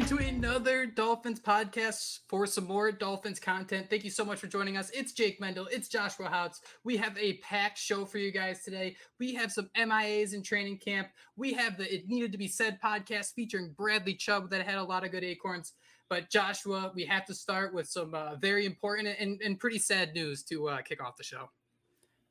into 0.00 0.16
another 0.16 0.86
Dolphins 0.86 1.40
podcast 1.40 2.20
for 2.26 2.46
some 2.46 2.64
more 2.64 2.90
Dolphins 2.90 3.38
content. 3.38 3.90
Thank 3.90 4.02
you 4.02 4.08
so 4.08 4.24
much 4.24 4.38
for 4.38 4.46
joining 4.46 4.78
us. 4.78 4.88
It's 4.94 5.12
Jake 5.12 5.38
Mendel, 5.42 5.68
it's 5.70 5.88
Joshua 5.88 6.30
Houts. 6.30 6.62
We 6.84 6.96
have 6.96 7.18
a 7.18 7.34
packed 7.38 7.76
show 7.76 8.06
for 8.06 8.16
you 8.16 8.32
guys 8.32 8.64
today. 8.64 8.96
We 9.18 9.34
have 9.34 9.52
some 9.52 9.68
MIAs 9.76 10.32
in 10.32 10.42
training 10.42 10.78
camp. 10.78 11.08
We 11.36 11.52
have 11.52 11.76
the 11.76 11.94
It 11.94 12.08
Needed 12.08 12.32
to 12.32 12.38
Be 12.38 12.48
Said 12.48 12.78
podcast 12.82 13.34
featuring 13.34 13.74
Bradley 13.76 14.14
Chubb 14.14 14.48
that 14.48 14.66
had 14.66 14.76
a 14.78 14.82
lot 14.82 15.04
of 15.04 15.10
good 15.10 15.22
acorns. 15.22 15.74
But 16.08 16.30
Joshua, 16.30 16.92
we 16.94 17.04
have 17.04 17.26
to 17.26 17.34
start 17.34 17.74
with 17.74 17.86
some 17.86 18.14
uh, 18.14 18.36
very 18.36 18.64
important 18.64 19.08
and, 19.18 19.38
and 19.44 19.60
pretty 19.60 19.78
sad 19.78 20.14
news 20.14 20.42
to 20.44 20.70
uh, 20.70 20.80
kick 20.80 21.04
off 21.04 21.18
the 21.18 21.24
show. 21.24 21.50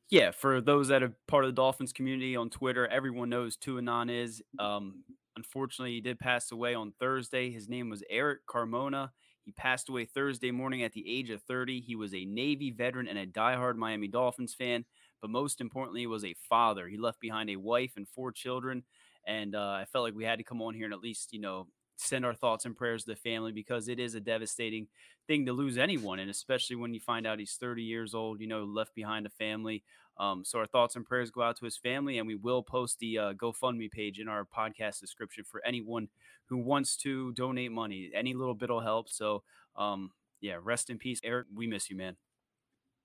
Yeah, 0.10 0.32
for 0.32 0.60
those 0.60 0.88
that 0.88 1.04
are 1.04 1.14
part 1.28 1.46
of 1.46 1.50
the 1.50 1.56
Dolphins 1.56 1.94
community 1.94 2.36
on 2.36 2.50
Twitter, 2.50 2.88
everyone 2.88 3.30
knows 3.30 3.56
Tuanon 3.58 4.10
is. 4.10 4.42
Um, 4.58 5.04
Unfortunately, 5.40 5.94
he 5.94 6.02
did 6.02 6.20
pass 6.20 6.52
away 6.52 6.76
on 6.76 6.92
Thursday. 7.00 7.50
His 7.50 7.70
name 7.70 7.90
was 7.90 8.04
Eric 8.10 8.46
Carmona. 8.46 9.12
He 9.46 9.54
passed 9.54 9.88
away 9.88 10.04
Thursday 10.04 10.52
morning 10.52 10.84
at 10.84 10.92
the 10.92 11.10
age 11.10 11.30
of 11.30 11.42
30. 11.44 11.80
He 11.80 11.96
was 11.96 12.14
a 12.14 12.26
Navy 12.26 12.72
veteran 12.72 13.08
and 13.08 13.18
a 13.18 13.26
diehard 13.26 13.78
Miami 13.78 14.10
Dolphins 14.10 14.54
fan, 14.54 14.84
but 15.22 15.30
most 15.30 15.62
importantly, 15.62 16.02
he 16.02 16.08
was 16.08 16.26
a 16.26 16.36
father. 16.50 16.90
He 16.90 16.98
left 16.98 17.22
behind 17.22 17.50
a 17.50 17.56
wife 17.56 17.94
and 17.96 18.06
four 18.06 18.34
children. 18.34 18.84
And 19.26 19.56
uh, 19.56 19.72
I 19.72 19.86
felt 19.86 20.04
like 20.04 20.14
we 20.14 20.26
had 20.26 20.40
to 20.40 20.44
come 20.44 20.62
on 20.62 20.74
here 20.74 20.84
and 20.84 20.94
at 20.94 21.00
least, 21.00 21.32
you 21.32 21.40
know, 21.40 21.68
send 21.96 22.26
our 22.26 22.34
thoughts 22.34 22.66
and 22.66 22.76
prayers 22.76 23.06
to 23.06 23.12
the 23.12 23.16
family 23.16 23.54
because 23.54 23.88
it 23.88 23.98
is 23.98 24.16
a 24.16 24.20
devastating 24.20 24.88
thing 25.26 25.46
to 25.46 25.54
lose 25.54 25.78
anyone, 25.78 26.20
and 26.20 26.30
especially 26.30 26.76
when 26.76 26.94
you 26.94 27.00
find 27.00 27.26
out 27.26 27.40
he's 27.40 27.56
30 27.56 27.84
years 27.84 28.14
old, 28.14 28.42
you 28.42 28.48
know, 28.48 28.66
left 28.66 28.94
behind 28.94 29.26
a 29.26 29.30
family. 29.30 29.84
Um, 30.20 30.44
so 30.44 30.60
our 30.60 30.68
thoughts 30.68 30.96
and 30.96 31.06
prayers 31.06 31.32
go 31.32 31.42
out 31.42 31.58
to 31.58 31.66
his 31.66 31.78
family, 31.78 32.18
and 32.18 32.28
we 32.28 32.36
will 32.36 32.62
post 32.62 33.00
the 33.00 33.18
uh, 33.18 33.34
GoFundMe 33.34 33.90
page 33.90 34.20
in 34.20 34.28
our 34.28 34.46
podcast 34.46 35.00
description 35.00 35.44
for 35.44 35.62
anyone 35.66 36.10
who 36.48 36.58
wants 36.58 36.98
to 36.98 37.32
donate 37.34 37.72
money. 37.72 38.12
Any 38.14 38.34
little 38.34 38.56
bit 38.56 38.70
will 38.70 38.82
help. 38.82 39.10
So, 39.10 39.44
um, 39.78 40.12
yeah, 40.42 40.58
rest 40.62 40.90
in 40.90 40.98
peace, 40.98 41.22
Eric. 41.24 41.48
We 41.54 41.68
miss 41.68 41.90
you, 41.90 41.96
man 41.96 42.16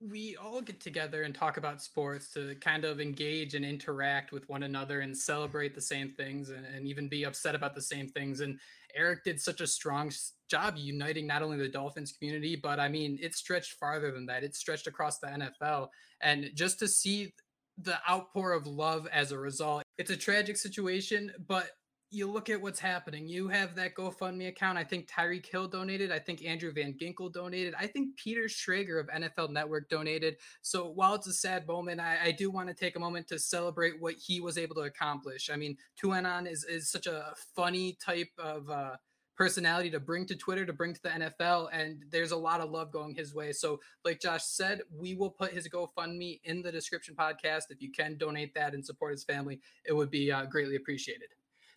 we 0.01 0.35
all 0.35 0.61
get 0.61 0.81
together 0.81 1.23
and 1.23 1.33
talk 1.33 1.57
about 1.57 1.81
sports 1.81 2.31
to 2.33 2.55
kind 2.55 2.83
of 2.83 2.99
engage 2.99 3.55
and 3.55 3.63
interact 3.63 4.31
with 4.31 4.47
one 4.49 4.63
another 4.63 4.99
and 4.99 5.17
celebrate 5.17 5.73
the 5.73 5.81
same 5.81 6.09
things 6.09 6.49
and, 6.49 6.65
and, 6.65 6.85
even 6.85 7.07
be 7.07 7.25
upset 7.25 7.55
about 7.55 7.73
the 7.73 7.81
same 7.81 8.09
things. 8.09 8.41
And 8.41 8.59
Eric 8.93 9.23
did 9.23 9.39
such 9.39 9.61
a 9.61 9.67
strong 9.67 10.11
job 10.49 10.75
uniting 10.77 11.25
not 11.25 11.41
only 11.41 11.57
the 11.57 11.69
Dolphins 11.69 12.11
community, 12.11 12.55
but 12.55 12.79
I 12.79 12.89
mean, 12.89 13.17
it 13.21 13.35
stretched 13.35 13.73
farther 13.73 14.11
than 14.11 14.25
that. 14.25 14.43
It 14.43 14.55
stretched 14.55 14.87
across 14.87 15.19
the 15.19 15.27
NFL. 15.27 15.87
And 16.21 16.51
just 16.55 16.77
to 16.79 16.87
see 16.87 17.33
the 17.77 17.97
outpour 18.09 18.51
of 18.51 18.67
love 18.67 19.07
as 19.11 19.31
a 19.31 19.39
result, 19.39 19.83
it's 19.97 20.11
a 20.11 20.17
tragic 20.17 20.57
situation, 20.57 21.31
but 21.47 21.69
you 22.11 22.31
look 22.31 22.49
at 22.49 22.61
what's 22.61 22.79
happening. 22.79 23.27
You 23.27 23.47
have 23.49 23.75
that 23.75 23.95
GoFundMe 23.95 24.47
account. 24.47 24.77
I 24.77 24.83
think 24.83 25.09
Tyreek 25.09 25.45
Hill 25.45 25.67
donated. 25.67 26.11
I 26.11 26.19
think 26.19 26.45
Andrew 26.45 26.71
Van 26.71 26.93
Ginkel 26.93 27.31
donated. 27.31 27.73
I 27.77 27.87
think 27.87 28.15
Peter 28.15 28.43
Schrager 28.43 28.99
of 28.99 29.07
NFL 29.07 29.49
Network 29.49 29.89
donated. 29.89 30.37
So 30.61 30.89
while 30.89 31.15
it's 31.15 31.27
a 31.27 31.33
sad 31.33 31.67
moment, 31.67 31.99
I, 31.99 32.17
I 32.25 32.31
do 32.31 32.51
want 32.51 32.67
to 32.69 32.73
take 32.73 32.95
a 32.95 32.99
moment 32.99 33.27
to 33.29 33.39
celebrate 33.39 33.99
what 33.99 34.15
he 34.15 34.39
was 34.39 34.57
able 34.57 34.75
to 34.75 34.81
accomplish. 34.81 35.49
I 35.51 35.55
mean, 35.55 35.77
Tuanon 36.01 36.49
is 36.49 36.63
is 36.63 36.89
such 36.89 37.07
a 37.07 37.33
funny 37.55 37.97
type 38.01 38.29
of 38.37 38.69
uh, 38.69 38.95
personality 39.35 39.89
to 39.91 39.99
bring 39.99 40.25
to 40.27 40.35
Twitter, 40.35 40.65
to 40.65 40.73
bring 40.73 40.93
to 40.93 41.01
the 41.01 41.09
NFL, 41.09 41.69
and 41.73 42.03
there's 42.09 42.31
a 42.31 42.37
lot 42.37 42.61
of 42.61 42.71
love 42.71 42.91
going 42.91 43.15
his 43.15 43.33
way. 43.33 43.51
So, 43.51 43.79
like 44.03 44.21
Josh 44.21 44.43
said, 44.43 44.81
we 44.89 45.15
will 45.15 45.29
put 45.29 45.51
his 45.51 45.67
GoFundMe 45.67 46.39
in 46.43 46.61
the 46.61 46.71
description 46.71 47.15
podcast. 47.15 47.63
If 47.69 47.81
you 47.81 47.91
can 47.91 48.17
donate 48.17 48.53
that 48.55 48.73
and 48.73 48.85
support 48.85 49.11
his 49.11 49.23
family, 49.23 49.59
it 49.85 49.93
would 49.93 50.09
be 50.09 50.31
uh, 50.31 50.45
greatly 50.45 50.75
appreciated. 50.75 51.29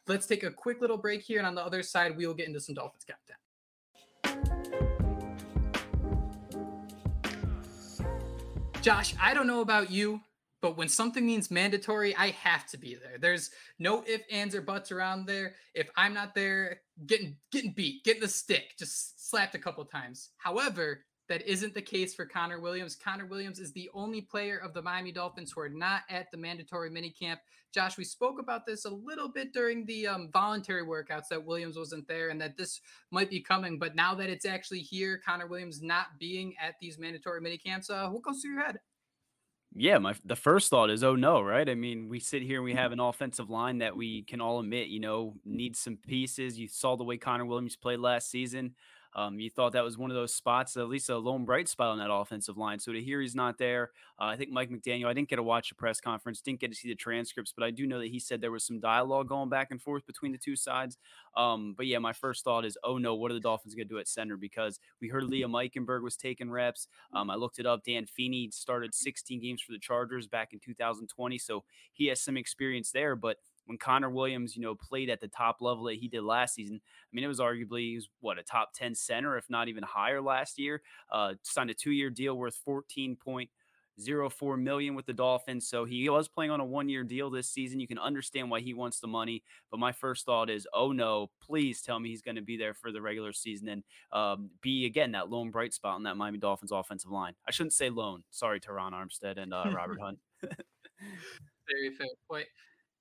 Let's 0.08 0.26
take 0.26 0.42
a 0.42 0.50
quick 0.50 0.80
little 0.80 0.96
break 0.96 1.20
here, 1.20 1.36
and 1.36 1.46
on 1.46 1.54
the 1.54 1.62
other 1.62 1.82
side, 1.82 2.16
we 2.16 2.26
will 2.26 2.32
get 2.32 2.48
into 2.48 2.60
some 2.60 2.74
Dolphins 2.74 3.04
content. 3.04 3.38
Josh, 8.80 9.14
I 9.20 9.34
don't 9.34 9.46
know 9.46 9.60
about 9.60 9.90
you, 9.90 10.22
but 10.62 10.78
when 10.78 10.88
something 10.88 11.26
means 11.26 11.50
mandatory, 11.50 12.16
I 12.16 12.30
have 12.30 12.66
to 12.68 12.78
be 12.78 12.94
there. 12.94 13.18
There's 13.18 13.50
no 13.78 14.02
if, 14.06 14.22
ands, 14.30 14.54
or 14.54 14.62
buts 14.62 14.90
around 14.90 15.26
there. 15.26 15.56
If 15.74 15.90
I'm 15.94 16.14
not 16.14 16.34
there, 16.34 16.80
getting 17.06 17.36
getting 17.52 17.72
beat, 17.72 18.02
getting 18.02 18.22
the 18.22 18.28
stick, 18.28 18.78
just 18.78 19.28
slapped 19.28 19.54
a 19.56 19.58
couple 19.58 19.84
times. 19.84 20.30
However, 20.38 21.04
that 21.28 21.46
isn't 21.46 21.74
the 21.74 21.82
case 21.82 22.14
for 22.14 22.24
Connor 22.24 22.60
Williams. 22.60 22.96
Connor 22.96 23.26
Williams 23.26 23.58
is 23.58 23.72
the 23.72 23.90
only 23.92 24.22
player 24.22 24.58
of 24.58 24.72
the 24.72 24.82
Miami 24.82 25.12
Dolphins 25.12 25.52
who 25.52 25.60
are 25.60 25.68
not 25.68 26.02
at 26.08 26.30
the 26.30 26.36
mandatory 26.36 26.90
minicamp. 26.90 27.36
Josh, 27.72 27.98
we 27.98 28.04
spoke 28.04 28.40
about 28.40 28.64
this 28.64 28.86
a 28.86 28.90
little 28.90 29.28
bit 29.28 29.52
during 29.52 29.84
the 29.84 30.06
um, 30.06 30.30
voluntary 30.32 30.84
workouts 30.84 31.28
that 31.30 31.44
Williams 31.44 31.76
wasn't 31.76 32.08
there 32.08 32.30
and 32.30 32.40
that 32.40 32.56
this 32.56 32.80
might 33.10 33.28
be 33.28 33.40
coming. 33.40 33.78
But 33.78 33.94
now 33.94 34.14
that 34.14 34.30
it's 34.30 34.46
actually 34.46 34.80
here, 34.80 35.20
Connor 35.24 35.46
Williams 35.46 35.82
not 35.82 36.18
being 36.18 36.54
at 36.60 36.74
these 36.80 36.98
mandatory 36.98 37.42
minicamps, 37.42 37.90
uh, 37.90 38.08
what 38.08 38.22
goes 38.22 38.40
through 38.40 38.54
your 38.54 38.64
head? 38.64 38.78
Yeah, 39.74 39.98
my 39.98 40.14
the 40.24 40.34
first 40.34 40.70
thought 40.70 40.88
is, 40.88 41.04
oh 41.04 41.14
no, 41.14 41.42
right? 41.42 41.68
I 41.68 41.74
mean, 41.74 42.08
we 42.08 42.20
sit 42.20 42.40
here 42.40 42.56
and 42.56 42.64
we 42.64 42.72
have 42.72 42.90
an 42.90 43.00
offensive 43.00 43.50
line 43.50 43.78
that 43.78 43.94
we 43.94 44.22
can 44.22 44.40
all 44.40 44.60
admit, 44.60 44.88
you 44.88 44.98
know, 44.98 45.34
needs 45.44 45.78
some 45.78 45.98
pieces. 45.98 46.58
You 46.58 46.68
saw 46.68 46.96
the 46.96 47.04
way 47.04 47.18
Connor 47.18 47.44
Williams 47.44 47.76
played 47.76 48.00
last 48.00 48.30
season. 48.30 48.74
Um, 49.18 49.40
you 49.40 49.50
thought 49.50 49.72
that 49.72 49.82
was 49.82 49.98
one 49.98 50.12
of 50.12 50.14
those 50.14 50.32
spots, 50.32 50.76
at 50.76 50.88
least 50.88 51.10
a 51.10 51.18
lone 51.18 51.44
bright 51.44 51.68
spot 51.68 51.88
on 51.88 51.98
that 51.98 52.12
offensive 52.12 52.56
line. 52.56 52.78
So 52.78 52.92
to 52.92 53.02
hear 53.02 53.20
he's 53.20 53.34
not 53.34 53.58
there, 53.58 53.90
uh, 54.20 54.26
I 54.26 54.36
think 54.36 54.52
Mike 54.52 54.70
McDaniel, 54.70 55.06
I 55.06 55.12
didn't 55.12 55.28
get 55.28 55.36
to 55.36 55.42
watch 55.42 55.70
the 55.70 55.74
press 55.74 56.00
conference, 56.00 56.40
didn't 56.40 56.60
get 56.60 56.70
to 56.70 56.76
see 56.76 56.88
the 56.88 56.94
transcripts, 56.94 57.52
but 57.52 57.64
I 57.64 57.72
do 57.72 57.84
know 57.88 57.98
that 57.98 58.12
he 58.12 58.20
said 58.20 58.40
there 58.40 58.52
was 58.52 58.62
some 58.62 58.78
dialogue 58.78 59.28
going 59.28 59.48
back 59.48 59.72
and 59.72 59.82
forth 59.82 60.06
between 60.06 60.30
the 60.30 60.38
two 60.38 60.54
sides. 60.54 60.98
Um, 61.36 61.74
but 61.76 61.88
yeah, 61.88 61.98
my 61.98 62.12
first 62.12 62.44
thought 62.44 62.64
is, 62.64 62.78
oh 62.84 62.96
no, 62.96 63.16
what 63.16 63.32
are 63.32 63.34
the 63.34 63.40
Dolphins 63.40 63.74
going 63.74 63.88
to 63.88 63.92
do 63.92 63.98
at 63.98 64.06
center? 64.06 64.36
Because 64.36 64.78
we 65.00 65.08
heard 65.08 65.24
Liam 65.24 65.50
Eichenberg 65.50 66.04
was 66.04 66.16
taking 66.16 66.48
reps. 66.48 66.86
Um, 67.12 67.28
I 67.28 67.34
looked 67.34 67.58
it 67.58 67.66
up. 67.66 67.82
Dan 67.84 68.06
Feeney 68.06 68.50
started 68.52 68.94
16 68.94 69.40
games 69.40 69.60
for 69.60 69.72
the 69.72 69.80
Chargers 69.80 70.28
back 70.28 70.52
in 70.52 70.60
2020. 70.60 71.38
So 71.38 71.64
he 71.92 72.06
has 72.06 72.20
some 72.20 72.36
experience 72.36 72.92
there, 72.92 73.16
but 73.16 73.38
when 73.68 73.76
Connor 73.76 74.08
Williams, 74.08 74.56
you 74.56 74.62
know, 74.62 74.74
played 74.74 75.10
at 75.10 75.20
the 75.20 75.28
top 75.28 75.58
level 75.60 75.84
that 75.84 75.96
he 75.96 76.08
did 76.08 76.22
last 76.22 76.54
season. 76.54 76.80
I 76.82 77.10
mean, 77.12 77.22
it 77.22 77.28
was 77.28 77.38
arguably 77.38 77.90
he 77.90 77.96
was 77.96 78.08
what 78.20 78.38
a 78.38 78.42
top 78.42 78.72
10 78.72 78.94
center, 78.94 79.36
if 79.36 79.50
not 79.50 79.68
even 79.68 79.82
higher 79.82 80.22
last 80.22 80.58
year. 80.58 80.80
Uh, 81.12 81.34
signed 81.42 81.68
a 81.68 81.74
two-year 81.74 82.08
deal 82.08 82.34
worth 82.34 82.58
14.04 82.66 84.58
million 84.58 84.94
with 84.94 85.04
the 85.04 85.12
Dolphins. 85.12 85.68
So 85.68 85.84
he 85.84 86.08
was 86.08 86.28
playing 86.28 86.50
on 86.50 86.60
a 86.60 86.64
one-year 86.64 87.04
deal 87.04 87.28
this 87.28 87.50
season. 87.50 87.78
You 87.78 87.86
can 87.86 87.98
understand 87.98 88.50
why 88.50 88.60
he 88.60 88.72
wants 88.72 89.00
the 89.00 89.06
money. 89.06 89.42
But 89.70 89.80
my 89.80 89.92
first 89.92 90.24
thought 90.24 90.48
is, 90.48 90.66
oh 90.72 90.92
no, 90.92 91.30
please 91.42 91.82
tell 91.82 92.00
me 92.00 92.08
he's 92.08 92.22
going 92.22 92.36
to 92.36 92.42
be 92.42 92.56
there 92.56 92.72
for 92.72 92.90
the 92.90 93.02
regular 93.02 93.34
season 93.34 93.68
and 93.68 93.82
um, 94.12 94.48
be 94.62 94.86
again 94.86 95.12
that 95.12 95.28
lone 95.28 95.50
bright 95.50 95.74
spot 95.74 95.96
on 95.96 96.04
that 96.04 96.16
Miami 96.16 96.38
Dolphins 96.38 96.72
offensive 96.72 97.10
line. 97.10 97.34
I 97.46 97.50
shouldn't 97.50 97.74
say 97.74 97.90
lone. 97.90 98.24
Sorry, 98.30 98.60
Terron 98.60 98.92
Armstead 98.92 99.36
and 99.36 99.52
uh, 99.52 99.64
Robert 99.74 100.00
Hunt. 100.00 100.18
Very 100.40 101.94
fair 101.94 102.06
point 102.30 102.46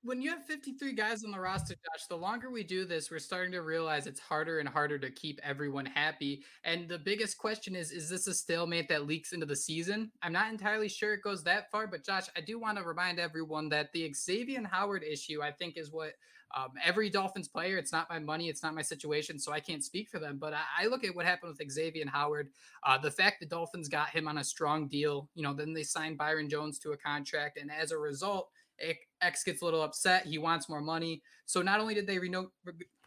when 0.03 0.21
you 0.21 0.29
have 0.29 0.45
53 0.45 0.93
guys 0.93 1.23
on 1.23 1.31
the 1.31 1.39
roster, 1.39 1.73
Josh, 1.73 2.05
the 2.07 2.15
longer 2.15 2.51
we 2.51 2.63
do 2.63 2.85
this, 2.85 3.09
we're 3.09 3.19
starting 3.19 3.51
to 3.51 3.61
realize 3.61 4.07
it's 4.07 4.19
harder 4.19 4.59
and 4.59 4.69
harder 4.69 4.97
to 4.99 5.09
keep 5.11 5.39
everyone 5.43 5.85
happy. 5.85 6.43
And 6.63 6.87
the 6.87 6.99
biggest 6.99 7.37
question 7.37 7.75
is 7.75 7.91
is 7.91 8.09
this 8.09 8.27
a 8.27 8.33
stalemate 8.33 8.89
that 8.89 9.07
leaks 9.07 9.33
into 9.33 9.45
the 9.45 9.55
season? 9.55 10.11
I'm 10.21 10.33
not 10.33 10.51
entirely 10.51 10.89
sure 10.89 11.13
it 11.13 11.23
goes 11.23 11.43
that 11.43 11.71
far, 11.71 11.87
but 11.87 12.05
Josh, 12.05 12.27
I 12.37 12.41
do 12.41 12.59
want 12.59 12.77
to 12.77 12.83
remind 12.83 13.19
everyone 13.19 13.69
that 13.69 13.91
the 13.91 14.11
Xavier 14.13 14.63
Howard 14.71 15.03
issue, 15.03 15.41
I 15.41 15.51
think, 15.51 15.77
is 15.77 15.91
what 15.91 16.13
um, 16.55 16.69
every 16.83 17.09
Dolphins 17.09 17.47
player, 17.47 17.77
it's 17.77 17.91
not 17.91 18.09
my 18.09 18.19
money, 18.19 18.47
it's 18.47 18.63
not 18.63 18.73
my 18.73 18.81
situation, 18.81 19.37
so 19.37 19.51
I 19.51 19.59
can't 19.59 19.83
speak 19.83 20.09
for 20.09 20.19
them. 20.19 20.37
But 20.39 20.53
I, 20.53 20.61
I 20.83 20.87
look 20.87 21.03
at 21.03 21.15
what 21.15 21.25
happened 21.25 21.55
with 21.57 21.71
Xavier 21.71 22.05
Howard. 22.07 22.49
Uh, 22.85 22.97
the 22.97 23.11
fact 23.11 23.41
the 23.41 23.45
Dolphins 23.45 23.89
got 23.89 24.09
him 24.09 24.27
on 24.27 24.37
a 24.37 24.43
strong 24.43 24.87
deal, 24.87 25.29
you 25.35 25.43
know, 25.43 25.53
then 25.53 25.73
they 25.73 25.83
signed 25.83 26.17
Byron 26.17 26.49
Jones 26.49 26.79
to 26.79 26.91
a 26.91 26.97
contract. 26.97 27.57
And 27.59 27.69
as 27.69 27.91
a 27.91 27.97
result, 27.97 28.49
X 29.21 29.43
gets 29.43 29.61
a 29.61 29.65
little 29.65 29.81
upset. 29.81 30.25
He 30.25 30.37
wants 30.37 30.69
more 30.69 30.81
money. 30.81 31.21
So 31.45 31.61
not 31.61 31.79
only 31.79 31.93
did 31.93 32.07
they 32.07 32.19
reno- 32.19 32.51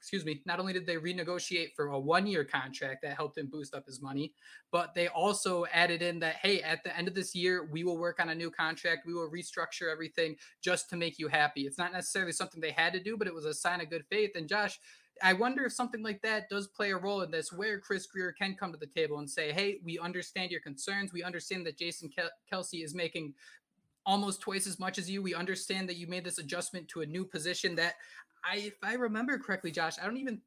excuse 0.00 0.24
me, 0.24 0.40
not 0.46 0.58
only 0.58 0.72
did 0.72 0.86
they 0.86 0.96
renegotiate 0.96 1.74
for 1.76 1.88
a 1.88 1.98
one-year 1.98 2.44
contract 2.44 3.02
that 3.02 3.16
helped 3.16 3.36
him 3.36 3.46
boost 3.46 3.74
up 3.74 3.84
his 3.84 4.00
money, 4.00 4.32
but 4.72 4.94
they 4.94 5.08
also 5.08 5.66
added 5.72 6.00
in 6.00 6.18
that 6.20 6.36
hey, 6.36 6.62
at 6.62 6.82
the 6.84 6.96
end 6.96 7.06
of 7.06 7.14
this 7.14 7.34
year, 7.34 7.68
we 7.70 7.84
will 7.84 7.98
work 7.98 8.18
on 8.18 8.30
a 8.30 8.34
new 8.34 8.50
contract. 8.50 9.06
We 9.06 9.12
will 9.12 9.30
restructure 9.30 9.92
everything 9.92 10.36
just 10.62 10.88
to 10.90 10.96
make 10.96 11.18
you 11.18 11.28
happy. 11.28 11.62
It's 11.62 11.78
not 11.78 11.92
necessarily 11.92 12.32
something 12.32 12.60
they 12.60 12.70
had 12.70 12.94
to 12.94 13.02
do, 13.02 13.16
but 13.16 13.26
it 13.26 13.34
was 13.34 13.44
a 13.44 13.52
sign 13.52 13.80
of 13.80 13.90
good 13.90 14.06
faith. 14.08 14.30
And 14.36 14.48
Josh, 14.48 14.80
I 15.22 15.34
wonder 15.34 15.64
if 15.64 15.72
something 15.72 16.02
like 16.02 16.22
that 16.22 16.48
does 16.48 16.68
play 16.68 16.92
a 16.92 16.96
role 16.96 17.20
in 17.20 17.30
this, 17.30 17.52
where 17.52 17.78
Chris 17.78 18.06
Grier 18.06 18.32
can 18.32 18.54
come 18.54 18.72
to 18.72 18.78
the 18.78 18.86
table 18.86 19.18
and 19.18 19.28
say, 19.28 19.52
"Hey, 19.52 19.80
we 19.84 19.98
understand 19.98 20.50
your 20.50 20.60
concerns. 20.60 21.12
We 21.12 21.22
understand 21.22 21.66
that 21.66 21.76
Jason 21.76 22.10
Kelce 22.50 22.82
is 22.82 22.94
making 22.94 23.34
almost 24.06 24.40
twice 24.40 24.66
as 24.66 24.78
much 24.78 24.98
as 24.98 25.10
you. 25.10 25.22
We 25.22 25.34
understand 25.34 25.88
that 25.88 25.96
you 25.96 26.06
made 26.06 26.24
this 26.24 26.38
adjustment 26.38 26.88
to 26.88 27.02
a 27.02 27.06
new 27.06 27.24
position 27.24 27.74
that 27.76 27.94
I, 28.44 28.56
if 28.56 28.74
I 28.82 28.94
remember 28.94 29.38
correctly, 29.38 29.70
Josh, 29.70 29.96
I 30.00 30.06
don't 30.06 30.16
even 30.16 30.40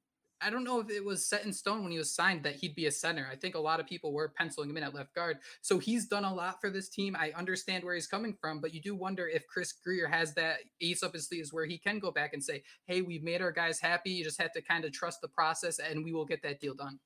I 0.46 0.50
don't 0.50 0.66
know 0.66 0.82
if 0.82 0.90
it 0.90 1.04
was 1.04 1.26
set 1.26 1.46
in 1.46 1.54
stone 1.54 1.84
when 1.84 1.92
he 1.94 1.98
was 1.98 2.14
signed 2.14 2.44
that 2.44 2.56
he'd 2.56 2.76
be 2.76 2.88
a 2.88 2.92
center. 2.92 3.26
I 3.32 3.36
think 3.36 3.56
a 3.56 3.60
lot 3.60 3.80
of 3.80 3.88
people 3.88 4.12
were 4.12 4.34
penciling 4.36 4.70
him 4.70 4.76
in 4.76 4.84
at 4.84 4.94
left 4.94 5.16
guard. 5.16 5.38
So 5.62 5.80
he's 5.80 6.08
done 6.08 6.26
a 6.26 6.34
lot 6.34 6.60
for 6.60 6.70
this 6.70 6.90
team. 6.90 7.16
I 7.18 7.32
understand 7.32 7.86
where 7.86 7.96
he's 7.96 8.08
coming 8.08 8.36
from, 8.42 8.60
but 8.60 8.74
you 8.74 8.82
do 8.82 8.94
wonder 8.94 9.26
if 9.26 9.48
Chris 9.48 9.72
Grier 9.72 10.08
has 10.08 10.34
that 10.34 10.58
ace 10.82 11.02
up 11.02 11.14
his 11.14 11.28
sleeves 11.28 11.54
where 11.54 11.66
he 11.66 11.78
can 11.78 11.98
go 11.98 12.12
back 12.12 12.34
and 12.34 12.44
say, 12.44 12.64
"Hey, 12.88 13.02
we've 13.02 13.24
made 13.24 13.42
our 13.42 13.54
guys 13.54 13.80
happy. 13.80 14.12
You 14.12 14.26
just 14.26 14.42
have 14.42 14.52
to 14.54 14.62
kind 14.62 14.84
of 14.84 14.92
trust 14.92 15.22
the 15.22 15.30
process, 15.30 15.80
and 15.80 16.04
we 16.04 16.12
will 16.12 16.26
get 16.26 16.44
that 16.44 16.60
deal 16.60 16.74
done." 16.74 17.00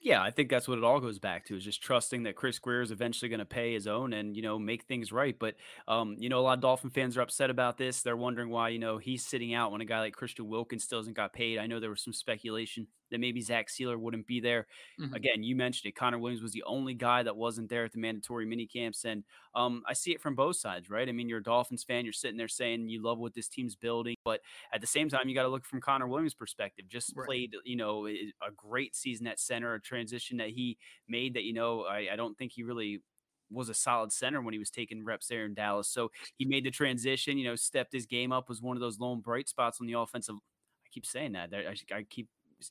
Yeah, 0.00 0.22
I 0.22 0.30
think 0.30 0.48
that's 0.48 0.68
what 0.68 0.78
it 0.78 0.84
all 0.84 1.00
goes 1.00 1.18
back 1.18 1.44
to 1.46 1.56
is 1.56 1.64
just 1.64 1.82
trusting 1.82 2.22
that 2.22 2.36
Chris 2.36 2.60
Grier 2.60 2.82
is 2.82 2.92
eventually 2.92 3.28
going 3.28 3.40
to 3.40 3.44
pay 3.44 3.74
his 3.74 3.88
own 3.88 4.12
and 4.12 4.36
you 4.36 4.42
know 4.42 4.56
make 4.56 4.84
things 4.84 5.10
right. 5.10 5.36
But 5.36 5.56
um, 5.88 6.14
you 6.20 6.28
know, 6.28 6.38
a 6.38 6.42
lot 6.42 6.58
of 6.58 6.60
Dolphin 6.60 6.90
fans 6.90 7.16
are 7.16 7.20
upset 7.20 7.50
about 7.50 7.78
this. 7.78 8.02
They're 8.02 8.16
wondering 8.16 8.48
why 8.50 8.68
you 8.68 8.78
know 8.78 8.98
he's 8.98 9.26
sitting 9.26 9.54
out 9.54 9.72
when 9.72 9.80
a 9.80 9.84
guy 9.84 9.98
like 9.98 10.14
Christian 10.14 10.46
Wilkins 10.46 10.84
still 10.84 11.00
hasn't 11.00 11.16
got 11.16 11.32
paid. 11.32 11.58
I 11.58 11.66
know 11.66 11.80
there 11.80 11.90
was 11.90 12.02
some 12.04 12.12
speculation 12.12 12.86
that 13.10 13.20
maybe 13.20 13.40
Zach 13.40 13.68
Sieler 13.68 13.98
wouldn't 13.98 14.26
be 14.26 14.40
there. 14.40 14.66
Mm-hmm. 15.00 15.14
Again, 15.14 15.42
you 15.42 15.56
mentioned 15.56 15.88
it. 15.88 15.96
Connor 15.96 16.18
Williams 16.18 16.42
was 16.42 16.52
the 16.52 16.64
only 16.64 16.94
guy 16.94 17.22
that 17.22 17.36
wasn't 17.36 17.68
there 17.68 17.84
at 17.84 17.92
the 17.92 17.98
mandatory 17.98 18.46
mini 18.46 18.66
camps, 18.66 19.04
and 19.04 19.24
um, 19.54 19.82
I 19.86 19.92
see 19.92 20.12
it 20.12 20.20
from 20.20 20.34
both 20.34 20.56
sides, 20.56 20.90
right? 20.90 21.08
I 21.08 21.12
mean, 21.12 21.28
you're 21.28 21.38
a 21.38 21.42
Dolphins 21.42 21.84
fan. 21.84 22.04
You're 22.04 22.12
sitting 22.12 22.36
there 22.36 22.48
saying 22.48 22.88
you 22.88 23.02
love 23.02 23.18
what 23.18 23.34
this 23.34 23.48
team's 23.48 23.76
building, 23.76 24.16
but 24.24 24.40
at 24.72 24.80
the 24.80 24.86
same 24.86 25.08
time, 25.08 25.28
you 25.28 25.34
got 25.34 25.42
to 25.42 25.48
look 25.48 25.64
from 25.64 25.80
Connor 25.80 26.06
Williams' 26.06 26.34
perspective. 26.34 26.86
Just 26.88 27.12
right. 27.16 27.26
played, 27.26 27.56
you 27.64 27.76
know, 27.76 28.06
a 28.06 28.50
great 28.56 28.94
season 28.94 29.26
at 29.26 29.40
center, 29.40 29.74
a 29.74 29.80
transition 29.80 30.36
that 30.38 30.50
he 30.50 30.78
made 31.08 31.34
that 31.34 31.44
you 31.44 31.52
know 31.52 31.82
I, 31.82 32.08
I 32.12 32.16
don't 32.16 32.36
think 32.36 32.52
he 32.52 32.62
really 32.62 33.02
was 33.50 33.68
a 33.68 33.74
solid 33.74 34.12
center 34.12 34.40
when 34.40 34.52
he 34.52 34.58
was 34.58 34.70
taking 34.70 35.04
reps 35.04 35.28
there 35.28 35.44
in 35.44 35.54
Dallas. 35.54 35.88
So 35.88 36.10
he 36.36 36.44
made 36.44 36.64
the 36.64 36.70
transition, 36.70 37.38
you 37.38 37.44
know, 37.44 37.56
stepped 37.56 37.92
his 37.92 38.06
game 38.06 38.32
up, 38.32 38.48
was 38.48 38.62
one 38.62 38.76
of 38.76 38.80
those 38.80 38.98
lone 38.98 39.20
bright 39.20 39.48
spots 39.48 39.80
on 39.80 39.86
the 39.86 39.94
offensive. 39.94 40.34
I 40.34 40.88
keep 40.92 41.06
saying 41.06 41.32
that. 41.32 41.50
I, 41.54 41.96
I 41.96 42.02
keep 42.02 42.28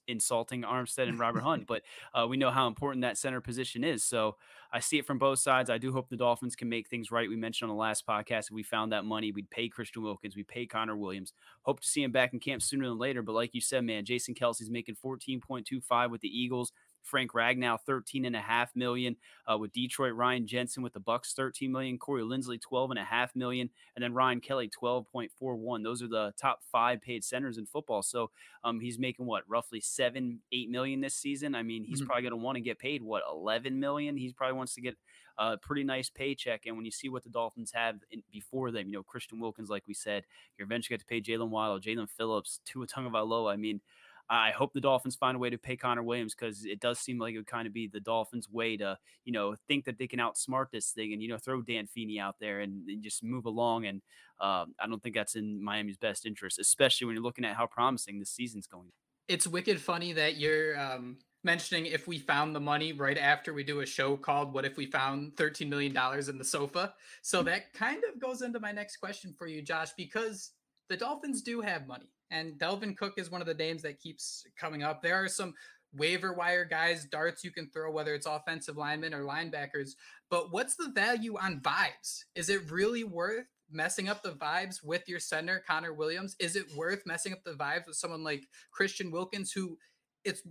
insulting 0.08 0.64
Armstead 0.64 1.10
and 1.10 1.20
Robert 1.20 1.42
Hunt, 1.42 1.66
but 1.68 1.84
uh, 2.14 2.28
we 2.28 2.38
know 2.38 2.52
how 2.52 2.68
important 2.68 3.02
that 3.04 3.18
center 3.18 3.42
position 3.42 3.84
is. 3.84 4.04
So 4.04 4.38
I 4.72 4.80
see 4.80 4.98
it 4.98 5.06
from 5.06 5.18
both 5.18 5.40
sides. 5.40 5.70
I 5.70 5.78
do 5.78 5.92
hope 5.94 6.10
the 6.10 6.18
Dolphins 6.18 6.56
can 6.56 6.70
make 6.70 6.88
things 6.88 7.12
right. 7.12 7.30
We 7.30 7.36
mentioned 7.36 7.70
on 7.70 7.76
the 7.76 7.82
last 7.82 8.06
podcast, 8.06 8.46
if 8.46 8.52
we 8.52 8.64
found 8.64 8.92
that 8.92 9.06
money, 9.06 9.32
we'd 9.32 9.50
pay 9.50 9.70
Christian 9.70 10.04
Wilkins, 10.04 10.36
we 10.36 10.44
pay 10.44 10.66
Connor 10.66 10.98
Williams. 10.98 11.34
Hope 11.64 11.80
to 11.80 11.88
see 11.88 12.04
him 12.04 12.12
back 12.12 12.34
in 12.34 12.40
camp 12.40 12.62
sooner 12.62 12.88
than 12.88 12.98
later. 12.98 13.22
But 13.22 13.34
like 13.34 13.54
you 13.54 13.62
said, 13.62 13.84
man, 13.84 14.06
Jason 14.06 14.36
Kelce's 14.36 14.70
making 14.70 14.96
14.25 15.04 16.12
with 16.12 16.22
the 16.22 16.28
Eagles. 16.28 16.72
Frank 17.08 17.34
Ragnow, 17.34 17.80
13 17.80 18.26
and 18.26 18.36
a 18.36 18.42
half 18.42 18.76
million. 18.76 19.16
Uh, 19.52 19.58
with 19.58 19.72
Detroit, 19.72 20.14
Ryan 20.14 20.46
Jensen 20.46 20.84
with 20.84 20.94
the 20.94 21.00
Bucks, 21.00 21.34
13 21.34 21.72
million. 21.72 21.98
Corey 21.98 22.24
Linsley, 22.24 22.62
12 22.62 22.92
and 22.92 23.00
a 23.00 23.04
half 23.04 23.36
million. 23.36 23.70
And 23.96 24.04
then 24.04 24.14
Ryan 24.14 24.42
Kelly, 24.42 24.70
12.41. 24.70 25.84
Those 25.84 26.04
are 26.04 26.08
the 26.08 26.34
top 26.40 26.60
five 26.72 27.02
paid 27.02 27.24
centers 27.24 27.58
in 27.58 27.66
football. 27.66 28.04
So 28.04 28.32
um, 28.64 28.80
he's 28.80 29.00
making 29.00 29.26
what, 29.26 29.44
roughly 29.48 29.80
seven, 29.80 30.40
eight 30.52 30.70
million 30.70 31.02
this 31.02 31.16
season. 31.16 31.56
I 31.56 31.64
mean, 31.64 31.84
he's 31.84 32.00
mm-hmm. 32.00 32.08
probably 32.08 32.24
going 32.24 32.32
to 32.32 32.38
want 32.38 32.56
to 32.58 32.62
get 32.62 32.80
paid, 32.80 33.02
what, 33.02 33.24
11 33.30 33.80
million? 33.80 34.18
He 34.18 34.32
probably 34.34 34.58
wants 34.58 34.76
to 34.76 34.82
get 34.82 34.98
a 35.38 35.58
pretty 35.58 35.84
nice 35.84 36.10
paycheck. 36.10 36.66
And 36.66 36.76
when 36.76 36.86
you 36.86 36.92
see 36.92 37.10
what 37.10 37.24
the 37.24 37.30
Dolphins 37.30 37.72
have 37.74 37.98
in, 38.12 38.24
before 38.32 38.72
them, 38.72 38.88
you 38.88 38.94
know, 38.94 39.04
Christian 39.04 39.40
Wilkins, 39.40 39.70
like 39.70 39.88
we 39.88 39.94
said, 39.94 40.24
you're 40.58 40.66
eventually 40.66 40.98
going 40.98 41.00
to 41.00 41.06
pay 41.06 41.22
Jaylen 41.22 41.50
Waddle, 41.50 41.80
Jaelan 41.80 42.10
Phillips, 42.10 42.60
Tua 42.66 42.88
Tagovailoa. 42.88 43.54
I 43.54 43.56
mean, 43.56 43.82
I 44.30 44.52
hope 44.52 44.74
the 44.74 44.82
Dolphins 44.82 45.16
find 45.16 45.36
a 45.36 45.40
way 45.40 45.50
to 45.50 45.58
pay 45.58 45.78
Connor 45.78 46.04
Williams 46.04 46.36
because 46.36 46.66
it 46.66 46.80
does 46.82 47.00
seem 47.00 47.18
like 47.18 47.34
it 47.34 47.38
would 47.38 47.48
kind 47.48 47.66
of 47.66 47.74
be 47.74 47.88
the 47.88 48.02
Dolphins' 48.02 48.50
way 48.50 48.76
to, 48.78 48.98
you 49.24 49.32
know, 49.32 49.56
think 49.68 49.86
that 49.86 49.98
they 49.98 50.08
can 50.08 50.20
outsmart 50.20 50.68
this 50.72 50.92
thing 50.92 51.14
and, 51.14 51.22
you 51.22 51.30
know, 51.30 51.38
throw 51.38 51.62
Dan 51.62 51.88
Feeney 51.88 52.20
out 52.20 52.36
there 52.40 52.60
and, 52.60 52.88
and 52.90 53.02
just 53.02 53.24
move 53.24 53.46
along. 53.46 53.86
And 53.86 54.02
uh, 54.42 54.66
I 54.80 54.88
don't 54.88 55.02
think 55.02 55.16
that's 55.16 55.36
in 55.36 55.64
Miami's 55.64 55.98
best 55.98 56.26
interest, 56.26 56.60
especially 56.60 57.06
when 57.06 57.16
you're 57.16 57.24
looking 57.24 57.46
at 57.46 57.56
how 57.56 57.68
promising 57.68 58.20
this 58.20 58.30
season's 58.30 58.68
going. 58.68 58.92
It's 59.30 59.48
wicked 59.48 59.80
funny 59.80 60.14
that 60.14 60.38
you're 60.38 60.78
um, 60.80 61.18
mentioning 61.44 61.86
if 61.86 62.08
we 62.08 62.18
found 62.18 62.54
the 62.54 62.60
money 62.60 62.92
right 62.92 63.18
after 63.18 63.54
we 63.54 63.64
do 63.64 63.80
a 63.80 63.86
show 63.86 64.18
called 64.18 64.54
What 64.54 64.66
If 64.66 64.76
We 64.76 64.88
Found 64.88 65.36
$13 65.36 65.70
Million 65.70 65.96
in 66.30 66.38
the 66.38 66.44
Sofa? 66.44 66.94
So 67.22 67.44
that 67.44 67.74
kind 67.74 68.04
of 68.14 68.22
goes 68.22 68.42
into 68.42 68.60
my 68.60 68.74
next 68.74 68.98
question 68.98 69.34
for 69.38 69.48
you, 69.48 69.62
Josh, 69.62 69.92
because 69.96 70.52
the 70.90 70.98
Dolphins 70.98 71.42
do 71.42 71.62
have 71.62 71.88
money 71.88 72.10
and 72.32 72.54
Dalvin 72.60 72.98
Cook 72.98 73.14
is 73.18 73.32
one 73.32 73.42
of 73.42 73.48
the 73.48 73.54
names 73.54 73.82
that 73.84 74.00
keeps 74.00 74.46
coming 74.60 74.84
up. 74.84 75.02
There 75.02 75.16
are 75.16 75.28
some 75.28 75.54
waiver 75.96 76.34
wire 76.34 76.66
guys, 76.66 77.06
darts 77.06 77.44
you 77.44 77.52
can 77.52 77.70
throw, 77.70 77.92
whether 77.92 78.14
it's 78.14 78.26
offensive 78.26 78.78
linemen 78.78 79.14
or 79.14 79.24
linebackers. 79.24 79.92
But 80.30 80.52
what's 80.52 80.76
the 80.76 80.90
value 80.90 81.38
on 81.38 81.62
vibes? 81.62 82.24
Is 82.36 82.50
it 82.50 82.70
really 82.70 83.04
worth 83.04 83.46
messing 83.72 84.10
up 84.10 84.24
the 84.24 84.32
vibes 84.32 84.84
with 84.84 85.08
your 85.08 85.20
center, 85.20 85.64
Connor 85.66 85.94
Williams? 85.94 86.36
Is 86.40 86.56
it 86.56 86.66
worth 86.76 87.04
messing 87.06 87.34
up 87.34 87.44
the 87.44 87.54
vibes 87.54 87.88
with 87.88 87.96
someone 87.96 88.24
like 88.24 88.44
Christian 88.72 89.12
Wilkins, 89.12 89.52
who 89.52 89.78
it's 90.24 90.42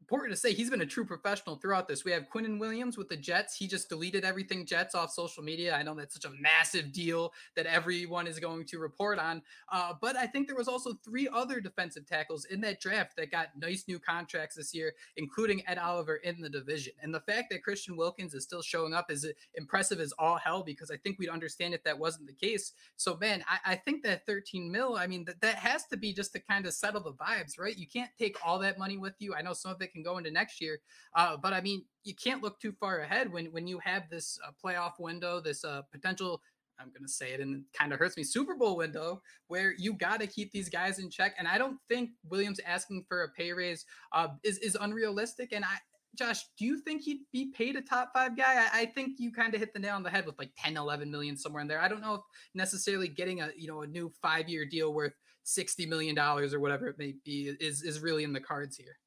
important 0.00 0.32
to 0.32 0.40
say 0.40 0.52
he's 0.52 0.70
been 0.70 0.80
a 0.80 0.86
true 0.86 1.04
professional 1.04 1.56
throughout 1.56 1.86
this. 1.86 2.04
We 2.04 2.12
have 2.12 2.28
Quinnen 2.32 2.58
Williams 2.58 2.96
with 2.96 3.08
the 3.08 3.16
Jets. 3.16 3.56
He 3.56 3.66
just 3.66 3.88
deleted 3.88 4.24
everything 4.24 4.64
Jets 4.64 4.94
off 4.94 5.10
social 5.12 5.42
media. 5.42 5.74
I 5.74 5.82
know 5.82 5.94
that's 5.94 6.14
such 6.14 6.24
a 6.24 6.34
massive 6.40 6.92
deal 6.92 7.32
that 7.56 7.66
everyone 7.66 8.26
is 8.26 8.38
going 8.38 8.64
to 8.66 8.78
report 8.78 9.18
on. 9.18 9.42
Uh, 9.70 9.92
but 10.00 10.16
I 10.16 10.26
think 10.26 10.46
there 10.46 10.56
was 10.56 10.68
also 10.68 10.94
three 11.04 11.28
other 11.28 11.60
defensive 11.60 12.06
tackles 12.06 12.46
in 12.46 12.60
that 12.62 12.80
draft 12.80 13.16
that 13.16 13.30
got 13.30 13.48
nice 13.56 13.84
new 13.86 13.98
contracts 13.98 14.56
this 14.56 14.74
year, 14.74 14.94
including 15.16 15.62
Ed 15.66 15.78
Oliver 15.78 16.16
in 16.16 16.40
the 16.40 16.48
division. 16.48 16.94
And 17.02 17.14
the 17.14 17.20
fact 17.20 17.50
that 17.50 17.62
Christian 17.62 17.96
Wilkins 17.96 18.34
is 18.34 18.44
still 18.44 18.62
showing 18.62 18.94
up 18.94 19.10
is 19.10 19.26
impressive 19.54 20.00
as 20.00 20.12
all 20.18 20.36
hell 20.36 20.62
because 20.62 20.90
I 20.90 20.96
think 20.96 21.18
we'd 21.18 21.28
understand 21.28 21.74
if 21.74 21.84
that 21.84 21.98
wasn't 21.98 22.28
the 22.28 22.32
case. 22.32 22.72
So 22.96 23.16
man, 23.16 23.44
I, 23.48 23.72
I 23.72 23.74
think 23.76 24.02
that 24.04 24.24
13 24.26 24.70
mil, 24.70 24.96
I 24.96 25.06
mean, 25.06 25.24
that, 25.26 25.40
that 25.40 25.56
has 25.56 25.84
to 25.86 25.96
be 25.96 26.12
just 26.12 26.32
to 26.32 26.40
kind 26.40 26.66
of 26.66 26.72
settle 26.72 27.02
the 27.02 27.12
vibes, 27.12 27.58
right? 27.58 27.76
You 27.76 27.86
can't 27.86 28.10
take 28.18 28.36
all 28.44 28.58
that 28.60 28.78
money 28.78 28.96
with 28.96 29.14
you. 29.18 29.34
I 29.34 29.42
know 29.42 29.52
some 29.52 29.72
of 29.72 29.82
it 29.82 29.87
can 29.92 30.02
go 30.02 30.18
into 30.18 30.30
next 30.30 30.60
year. 30.60 30.80
Uh, 31.14 31.36
but 31.36 31.52
I 31.52 31.60
mean, 31.60 31.84
you 32.04 32.14
can't 32.14 32.42
look 32.42 32.60
too 32.60 32.72
far 32.72 33.00
ahead 33.00 33.32
when 33.32 33.46
when 33.46 33.66
you 33.66 33.78
have 33.80 34.04
this 34.10 34.38
uh, 34.46 34.50
playoff 34.64 34.92
window, 34.98 35.40
this 35.40 35.64
uh, 35.64 35.82
potential. 35.92 36.40
I'm 36.80 36.90
going 36.90 37.02
to 37.02 37.12
say 37.12 37.32
it 37.32 37.40
and 37.40 37.56
it 37.56 37.62
kind 37.76 37.92
of 37.92 37.98
hurts 37.98 38.16
me 38.16 38.22
Super 38.22 38.54
Bowl 38.54 38.76
window 38.76 39.20
where 39.48 39.74
you 39.76 39.94
got 39.94 40.20
to 40.20 40.28
keep 40.28 40.52
these 40.52 40.68
guys 40.68 41.00
in 41.00 41.10
check. 41.10 41.34
And 41.36 41.48
I 41.48 41.58
don't 41.58 41.76
think 41.88 42.10
Williams 42.30 42.60
asking 42.64 43.04
for 43.08 43.24
a 43.24 43.28
pay 43.30 43.52
raise 43.52 43.84
uh, 44.12 44.28
is, 44.44 44.58
is 44.58 44.76
unrealistic. 44.80 45.52
And 45.52 45.64
I, 45.64 45.76
Josh, 46.14 46.44
do 46.58 46.64
you 46.64 46.80
think 46.80 47.02
he'd 47.02 47.20
be 47.32 47.52
paid 47.52 47.76
a 47.76 47.82
top 47.82 48.10
five 48.14 48.36
guy? 48.36 48.66
I, 48.72 48.82
I, 48.82 48.86
think 48.86 49.18
you 49.18 49.30
kind 49.32 49.54
of 49.54 49.60
hit 49.60 49.72
the 49.72 49.78
nail 49.78 49.94
on 49.94 50.02
the 50.02 50.10
head 50.10 50.26
with 50.26 50.38
like 50.38 50.50
10, 50.58 50.76
11 50.76 51.10
million 51.10 51.36
somewhere 51.36 51.62
in 51.62 51.68
there. 51.68 51.80
I 51.80 51.88
don't 51.88 52.00
know 52.00 52.14
if 52.14 52.20
necessarily 52.54 53.08
getting 53.08 53.40
a, 53.40 53.50
you 53.56 53.68
know, 53.68 53.82
a 53.82 53.86
new 53.86 54.12
five 54.22 54.48
year 54.48 54.64
deal 54.64 54.92
worth 54.92 55.14
$60 55.46 55.88
million 55.88 56.18
or 56.18 56.58
whatever 56.58 56.88
it 56.88 56.98
may 56.98 57.14
be 57.24 57.54
is, 57.60 57.82
is 57.82 58.00
really 58.00 58.24
in 58.24 58.32
the 58.32 58.40
cards 58.40 58.76
here. 58.76 58.98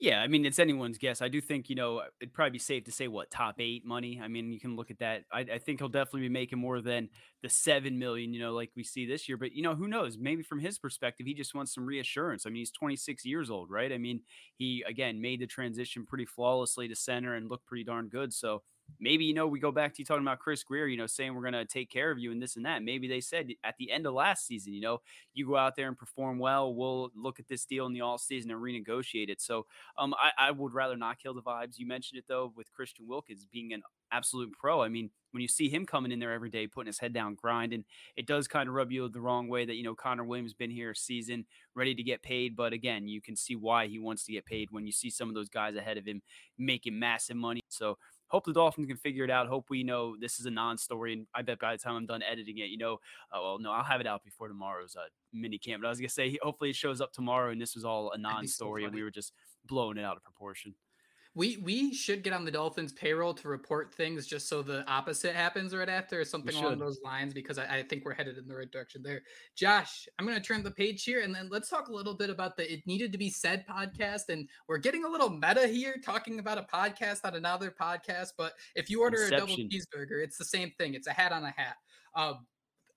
Yeah, 0.00 0.22
I 0.22 0.28
mean, 0.28 0.46
it's 0.46 0.58
anyone's 0.58 0.96
guess. 0.96 1.20
I 1.20 1.28
do 1.28 1.42
think, 1.42 1.68
you 1.68 1.76
know, 1.76 2.00
it'd 2.22 2.32
probably 2.32 2.52
be 2.52 2.58
safe 2.58 2.84
to 2.84 2.92
say 2.92 3.06
what 3.06 3.30
top 3.30 3.56
eight 3.58 3.84
money. 3.84 4.18
I 4.22 4.28
mean, 4.28 4.50
you 4.50 4.58
can 4.58 4.74
look 4.74 4.90
at 4.90 4.98
that. 5.00 5.24
I, 5.30 5.40
I, 5.40 5.58
think 5.58 5.78
he'll 5.78 5.90
definitely 5.90 6.22
be 6.22 6.30
making 6.30 6.58
more 6.58 6.80
than 6.80 7.10
the 7.42 7.50
seven 7.50 7.98
million, 7.98 8.32
you 8.32 8.40
know, 8.40 8.54
like 8.54 8.70
we 8.74 8.82
see 8.82 9.04
this 9.04 9.28
year. 9.28 9.36
But 9.36 9.52
you 9.52 9.62
know, 9.62 9.74
who 9.74 9.88
knows? 9.88 10.16
Maybe 10.18 10.42
from 10.42 10.58
his 10.58 10.78
perspective, 10.78 11.26
he 11.26 11.34
just 11.34 11.54
wants 11.54 11.74
some 11.74 11.84
reassurance. 11.84 12.46
I 12.46 12.48
mean, 12.48 12.60
he's 12.60 12.70
26 12.70 13.26
years 13.26 13.50
old, 13.50 13.70
right? 13.70 13.92
I 13.92 13.98
mean, 13.98 14.22
he 14.56 14.82
again 14.88 15.20
made 15.20 15.40
the 15.40 15.46
transition 15.46 16.06
pretty 16.06 16.24
flawlessly 16.24 16.88
to 16.88 16.96
center 16.96 17.34
and 17.34 17.50
looked 17.50 17.66
pretty 17.66 17.84
darn 17.84 18.08
good. 18.08 18.32
So 18.32 18.62
maybe 18.98 19.24
you 19.24 19.34
know 19.34 19.46
we 19.46 19.60
go 19.60 19.72
back 19.72 19.94
to 19.94 19.98
you 20.00 20.04
talking 20.04 20.22
about 20.24 20.38
Chris 20.38 20.62
Grier, 20.62 20.86
you 20.86 20.96
know, 20.96 21.06
saying 21.06 21.34
we're 21.34 21.42
going 21.42 21.52
to 21.52 21.64
take 21.64 21.90
care 21.90 22.10
of 22.10 22.18
you 22.18 22.32
and 22.32 22.42
this 22.42 22.56
and 22.56 22.64
that. 22.64 22.82
Maybe 22.82 23.08
they 23.08 23.20
said 23.20 23.48
at 23.64 23.76
the 23.78 23.90
end 23.90 24.06
of 24.06 24.14
last 24.14 24.46
season, 24.46 24.72
you 24.72 24.80
know, 24.80 24.98
you 25.34 25.46
go 25.46 25.56
out 25.56 25.76
there 25.76 25.88
and 25.88 25.96
perform 25.98 26.38
well, 26.38 26.74
we'll 26.74 27.10
look 27.14 27.38
at 27.38 27.48
this 27.48 27.64
deal 27.64 27.86
in 27.86 27.92
the 27.92 28.00
all 28.00 28.18
season 28.18 28.50
and 28.50 28.60
renegotiate 28.60 29.28
it. 29.28 29.40
So 29.40 29.66
um, 29.98 30.14
I, 30.14 30.48
I 30.48 30.50
would 30.50 30.74
rather 30.74 30.96
not 30.96 31.18
kill 31.18 31.34
the 31.34 31.42
vibes. 31.42 31.78
You 31.78 31.86
mentioned 31.86 32.18
it 32.18 32.24
though 32.28 32.52
with 32.56 32.72
Christian 32.72 33.06
Wilkins 33.06 33.46
being 33.50 33.72
an 33.72 33.82
absolute 34.12 34.52
pro. 34.52 34.82
I 34.82 34.88
mean, 34.88 35.10
when 35.32 35.40
you 35.40 35.48
see 35.48 35.68
him 35.68 35.86
coming 35.86 36.10
in 36.10 36.18
there 36.18 36.32
every 36.32 36.50
day, 36.50 36.66
putting 36.66 36.88
his 36.88 36.98
head 36.98 37.12
down, 37.12 37.36
grinding, 37.36 37.84
it 38.16 38.26
does 38.26 38.48
kind 38.48 38.68
of 38.68 38.74
rub 38.74 38.90
you 38.90 39.08
the 39.08 39.20
wrong 39.20 39.48
way 39.48 39.64
that, 39.64 39.76
you 39.76 39.84
know, 39.84 39.94
Connor 39.94 40.24
Williams 40.24 40.54
been 40.54 40.70
here 40.70 40.90
a 40.90 40.96
season, 40.96 41.46
ready 41.74 41.94
to 41.94 42.02
get 42.02 42.22
paid. 42.22 42.56
But 42.56 42.72
again, 42.72 43.06
you 43.06 43.20
can 43.20 43.36
see 43.36 43.54
why 43.54 43.86
he 43.86 43.98
wants 43.98 44.24
to 44.24 44.32
get 44.32 44.44
paid 44.44 44.68
when 44.70 44.86
you 44.86 44.92
see 44.92 45.10
some 45.10 45.28
of 45.28 45.34
those 45.34 45.48
guys 45.48 45.76
ahead 45.76 45.98
of 45.98 46.06
him 46.06 46.22
making 46.58 46.98
massive 46.98 47.36
money. 47.36 47.60
So 47.68 47.98
hope 48.30 48.44
the 48.44 48.52
Dolphins 48.52 48.86
can 48.86 48.96
figure 48.96 49.24
it 49.24 49.30
out. 49.30 49.48
Hope 49.48 49.66
we 49.68 49.82
know 49.82 50.16
this 50.18 50.40
is 50.40 50.46
a 50.46 50.50
non-story, 50.50 51.12
and 51.12 51.26
I 51.34 51.42
bet 51.42 51.58
by 51.58 51.72
the 51.72 51.78
time 51.78 51.96
I'm 51.96 52.06
done 52.06 52.22
editing 52.22 52.58
it, 52.58 52.70
you 52.70 52.78
know, 52.78 52.94
uh, 53.32 53.40
well, 53.40 53.58
no, 53.58 53.72
I'll 53.72 53.84
have 53.84 54.00
it 54.00 54.06
out 54.06 54.24
before 54.24 54.48
tomorrow's 54.48 54.96
uh, 54.96 55.08
mini 55.32 55.58
camp. 55.58 55.82
But 55.82 55.88
I 55.88 55.90
was 55.90 56.00
gonna 56.00 56.08
say, 56.08 56.38
hopefully, 56.42 56.70
it 56.70 56.76
shows 56.76 57.00
up 57.00 57.12
tomorrow, 57.12 57.50
and 57.50 57.60
this 57.60 57.74
was 57.74 57.84
all 57.84 58.12
a 58.12 58.18
non-story, 58.18 58.82
so 58.82 58.86
and 58.86 58.94
we 58.94 59.02
were 59.02 59.10
just 59.10 59.32
blowing 59.66 59.98
it 59.98 60.04
out 60.04 60.16
of 60.16 60.22
proportion. 60.22 60.74
We 61.34 61.58
we 61.58 61.94
should 61.94 62.24
get 62.24 62.32
on 62.32 62.44
the 62.44 62.50
Dolphins 62.50 62.92
payroll 62.92 63.34
to 63.34 63.48
report 63.48 63.94
things 63.94 64.26
just 64.26 64.48
so 64.48 64.62
the 64.62 64.84
opposite 64.90 65.36
happens 65.36 65.74
right 65.74 65.88
after 65.88 66.20
or 66.20 66.24
something 66.24 66.56
along 66.56 66.80
those 66.80 66.98
lines 67.04 67.32
because 67.32 67.56
I, 67.56 67.78
I, 67.78 67.82
think 67.84 68.04
we're 68.04 68.14
headed 68.14 68.36
in 68.36 68.48
the 68.48 68.56
right 68.56 68.70
direction 68.70 69.00
there. 69.00 69.22
Josh, 69.56 70.08
I'm 70.18 70.26
gonna 70.26 70.40
turn 70.40 70.64
the 70.64 70.72
page 70.72 71.04
here 71.04 71.22
and 71.22 71.32
then 71.32 71.48
let's 71.48 71.68
talk 71.68 71.86
a 71.86 71.92
little 71.92 72.14
bit 72.14 72.30
about 72.30 72.56
the 72.56 72.72
It 72.72 72.84
Needed 72.84 73.12
to 73.12 73.18
Be 73.18 73.30
Said 73.30 73.64
podcast. 73.70 74.28
And 74.28 74.48
we're 74.68 74.78
getting 74.78 75.04
a 75.04 75.08
little 75.08 75.30
meta 75.30 75.68
here 75.68 75.96
talking 76.04 76.40
about 76.40 76.58
a 76.58 76.66
podcast 76.74 77.20
on 77.24 77.36
another 77.36 77.72
podcast. 77.80 78.30
But 78.36 78.54
if 78.74 78.90
you 78.90 79.00
order 79.00 79.22
Inception. 79.22 79.36
a 79.36 79.40
double 79.40 79.56
cheeseburger, 79.56 80.24
it's 80.24 80.36
the 80.36 80.44
same 80.44 80.72
thing. 80.78 80.94
It's 80.94 81.06
a 81.06 81.12
hat 81.12 81.30
on 81.30 81.44
a 81.44 81.52
hat. 81.56 81.76
Um, 82.16 82.46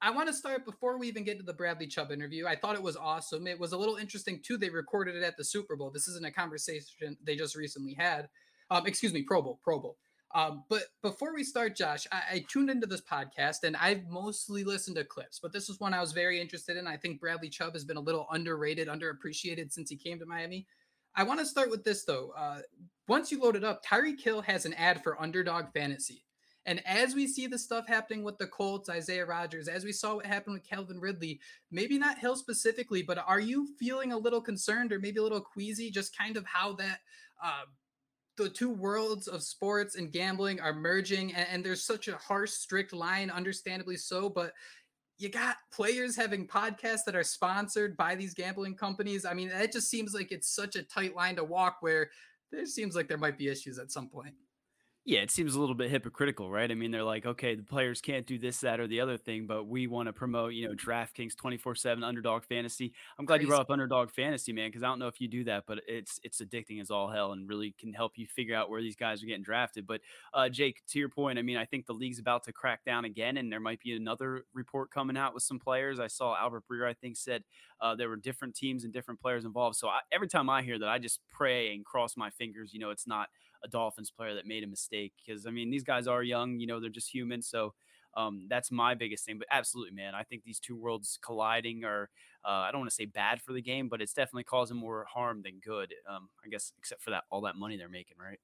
I 0.04 0.12
want 0.12 0.28
to 0.28 0.34
start 0.34 0.66
before 0.66 0.98
we 0.98 1.08
even 1.08 1.24
get 1.24 1.38
to 1.38 1.46
the 1.46 1.54
Bradley 1.54 1.88
Chubb 1.88 2.12
interview. 2.12 2.46
I 2.46 2.58
thought 2.58 2.76
it 2.76 2.84
was 2.84 2.98
awesome. 2.98 3.48
It 3.48 3.58
was 3.58 3.72
a 3.72 3.78
little 3.78 3.96
interesting 3.96 4.42
too. 4.44 4.58
They 4.58 4.70
recorded 4.70 5.16
it 5.16 5.24
at 5.24 5.38
the 5.38 5.46
Super 5.46 5.78
Bowl. 5.78 5.92
This 5.92 6.10
isn't 6.10 6.26
a 6.26 6.32
conversation 6.32 7.16
they 7.24 7.38
just 7.38 7.56
recently 7.56 7.94
had. 7.94 8.28
Um, 8.70 8.86
excuse 8.86 9.14
me, 9.14 9.24
Pro 9.24 9.42
Bowl, 9.42 9.62
Pro 9.64 9.80
Bowl. 9.80 9.96
Um, 10.36 10.66
but 10.70 10.84
before 11.02 11.34
we 11.34 11.46
start, 11.46 11.78
Josh, 11.78 12.06
I, 12.12 12.22
I, 12.32 12.46
tuned 12.50 12.70
into 12.70 12.88
this 12.88 13.02
podcast 13.02 13.64
and 13.64 13.78
I've 13.78 14.04
mostly 14.10 14.64
listened 14.64 14.98
to 14.98 15.06
clips, 15.06 15.40
but 15.40 15.54
this 15.54 15.70
was 15.70 15.80
one 15.80 15.94
I 15.94 16.02
was 16.02 16.12
very 16.12 16.42
interested 16.42 16.76
in. 16.76 16.88
I 16.88 16.98
think 16.98 17.22
Bradley 17.22 17.50
Chubb 17.50 17.74
has 17.74 17.86
been 17.86 17.98
a 17.98 18.02
little 18.02 18.28
underrated, 18.32 18.88
underappreciated 18.90 19.72
since 19.72 19.90
he 19.90 19.96
came 19.96 20.20
to 20.20 20.26
Miami. 20.26 20.66
I 21.16 21.24
want 21.24 21.40
to 21.40 21.46
start 21.46 21.70
with 21.70 21.84
this 21.84 22.04
though. 22.04 22.34
Uh, 22.36 22.60
once 23.08 23.32
you 23.32 23.40
load 23.40 23.56
it 23.56 23.64
up, 23.64 23.86
Tyreek 23.86 24.20
Hill 24.20 24.42
has 24.42 24.66
an 24.66 24.74
ad 24.74 25.02
for 25.02 25.22
Underdog 25.22 25.66
Fantasy. 25.74 26.26
And 26.66 26.86
as 26.86 27.14
we 27.14 27.28
see 27.28 27.48
the 27.48 27.60
stuff 27.60 27.88
happening 27.88 28.24
with 28.24 28.38
the 28.38 28.48
Colts, 28.48 28.90
Isaiah 28.90 29.26
Rodgers, 29.26 29.68
as 29.68 29.84
we 29.84 29.92
saw 29.92 30.16
what 30.16 30.26
happened 30.26 30.54
with 30.54 30.68
Calvin 30.68 31.00
Ridley, 31.00 31.40
maybe 31.72 31.98
not 31.98 32.18
Hill 32.18 32.36
specifically, 32.36 33.04
but 33.04 33.18
are 33.28 33.40
you 33.40 33.68
feeling 33.80 34.14
a 34.14 34.18
little 34.18 34.42
concerned 34.42 34.94
or 34.94 35.00
maybe 35.00 35.20
a 35.20 35.24
little 35.24 35.42
queasy, 35.42 35.92
just 35.92 36.18
kind 36.18 36.38
of 36.38 36.46
how 36.46 36.74
that 36.74 37.00
uh, 37.44 37.64
the 38.38 38.50
two 38.50 38.70
worlds 38.70 39.28
of 39.28 39.44
sports 39.44 39.96
and 39.96 40.14
gambling 40.14 40.62
are 40.62 40.74
merging? 40.74 41.34
And, 41.34 41.48
and, 41.52 41.66
there's 41.66 41.84
such 41.84 42.08
a 42.08 42.16
harsh 42.16 42.52
strict 42.52 42.94
line 42.94 43.30
understandably 43.30 43.98
so 43.98 44.30
but 44.30 44.54
you 45.18 45.30
got 45.30 45.58
players 45.72 46.16
having 46.16 46.48
podcasts 46.48 47.06
that 47.06 47.16
are 47.16 47.24
sponsored 47.24 47.96
by 47.96 48.16
these 48.16 48.34
gambling 48.34 48.76
companies. 48.76 49.26
I 49.26 49.34
mean 49.34 49.50
it 49.50 49.72
just 49.74 49.90
seems 49.90 50.14
like 50.14 50.32
it's 50.32 50.56
such 50.56 50.76
a 50.76 50.84
tight 50.84 51.16
line 51.16 51.36
to 51.36 51.44
walk 51.44 51.78
where 51.82 52.10
there 52.52 52.66
seems 52.66 52.96
like 52.96 53.08
there 53.08 53.18
might 53.18 53.38
be 53.38 53.50
issues 53.50 53.80
at 53.80 53.92
some 53.92 54.08
point 54.08 54.34
yeah, 55.06 55.20
it 55.20 55.32
seems 55.32 55.54
a 55.54 55.60
little 55.60 55.76
bit 55.76 55.90
hypocritical, 55.90 56.50
right? 56.50 56.72
I 56.72 56.76
mean, 56.76 56.92
they're 56.92 57.04
like, 57.04 57.26
okay, 57.26 57.56
the 57.56 57.64
players 57.64 58.00
can't 58.00 58.26
do 58.26 58.38
this, 58.38 58.62
that, 58.62 58.80
or 58.80 58.88
the 58.88 59.02
other 59.02 59.18
thing, 59.18 59.46
but 59.46 59.66
we 59.66 59.86
want 59.86 60.08
to 60.08 60.14
promote, 60.14 60.54
you 60.54 60.66
know, 60.66 60.74
DraftKings 60.74 61.36
24/7 61.36 62.06
underdog 62.06 62.46
fantasy. 62.46 62.94
I'm 63.20 63.26
glad 63.26 63.38
Crazy. 63.38 63.46
you 63.46 63.50
brought 63.50 63.62
up 63.62 63.70
underdog 63.70 64.12
fantasy, 64.12 64.54
man, 64.54 64.70
because 64.70 64.82
I 64.82 64.88
don't 64.88 65.00
know 65.00 65.08
if 65.08 65.20
you 65.20 65.28
do 65.28 65.44
that, 65.44 65.66
but 65.68 65.82
it's 65.90 66.22
it's 66.24 66.42
addicting 66.42 66.80
as 66.80 66.90
all 66.90 67.10
hell 67.10 67.34
and 67.34 67.50
really 67.50 67.76
can 67.78 67.92
help 67.92 68.14
you 68.16 68.26
figure 68.28 68.56
out 68.56 68.70
where 68.70 68.82
these 68.82 68.96
guys 68.96 69.22
are 69.22 69.26
getting 69.26 69.44
drafted. 69.44 69.86
But 69.86 70.00
uh, 70.34 70.48
Jake, 70.48 70.82
to 70.88 71.00
your 71.00 71.10
point, 71.10 71.38
I 71.38 71.42
mean, 71.42 71.58
I 71.58 71.66
think 71.66 71.86
the 71.86 71.94
league's 71.94 72.20
about 72.20 72.46
to 72.46 72.54
crack 72.54 72.86
down 72.86 73.04
again, 73.04 73.36
and 73.36 73.52
there 73.52 73.60
might 73.60 73.82
be 73.82 73.94
another 73.94 74.46
report 74.54 74.90
coming 74.90 75.18
out 75.18 75.34
with 75.34 75.44
some 75.44 75.60
players. 75.60 76.00
I 76.00 76.08
saw 76.08 76.38
Albert 76.38 76.64
Breer, 76.72 76.88
I 76.90 76.94
think, 76.94 77.18
said 77.18 77.44
uh, 77.82 77.94
there 77.94 78.08
were 78.08 78.16
different 78.16 78.56
teams 78.56 78.86
and 78.86 78.94
different 78.94 79.20
players 79.20 79.44
involved. 79.44 79.76
So 79.76 79.90
I, 79.90 80.00
every 80.14 80.30
time 80.30 80.50
I 80.50 80.62
hear 80.62 80.80
that, 80.80 80.88
I 80.88 80.98
just 80.98 81.20
pray 81.30 81.74
and 81.74 81.84
cross 81.84 82.16
my 82.16 82.30
fingers. 82.30 82.74
You 82.74 82.80
know, 82.80 82.90
it's 82.90 83.06
not 83.06 83.28
a 83.64 83.68
Dolphins 83.68 84.12
player 84.12 84.36
that 84.36 84.46
made 84.46 84.64
a 84.64 84.68
mistake 84.68 85.14
because 85.26 85.46
I 85.48 85.52
mean 85.52 85.70
these 85.70 85.84
guys 85.84 86.08
are 86.08 86.24
young, 86.24 86.60
you 86.60 86.68
know, 86.68 86.80
they're 86.80 86.90
just 86.90 87.14
human. 87.14 87.42
So 87.42 87.74
um, 88.16 88.46
that's 88.50 88.72
my 88.72 88.94
biggest 88.94 89.26
thing. 89.26 89.38
But 89.38 89.48
absolutely, 89.52 89.96
man, 89.96 90.14
I 90.16 90.24
think 90.24 90.44
these 90.44 90.60
two 90.60 90.76
worlds 90.76 91.18
colliding 91.24 91.84
are 91.84 92.10
uh, 92.46 92.50
I 92.50 92.72
don't 92.72 92.82
want 92.82 92.92
to 92.92 92.96
say 92.96 93.06
bad 93.06 93.42
for 93.42 93.54
the 93.54 93.62
game, 93.62 93.88
but 93.88 94.02
it's 94.02 94.14
definitely 94.14 94.44
causing 94.44 94.78
more 94.78 95.06
harm 95.12 95.42
than 95.44 95.60
good. 95.64 95.94
Um, 96.10 96.30
I 96.46 96.50
guess 96.50 96.74
except 96.78 97.02
for 97.02 97.12
that 97.12 97.24
all 97.30 97.42
that 97.42 97.56
money 97.56 97.78
they're 97.78 97.90
making, 97.90 98.18
right? 98.20 98.40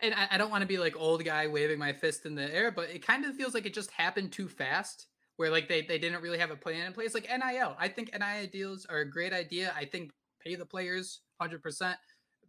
And 0.00 0.14
I, 0.14 0.26
I 0.32 0.38
don't 0.38 0.50
want 0.50 0.62
to 0.62 0.68
be 0.68 0.78
like 0.78 0.96
old 0.96 1.24
guy 1.24 1.46
waving 1.46 1.78
my 1.78 1.92
fist 1.92 2.26
in 2.26 2.34
the 2.34 2.52
air, 2.52 2.72
but 2.72 2.90
it 2.90 3.06
kind 3.06 3.24
of 3.24 3.36
feels 3.36 3.54
like 3.54 3.66
it 3.66 3.74
just 3.74 3.90
happened 3.92 4.32
too 4.32 4.48
fast 4.48 5.06
where 5.36 5.50
like 5.50 5.68
they, 5.68 5.82
they 5.82 5.98
didn't 5.98 6.20
really 6.22 6.38
have 6.38 6.50
a 6.50 6.56
plan 6.56 6.86
in 6.86 6.92
place. 6.92 7.14
Like 7.14 7.28
NIL, 7.28 7.76
I 7.78 7.88
think 7.88 8.10
NIL 8.12 8.48
deals 8.52 8.84
are 8.86 8.98
a 8.98 9.10
great 9.10 9.32
idea. 9.32 9.72
I 9.76 9.84
think 9.84 10.10
pay 10.44 10.56
the 10.56 10.66
players 10.66 11.20
100% 11.40 11.94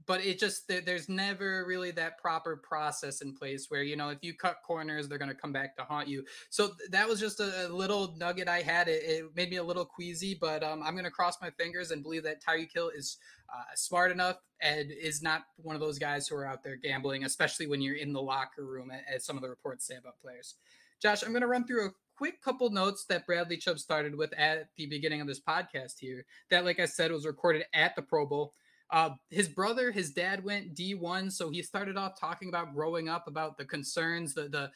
but 0.06 0.26
it 0.26 0.40
just 0.40 0.68
there's 0.68 1.10
never 1.10 1.66
really 1.68 1.92
that 1.92 2.18
proper 2.18 2.58
process 2.58 3.22
in 3.22 3.34
place 3.34 3.68
where 3.70 3.84
you 3.84 3.96
know 3.96 4.10
if 4.10 4.20
you 4.22 4.34
cut 4.34 4.58
corners 4.66 5.08
they're 5.08 5.18
going 5.18 5.30
to 5.30 5.36
come 5.36 5.54
back 5.54 5.76
to 5.76 5.84
haunt 5.84 6.08
you. 6.08 6.24
So 6.50 6.72
that 6.90 7.08
was 7.08 7.20
just 7.20 7.40
a, 7.40 7.68
little 7.70 8.16
nugget 8.18 8.48
i 8.48 8.62
had 8.62 8.88
it, 8.88 9.04
it 9.04 9.26
made 9.36 9.50
me 9.50 9.58
a 9.58 9.64
little 9.64 9.86
queasy 9.86 10.38
but 10.40 10.64
um, 10.64 10.84
i'm 10.84 10.94
going 10.94 11.06
to 11.06 11.12
cross 11.12 11.38
my 11.42 11.50
fingers 11.52 11.92
and 11.92 12.04
believe 12.04 12.24
that 12.24 12.44
tyreek 12.44 12.72
hill 12.74 12.92
is 12.96 13.18
uh, 13.54 13.64
smart 13.76 14.12
enough 14.12 14.38
and 14.62 14.92
is 14.92 15.22
not 15.22 15.44
one 15.58 15.76
of 15.76 15.82
those 15.82 15.98
guys 15.98 16.28
who 16.28 16.36
are 16.36 16.46
out 16.46 16.64
there 16.64 16.76
gambling 16.76 17.24
especially 17.24 17.68
when 17.68 17.82
you're 17.82 17.96
in 17.96 18.14
the 18.14 18.22
locker 18.22 18.66
room 18.66 18.92
as 19.14 19.26
some 19.26 19.36
of 19.36 19.42
the 19.42 19.50
reports 19.50 19.88
say 19.88 19.96
about 19.96 20.20
players. 20.22 20.56
Josh 21.02 21.24
i'm 21.24 21.32
going 21.32 21.42
to 21.42 21.48
run 21.48 21.66
through 21.66 21.88
a 21.88 21.92
quick 22.16 22.42
couple 22.42 22.70
notes 22.70 23.06
that 23.06 23.26
bradley 23.26 23.58
chubb 23.58 23.80
started 23.80 24.16
with 24.16 24.34
at 24.38 24.68
the 24.78 24.86
beginning 24.86 25.22
of 25.22 25.28
this 25.28 25.42
podcast 25.42 26.00
here 26.00 26.26
that 26.50 26.66
like 26.66 26.80
i 26.80 26.86
said 26.86 27.12
was 27.12 27.26
recorded 27.26 27.64
at 27.74 27.96
the 27.96 28.02
pro 28.02 28.26
bowl 28.26 28.54
uh, 28.94 29.10
his 29.32 29.50
brother, 29.50 29.92
his 29.92 30.12
dad 30.12 30.44
went 30.44 30.76
D1, 30.76 31.32
so 31.32 31.50
he 31.50 31.64
started 31.64 31.98
off 31.98 32.18
talking 32.18 32.48
about 32.48 32.76
growing 32.76 33.10
up, 33.10 33.28
about 33.28 33.58
the 33.58 33.66
concerns, 33.66 34.36
the 34.36 34.48
the 34.48 34.72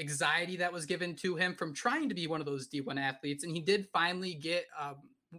anxiety 0.00 0.56
that 0.56 0.72
was 0.72 0.86
given 0.86 1.14
to 1.16 1.36
him 1.36 1.54
from 1.54 1.74
trying 1.74 2.08
to 2.08 2.14
be 2.14 2.26
one 2.26 2.40
of 2.40 2.46
those 2.46 2.68
D1 2.68 2.98
athletes, 2.98 3.44
and 3.44 3.54
he 3.54 3.60
did 3.60 3.86
finally 3.92 4.32
get 4.34 4.64
um, 4.80 4.96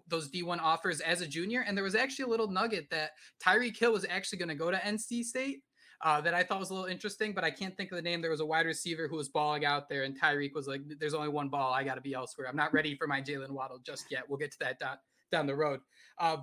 those 0.08 0.30
D1 0.30 0.60
offers 0.60 1.02
as 1.02 1.22
a 1.22 1.28
junior. 1.28 1.62
And 1.62 1.76
there 1.76 1.84
was 1.84 1.96
actually 1.96 2.26
a 2.26 2.28
little 2.28 2.48
nugget 2.48 2.92
that 2.92 3.12
Tyreek 3.44 3.76
Hill 3.76 3.94
was 3.94 4.06
actually 4.08 4.38
going 4.38 4.50
to 4.50 4.56
go 4.56 4.70
to 4.70 4.78
NC 4.78 5.24
State. 5.24 5.64
Uh, 6.06 6.22
that 6.22 6.36
I 6.36 6.44
thought 6.44 6.60
was 6.60 6.70
a 6.70 6.76
little 6.76 6.88
interesting, 6.88 7.34
but 7.34 7.44
I 7.44 7.50
can't 7.50 7.76
think 7.76 7.92
of 7.92 7.96
the 7.96 8.04
name. 8.04 8.22
There 8.22 8.30
was 8.30 8.40
a 8.40 8.46
wide 8.46 8.68
receiver 8.68 9.08
who 9.08 9.16
was 9.16 9.30
balling 9.30 9.66
out 9.66 9.90
there, 9.90 10.04
and 10.04 10.16
Tyreek 10.16 10.54
was 10.54 10.68
like, 10.68 10.82
"There's 11.00 11.16
only 11.16 11.30
one 11.30 11.50
ball. 11.50 11.74
I 11.74 11.84
got 11.84 11.96
to 11.96 12.02
be 12.02 12.14
elsewhere. 12.14 12.48
I'm 12.48 12.56
not 12.56 12.72
ready 12.72 12.96
for 12.96 13.08
my 13.08 13.20
Jaylen 13.20 13.50
Waddle 13.50 13.80
just 13.80 14.06
yet. 14.12 14.22
We'll 14.30 14.38
get 14.38 14.52
to 14.52 14.60
that 14.60 14.78
down 14.78 14.98
down 15.32 15.48
the 15.48 15.56
road." 15.56 15.80
Uh, 16.20 16.38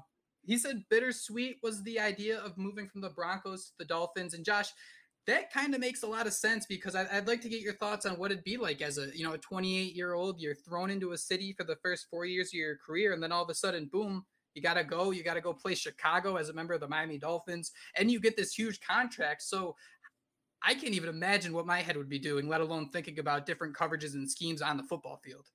he 0.47 0.59
said 0.59 0.85
bittersweet 0.91 1.59
was 1.63 1.83
the 1.83 1.99
idea 2.01 2.39
of 2.39 2.59
moving 2.59 2.89
from 2.89 3.01
the 3.01 3.11
Broncos 3.11 3.67
to 3.67 3.73
the 3.79 3.85
Dolphins. 3.85 4.35
And 4.35 4.45
Josh, 4.45 4.73
that 5.27 5.53
kind 5.53 5.75
of 5.75 5.81
makes 5.81 6.03
a 6.03 6.07
lot 6.07 6.27
of 6.27 6.33
sense 6.33 6.67
because 6.67 6.95
I, 6.95 7.07
would 7.15 7.27
like 7.27 7.41
to 7.43 7.49
get 7.49 7.63
your 7.63 7.75
thoughts 7.75 8.05
on 8.05 8.15
what 8.15 8.31
it'd 8.31 8.45
be 8.45 8.57
like 8.57 8.83
as 8.83 8.99
a 8.99 9.17
you 9.17 9.25
know 9.25 9.33
a 9.33 9.39
28 9.39 9.95
year 9.95 10.15
old. 10.15 10.41
You're 10.41 10.55
thrown 10.55 10.91
into 10.91 11.13
a 11.13 11.19
city 11.19 11.55
for 11.57 11.65
the 11.65 11.77
first 11.77 12.07
four 12.11 12.27
years 12.27 12.49
of 12.49 12.55
your 12.55 12.77
career, 12.77 13.13
and 13.13 13.23
then 13.23 13.33
all 13.33 13.43
of 13.43 13.49
a 13.49 13.55
sudden, 13.55 13.89
boom, 13.91 14.25
you 14.55 14.63
got 14.63 14.75
to 14.75 14.85
go. 14.85 15.11
You 15.13 15.23
got 15.23 15.35
to 15.35 15.41
go 15.41 15.53
play 15.53 15.75
Chicago 15.75 16.37
as 16.37 16.49
a 16.49 16.53
member 16.53 16.75
of 16.75 16.81
the 16.81 16.89
Miami 16.89 17.19
Dolphins, 17.19 17.73
and 17.97 18.11
you 18.11 18.21
get 18.21 18.37
this 18.37 18.55
huge 18.55 18.81
contract. 18.81 19.43
So 19.43 19.77
I 20.63 20.75
can't 20.75 20.95
even 20.95 21.09
imagine 21.09 21.53
what 21.53 21.67
my 21.67 21.81
head 21.81 21.97
would 21.97 22.09
be 22.09 22.19
doing, 22.19 22.49
let 22.49 22.61
alone 22.61 22.89
thinking 22.91 23.19
about 23.19 23.47
different 23.47 23.77
coverages 23.77 24.15
and 24.15 24.31
schemes 24.31 24.63
on 24.63 24.77
the 24.77 24.83
football 24.83 25.21
field. 25.23 25.47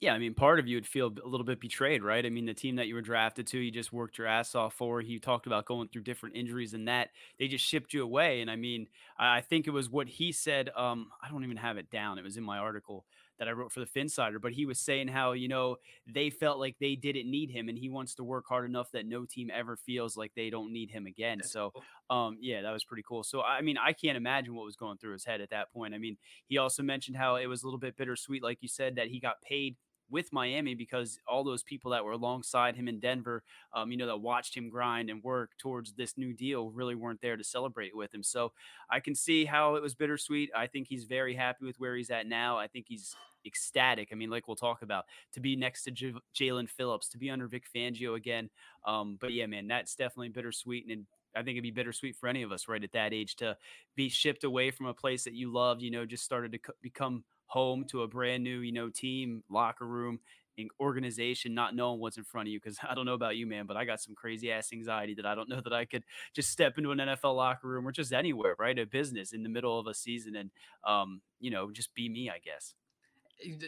Yeah, 0.00 0.14
I 0.14 0.18
mean, 0.18 0.32
part 0.32 0.58
of 0.58 0.66
you 0.66 0.78
would 0.78 0.86
feel 0.86 1.12
a 1.22 1.28
little 1.28 1.44
bit 1.44 1.60
betrayed, 1.60 2.02
right? 2.02 2.24
I 2.24 2.30
mean, 2.30 2.46
the 2.46 2.54
team 2.54 2.76
that 2.76 2.88
you 2.88 2.94
were 2.94 3.02
drafted 3.02 3.46
to, 3.48 3.58
you 3.58 3.70
just 3.70 3.92
worked 3.92 4.16
your 4.16 4.26
ass 4.26 4.54
off 4.54 4.72
for. 4.72 5.02
He 5.02 5.18
talked 5.18 5.46
about 5.46 5.66
going 5.66 5.88
through 5.88 6.04
different 6.04 6.36
injuries 6.36 6.72
and 6.72 6.88
that 6.88 7.10
they 7.38 7.48
just 7.48 7.66
shipped 7.66 7.92
you 7.92 8.02
away. 8.02 8.40
And 8.40 8.50
I 8.50 8.56
mean, 8.56 8.86
I 9.18 9.42
think 9.42 9.66
it 9.66 9.72
was 9.72 9.90
what 9.90 10.08
he 10.08 10.32
said. 10.32 10.70
Um, 10.74 11.10
I 11.22 11.28
don't 11.28 11.44
even 11.44 11.58
have 11.58 11.76
it 11.76 11.90
down. 11.90 12.16
It 12.18 12.24
was 12.24 12.38
in 12.38 12.44
my 12.44 12.56
article 12.56 13.04
that 13.38 13.46
I 13.46 13.52
wrote 13.52 13.72
for 13.72 13.80
the 13.80 13.86
Phinsider, 13.86 14.40
but 14.40 14.52
he 14.52 14.64
was 14.64 14.78
saying 14.78 15.08
how, 15.08 15.32
you 15.32 15.48
know, 15.48 15.76
they 16.06 16.30
felt 16.30 16.58
like 16.58 16.76
they 16.80 16.94
didn't 16.94 17.30
need 17.30 17.50
him 17.50 17.68
and 17.68 17.76
he 17.76 17.90
wants 17.90 18.14
to 18.14 18.24
work 18.24 18.44
hard 18.48 18.64
enough 18.68 18.90
that 18.92 19.06
no 19.06 19.26
team 19.26 19.50
ever 19.52 19.76
feels 19.76 20.16
like 20.16 20.32
they 20.34 20.48
don't 20.48 20.72
need 20.72 20.90
him 20.90 21.04
again. 21.04 21.42
So, 21.42 21.74
um, 22.08 22.38
yeah, 22.40 22.62
that 22.62 22.70
was 22.70 22.84
pretty 22.84 23.04
cool. 23.06 23.22
So, 23.22 23.42
I 23.42 23.60
mean, 23.60 23.76
I 23.76 23.92
can't 23.92 24.16
imagine 24.16 24.54
what 24.54 24.64
was 24.64 24.76
going 24.76 24.96
through 24.96 25.12
his 25.12 25.24
head 25.24 25.42
at 25.42 25.50
that 25.50 25.72
point. 25.72 25.94
I 25.94 25.98
mean, 25.98 26.16
he 26.46 26.56
also 26.58 26.82
mentioned 26.82 27.16
how 27.18 27.36
it 27.36 27.46
was 27.46 27.62
a 27.62 27.66
little 27.66 27.80
bit 27.80 27.96
bittersweet, 27.96 28.42
like 28.42 28.58
you 28.60 28.68
said, 28.68 28.96
that 28.96 29.08
he 29.08 29.20
got 29.20 29.40
paid 29.42 29.76
with 30.10 30.32
Miami 30.32 30.74
because 30.74 31.18
all 31.26 31.44
those 31.44 31.62
people 31.62 31.90
that 31.92 32.04
were 32.04 32.12
alongside 32.12 32.76
him 32.76 32.88
in 32.88 33.00
Denver, 33.00 33.42
um, 33.74 33.90
you 33.90 33.96
know, 33.96 34.06
that 34.06 34.20
watched 34.20 34.56
him 34.56 34.68
grind 34.68 35.10
and 35.10 35.22
work 35.22 35.50
towards 35.58 35.92
this 35.92 36.16
new 36.16 36.32
deal 36.32 36.70
really 36.70 36.94
weren't 36.94 37.20
there 37.20 37.36
to 37.36 37.44
celebrate 37.44 37.96
with 37.96 38.14
him. 38.14 38.22
So 38.22 38.52
I 38.90 39.00
can 39.00 39.14
see 39.14 39.44
how 39.44 39.76
it 39.76 39.82
was 39.82 39.94
bittersweet. 39.94 40.50
I 40.56 40.66
think 40.66 40.88
he's 40.88 41.04
very 41.04 41.34
happy 41.34 41.64
with 41.64 41.78
where 41.78 41.96
he's 41.96 42.10
at 42.10 42.26
now. 42.26 42.58
I 42.58 42.66
think 42.66 42.86
he's 42.88 43.14
ecstatic. 43.46 44.08
I 44.12 44.14
mean, 44.14 44.30
like 44.30 44.48
we'll 44.48 44.56
talk 44.56 44.82
about 44.82 45.06
to 45.32 45.40
be 45.40 45.56
next 45.56 45.84
to 45.84 45.90
J- 45.90 46.14
Jaelan 46.34 46.68
Phillips, 46.68 47.08
to 47.10 47.18
be 47.18 47.30
under 47.30 47.48
Vic 47.48 47.64
Fangio 47.74 48.16
again. 48.16 48.50
Um, 48.86 49.16
but 49.20 49.32
yeah, 49.32 49.46
man, 49.46 49.66
that's 49.66 49.94
definitely 49.94 50.28
bittersweet. 50.28 50.86
And 50.88 51.06
I 51.34 51.38
think 51.38 51.54
it'd 51.54 51.62
be 51.62 51.70
bittersweet 51.70 52.16
for 52.16 52.28
any 52.28 52.42
of 52.42 52.52
us 52.52 52.68
right 52.68 52.82
at 52.82 52.92
that 52.92 53.12
age 53.12 53.36
to 53.36 53.56
be 53.96 54.08
shipped 54.08 54.44
away 54.44 54.70
from 54.70 54.86
a 54.86 54.94
place 54.94 55.24
that 55.24 55.34
you 55.34 55.52
loved, 55.52 55.82
you 55.82 55.90
know, 55.90 56.04
just 56.04 56.24
started 56.24 56.52
to 56.52 56.58
become 56.82 57.24
home 57.50 57.84
to 57.90 58.02
a 58.02 58.08
brand 58.08 58.44
new, 58.44 58.60
you 58.60 58.72
know, 58.72 58.88
team, 58.88 59.42
locker 59.50 59.86
room, 59.86 60.20
and 60.56 60.70
organization, 60.80 61.54
not 61.54 61.74
knowing 61.74 62.00
what's 62.00 62.16
in 62.16 62.24
front 62.24 62.48
of 62.48 62.52
you. 62.52 62.60
Because 62.60 62.78
I 62.88 62.94
don't 62.94 63.06
know 63.06 63.14
about 63.14 63.36
you, 63.36 63.46
man, 63.46 63.66
but 63.66 63.76
I 63.76 63.84
got 63.84 64.00
some 64.00 64.14
crazy 64.14 64.52
ass 64.52 64.72
anxiety 64.72 65.14
that 65.14 65.26
I 65.26 65.34
don't 65.34 65.48
know 65.48 65.60
that 65.62 65.72
I 65.72 65.84
could 65.84 66.04
just 66.34 66.50
step 66.50 66.78
into 66.78 66.92
an 66.92 66.98
NFL 66.98 67.36
locker 67.36 67.68
room 67.68 67.86
or 67.86 67.92
just 67.92 68.12
anywhere, 68.12 68.54
right? 68.58 68.78
A 68.78 68.86
business 68.86 69.32
in 69.32 69.42
the 69.42 69.48
middle 69.48 69.78
of 69.78 69.86
a 69.86 69.94
season 69.94 70.36
and, 70.36 70.50
um, 70.86 71.20
you 71.40 71.50
know, 71.50 71.70
just 71.70 71.94
be 71.94 72.08
me, 72.08 72.30
I 72.30 72.38
guess 72.38 72.74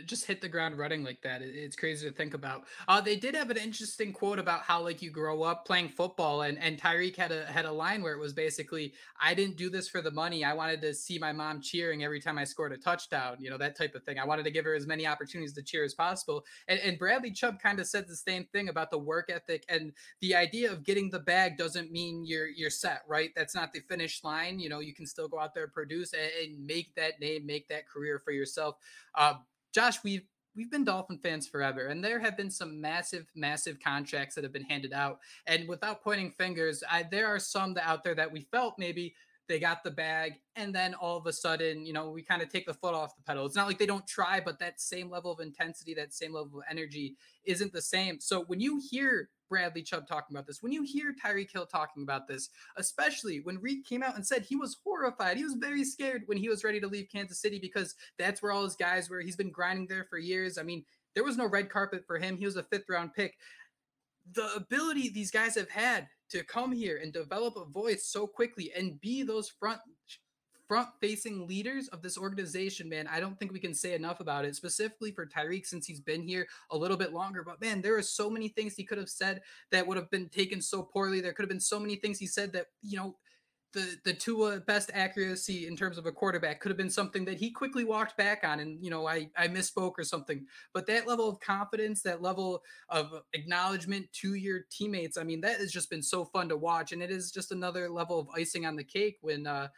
just 0.07 0.25
hit 0.25 0.41
the 0.41 0.49
ground 0.49 0.79
running 0.79 1.05
like 1.05 1.21
that. 1.23 1.43
It's 1.43 1.76
crazy 1.76 2.09
to 2.09 2.14
think 2.14 2.35
about. 2.35 2.64
Uh, 2.88 3.00
they 3.00 3.17
did 3.17 3.35
have 3.35 3.50
an 3.50 3.57
interesting 3.57 4.12
quote 4.12 4.38
about 4.38 4.62
how 4.62 4.83
like 4.83 5.02
you 5.02 5.11
grow 5.11 5.43
up 5.43 5.67
playing 5.67 5.88
football, 5.88 6.43
and 6.43 6.59
and 6.59 6.81
Tyreek 6.81 7.17
had 7.17 7.33
a 7.33 7.47
had 7.47 7.64
a 7.64 7.73
line 7.73 8.02
where 8.02 8.12
it 8.12 8.21
was 8.21 8.33
basically, 8.33 8.95
"I 9.21 9.35
didn't 9.35 9.57
do 9.57 9.71
this 9.71 9.88
for 9.88 10.00
the 10.00 10.11
money. 10.11 10.45
I 10.45 10.55
wanted 10.55 10.81
to 10.83 10.95
see 10.95 11.19
my 11.19 11.33
mom 11.33 11.61
cheering 11.61 12.05
every 12.05 12.21
time 12.21 12.38
I 12.38 12.45
scored 12.45 12.73
a 12.73 12.76
touchdown. 12.76 13.37
You 13.41 13.50
know 13.50 13.59
that 13.59 13.76
type 13.76 13.95
of 13.95 14.05
thing. 14.05 14.19
I 14.19 14.25
wanted 14.25 14.45
to 14.45 14.50
give 14.50 14.64
her 14.64 14.75
as 14.75 14.87
many 14.87 15.07
opportunities 15.07 15.55
to 15.55 15.62
cheer 15.62 15.85
as 15.85 15.95
possible." 15.95 16.45
And, 16.69 16.79
and 16.81 16.99
Bradley 16.99 17.33
Chubb 17.33 17.61
kind 17.61 17.81
of 17.81 17.87
said 17.87 18.07
the 18.07 18.17
same 18.17 18.47
thing 18.52 18.69
about 18.69 18.91
the 18.91 18.99
work 18.99 19.31
ethic 19.31 19.64
and 19.69 19.93
the 20.21 20.35
idea 20.35 20.71
of 20.71 20.85
getting 20.85 21.11
the 21.11 21.19
bag 21.19 21.57
doesn't 21.57 21.91
mean 21.91 22.25
you're 22.25 22.49
you're 22.49 22.71
set, 22.71 23.02
right? 23.09 23.31
That's 23.35 23.55
not 23.55 23.73
the 23.73 23.81
finish 23.81 24.23
line. 24.23 24.59
You 24.59 24.69
know, 24.69 24.81
you 24.81 24.95
can 24.95 25.07
still 25.07 25.29
go 25.29 25.38
out 25.41 25.55
there 25.55 25.69
produce 25.69 26.12
and, 26.12 26.31
and 26.43 26.67
make 26.67 26.95
that 26.95 27.21
name, 27.21 27.47
make 27.47 27.69
that 27.69 27.88
career 27.88 28.19
for 28.19 28.33
yourself. 28.33 28.76
Uh, 29.14 29.35
Josh, 29.73 30.02
we've 30.05 30.26
we've 30.55 30.71
been 30.71 30.85
Dolphin 30.85 31.19
fans 31.19 31.47
forever, 31.49 31.87
and 31.87 32.05
there 32.05 32.21
have 32.21 32.37
been 32.37 32.50
some 32.50 32.81
massive, 32.81 33.26
massive 33.35 33.79
contracts 33.81 34.35
that 34.35 34.45
have 34.45 34.52
been 34.52 34.64
handed 34.64 34.93
out. 34.93 35.21
And 35.47 35.67
without 35.67 36.02
pointing 36.02 36.31
fingers, 36.33 36.83
I, 36.91 37.05
there 37.05 37.26
are 37.26 37.38
some 37.38 37.75
that 37.75 37.88
out 37.88 38.05
there 38.05 38.14
that 38.14 38.31
we 38.31 38.43
felt 38.50 38.79
maybe 38.79 39.14
they 39.49 39.58
got 39.58 39.82
the 39.82 39.90
bag, 39.90 40.34
and 40.56 40.75
then 40.75 40.94
all 40.94 41.16
of 41.16 41.26
a 41.26 41.32
sudden, 41.32 41.84
you 41.84 41.92
know, 41.92 42.11
we 42.11 42.22
kind 42.22 42.42
of 42.42 42.49
take 42.49 42.66
the 42.66 42.75
foot 42.75 42.94
off 42.94 43.16
the 43.16 43.22
pedal. 43.22 43.44
It's 43.44 43.56
not 43.56 43.66
like 43.66 43.78
they 43.78 43.87
don't 43.87 44.06
try, 44.06 44.40
but 44.40 44.58
that 44.61 44.80
same 44.80 45.11
level 45.11 45.32
of 45.32 45.40
intensity, 45.40 45.94
that 45.94 46.14
same 46.14 46.32
level 46.32 46.58
of 46.58 46.64
energy 46.70 47.16
isn't 47.44 47.72
the 47.72 47.82
same. 47.82 48.20
So 48.20 48.44
when 48.44 48.61
you 48.61 48.80
hear 48.90 49.28
Bradley 49.49 49.82
Chubb 49.82 50.06
talking 50.06 50.37
about 50.37 50.46
this, 50.46 50.62
when 50.62 50.72
you 50.72 50.82
hear 50.82 51.14
Tyreek 51.14 51.52
Hill 51.52 51.66
talking 51.66 52.04
about 52.04 52.28
this, 52.28 52.50
especially 52.76 53.40
when 53.40 53.61
Reid 53.61 53.84
came 53.84 54.02
out 54.02 54.14
and 54.14 54.26
said 54.26 54.42
he 54.42 54.56
was 54.56 54.78
horrified, 54.84 55.37
he 55.37 55.44
was 55.44 55.54
very 55.54 55.84
scared 55.84 56.22
when 56.26 56.38
he 56.38 56.49
was 56.49 56.64
ready 56.64 56.80
to 56.80 56.87
leave 56.87 57.08
Kansas 57.12 57.40
City 57.40 57.58
because 57.58 57.94
that's 58.18 58.42
where 58.42 58.52
all 58.52 58.64
his 58.64 58.76
guys 58.76 59.11
were. 59.11 59.20
He's 59.20 59.37
been 59.37 59.50
grinding 59.50 59.88
there 59.88 60.06
for 60.08 60.18
years. 60.18 60.56
I 60.56 60.62
mean, 60.62 60.84
there 61.14 61.25
was 61.25 61.37
no 61.37 61.46
red 61.46 61.68
carpet 61.68 62.04
for 62.06 62.18
him. 62.18 62.37
He 62.37 62.46
was 62.46 62.56
a 62.56 62.62
fifth 62.62 62.88
round 62.88 63.12
pick. 63.12 63.37
The 64.34 64.54
ability 64.54 65.08
these 65.08 65.32
guys 65.32 65.56
have 65.56 65.68
had 65.68 66.06
to 66.32 66.44
come 66.44 66.72
here 66.72 66.98
and 67.02 67.12
develop 67.12 67.56
a 67.56 67.64
voice 67.64 68.06
so 68.06 68.26
quickly 68.26 68.72
and 68.76 69.00
be 69.00 69.22
those 69.22 69.48
front 69.48 69.80
front 70.72 70.88
facing 71.02 71.46
leaders 71.46 71.88
of 71.88 72.00
this 72.00 72.16
organization, 72.16 72.88
man, 72.88 73.06
I 73.06 73.20
don't 73.20 73.38
think 73.38 73.52
we 73.52 73.58
can 73.58 73.74
say 73.74 73.92
enough 73.92 74.20
about 74.20 74.46
it, 74.46 74.56
specifically 74.56 75.10
for 75.10 75.26
Tyreek 75.26 75.66
since 75.66 75.86
he's 75.86 76.00
been 76.00 76.22
here 76.22 76.46
a 76.70 76.76
little 76.78 76.96
bit 76.96 77.12
longer. 77.12 77.42
But 77.44 77.60
man, 77.60 77.82
there 77.82 77.94
are 77.94 78.02
so 78.02 78.30
many 78.30 78.48
things 78.48 78.74
he 78.74 78.84
could 78.84 78.96
have 78.96 79.10
said 79.10 79.42
that 79.70 79.86
would 79.86 79.98
have 79.98 80.10
been 80.10 80.30
taken 80.30 80.62
so 80.62 80.82
poorly. 80.82 81.20
There 81.20 81.34
could 81.34 81.42
have 81.42 81.50
been 81.50 81.60
so 81.60 81.78
many 81.78 81.96
things 81.96 82.18
he 82.18 82.26
said 82.26 82.54
that, 82.54 82.68
you 82.82 82.96
know, 82.96 83.16
the 83.73 83.97
the 84.05 84.12
Tua 84.12 84.61
best 84.61 84.91
accuracy 84.95 85.67
in 85.67 85.76
terms 85.76 85.99
of 85.99 86.07
a 86.07 86.12
quarterback 86.12 86.61
could 86.61 86.71
have 86.71 86.76
been 86.76 86.91
something 86.91 87.25
that 87.25 87.38
he 87.38 87.50
quickly 87.50 87.85
walked 87.85 88.17
back 88.17 88.45
on 88.45 88.61
and 88.61 88.83
you 88.83 88.91
know 88.91 89.07
I 89.07 89.31
I 89.37 89.49
misspoke 89.49 89.95
or 89.99 90.05
something. 90.05 90.47
But 90.73 90.87
that 90.87 91.07
level 91.07 91.29
of 91.29 91.41
confidence 91.41 92.02
that 92.02 92.23
level 92.23 92.62
of 92.88 93.12
acknowledgement 93.33 94.12
to 94.21 94.35
your 94.35 94.61
teammates 94.71 95.17
I 95.17 95.25
mean 95.25 95.41
that 95.43 95.59
has 95.59 95.73
just 95.73 95.91
been 95.91 96.02
so 96.02 96.25
fun 96.25 96.49
to 96.49 96.57
watch 96.57 96.93
and 96.93 97.02
it 97.02 97.11
is 97.11 97.31
just 97.31 97.52
another 97.52 97.88
level 97.88 98.19
of 98.19 98.29
icing 98.37 98.67
on 98.67 98.76
the 98.76 98.85
cake 98.85 99.19
when 99.21 99.47
uh, 99.47 99.69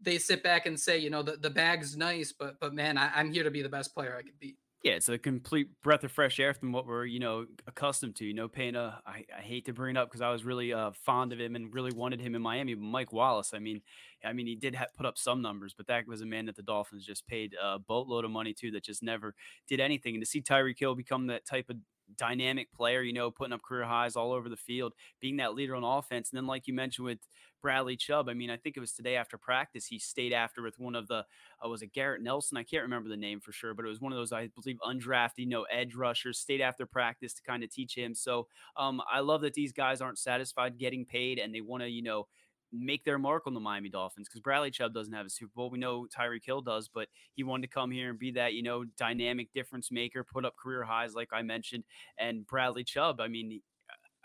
they 0.00 0.18
sit 0.18 0.42
back 0.42 0.66
and 0.66 0.78
say 0.78 0.98
you 0.98 1.10
know 1.10 1.22
the, 1.22 1.36
the 1.36 1.50
bag's 1.50 1.96
nice 1.96 2.32
but 2.32 2.58
but 2.60 2.74
man 2.74 2.98
I, 2.98 3.10
I'm 3.14 3.32
here 3.32 3.44
to 3.44 3.50
be 3.50 3.62
the 3.62 3.68
best 3.68 3.94
player 3.94 4.16
I 4.18 4.22
could 4.22 4.38
be 4.38 4.56
yeah, 4.84 4.92
it's 4.92 5.08
a 5.08 5.16
complete 5.16 5.68
breath 5.82 6.04
of 6.04 6.12
fresh 6.12 6.38
air 6.38 6.52
from 6.52 6.70
what 6.70 6.86
we're, 6.86 7.06
you 7.06 7.18
know, 7.18 7.46
accustomed 7.66 8.16
to. 8.16 8.26
You 8.26 8.34
know, 8.34 8.48
Payne, 8.48 8.76
I, 8.76 9.00
I 9.06 9.40
hate 9.40 9.64
to 9.64 9.72
bring 9.72 9.96
it 9.96 9.98
up 9.98 10.08
because 10.10 10.20
I 10.20 10.30
was 10.30 10.44
really 10.44 10.74
uh, 10.74 10.90
fond 11.06 11.32
of 11.32 11.40
him 11.40 11.56
and 11.56 11.72
really 11.72 11.90
wanted 11.90 12.20
him 12.20 12.34
in 12.34 12.42
Miami. 12.42 12.74
But 12.74 12.82
Mike 12.82 13.10
Wallace, 13.10 13.52
I 13.54 13.60
mean, 13.60 13.80
I 14.22 14.34
mean, 14.34 14.46
he 14.46 14.54
did 14.54 14.74
ha- 14.74 14.84
put 14.94 15.06
up 15.06 15.16
some 15.16 15.40
numbers, 15.40 15.72
but 15.74 15.86
that 15.86 16.06
was 16.06 16.20
a 16.20 16.26
man 16.26 16.44
that 16.46 16.56
the 16.56 16.62
Dolphins 16.62 17.06
just 17.06 17.26
paid 17.26 17.54
a 17.60 17.78
boatload 17.78 18.26
of 18.26 18.30
money 18.30 18.52
to 18.60 18.70
that 18.72 18.84
just 18.84 19.02
never 19.02 19.34
did 19.66 19.80
anything. 19.80 20.16
And 20.16 20.22
to 20.22 20.28
see 20.28 20.42
Tyreek 20.42 20.78
Hill 20.78 20.94
become 20.94 21.28
that 21.28 21.46
type 21.46 21.70
of 21.70 21.76
dynamic 22.16 22.72
player, 22.72 23.02
you 23.02 23.12
know, 23.12 23.30
putting 23.30 23.52
up 23.52 23.62
career 23.62 23.84
highs 23.84 24.16
all 24.16 24.32
over 24.32 24.48
the 24.48 24.56
field, 24.56 24.94
being 25.20 25.36
that 25.38 25.54
leader 25.54 25.74
on 25.76 25.84
offense. 25.84 26.30
And 26.30 26.36
then, 26.36 26.46
like 26.46 26.66
you 26.66 26.74
mentioned 26.74 27.04
with 27.06 27.18
Bradley 27.62 27.96
Chubb, 27.96 28.28
I 28.28 28.34
mean, 28.34 28.50
I 28.50 28.56
think 28.56 28.76
it 28.76 28.80
was 28.80 28.92
today 28.92 29.16
after 29.16 29.38
practice, 29.38 29.86
he 29.86 29.98
stayed 29.98 30.32
after 30.32 30.62
with 30.62 30.78
one 30.78 30.94
of 30.94 31.08
the, 31.08 31.24
uh, 31.64 31.68
was 31.68 31.82
it 31.82 31.92
Garrett 31.92 32.22
Nelson? 32.22 32.58
I 32.58 32.62
can't 32.62 32.82
remember 32.82 33.08
the 33.08 33.16
name 33.16 33.40
for 33.40 33.52
sure, 33.52 33.74
but 33.74 33.84
it 33.86 33.88
was 33.88 34.00
one 34.00 34.12
of 34.12 34.18
those, 34.18 34.32
I 34.32 34.48
believe, 34.48 34.78
undrafted, 34.84 35.38
you 35.38 35.46
know, 35.46 35.62
edge 35.72 35.94
rushers, 35.94 36.38
stayed 36.38 36.60
after 36.60 36.84
practice 36.84 37.32
to 37.34 37.42
kind 37.42 37.64
of 37.64 37.70
teach 37.70 37.94
him. 37.96 38.14
So 38.14 38.48
um, 38.76 39.00
I 39.10 39.20
love 39.20 39.40
that 39.42 39.54
these 39.54 39.72
guys 39.72 40.00
aren't 40.00 40.18
satisfied 40.18 40.78
getting 40.78 41.06
paid 41.06 41.38
and 41.38 41.54
they 41.54 41.62
want 41.62 41.82
to, 41.82 41.88
you 41.88 42.02
know, 42.02 42.26
make 42.74 43.04
their 43.04 43.18
mark 43.18 43.46
on 43.46 43.54
the 43.54 43.60
Miami 43.60 43.88
Dolphins 43.88 44.28
because 44.28 44.40
Bradley 44.40 44.70
Chubb 44.70 44.92
doesn't 44.92 45.12
have 45.12 45.26
a 45.26 45.30
Super 45.30 45.52
Bowl. 45.54 45.70
We 45.70 45.78
know 45.78 46.06
Tyreek 46.16 46.44
Hill 46.44 46.60
does, 46.60 46.88
but 46.92 47.08
he 47.34 47.44
wanted 47.44 47.68
to 47.68 47.74
come 47.74 47.90
here 47.90 48.10
and 48.10 48.18
be 48.18 48.32
that, 48.32 48.54
you 48.54 48.62
know, 48.62 48.84
dynamic 48.96 49.52
difference 49.52 49.90
maker, 49.90 50.24
put 50.24 50.44
up 50.44 50.56
career 50.56 50.82
highs, 50.82 51.14
like 51.14 51.28
I 51.32 51.42
mentioned. 51.42 51.84
And 52.18 52.46
Bradley 52.46 52.84
Chubb, 52.84 53.20
I 53.20 53.28
mean, 53.28 53.60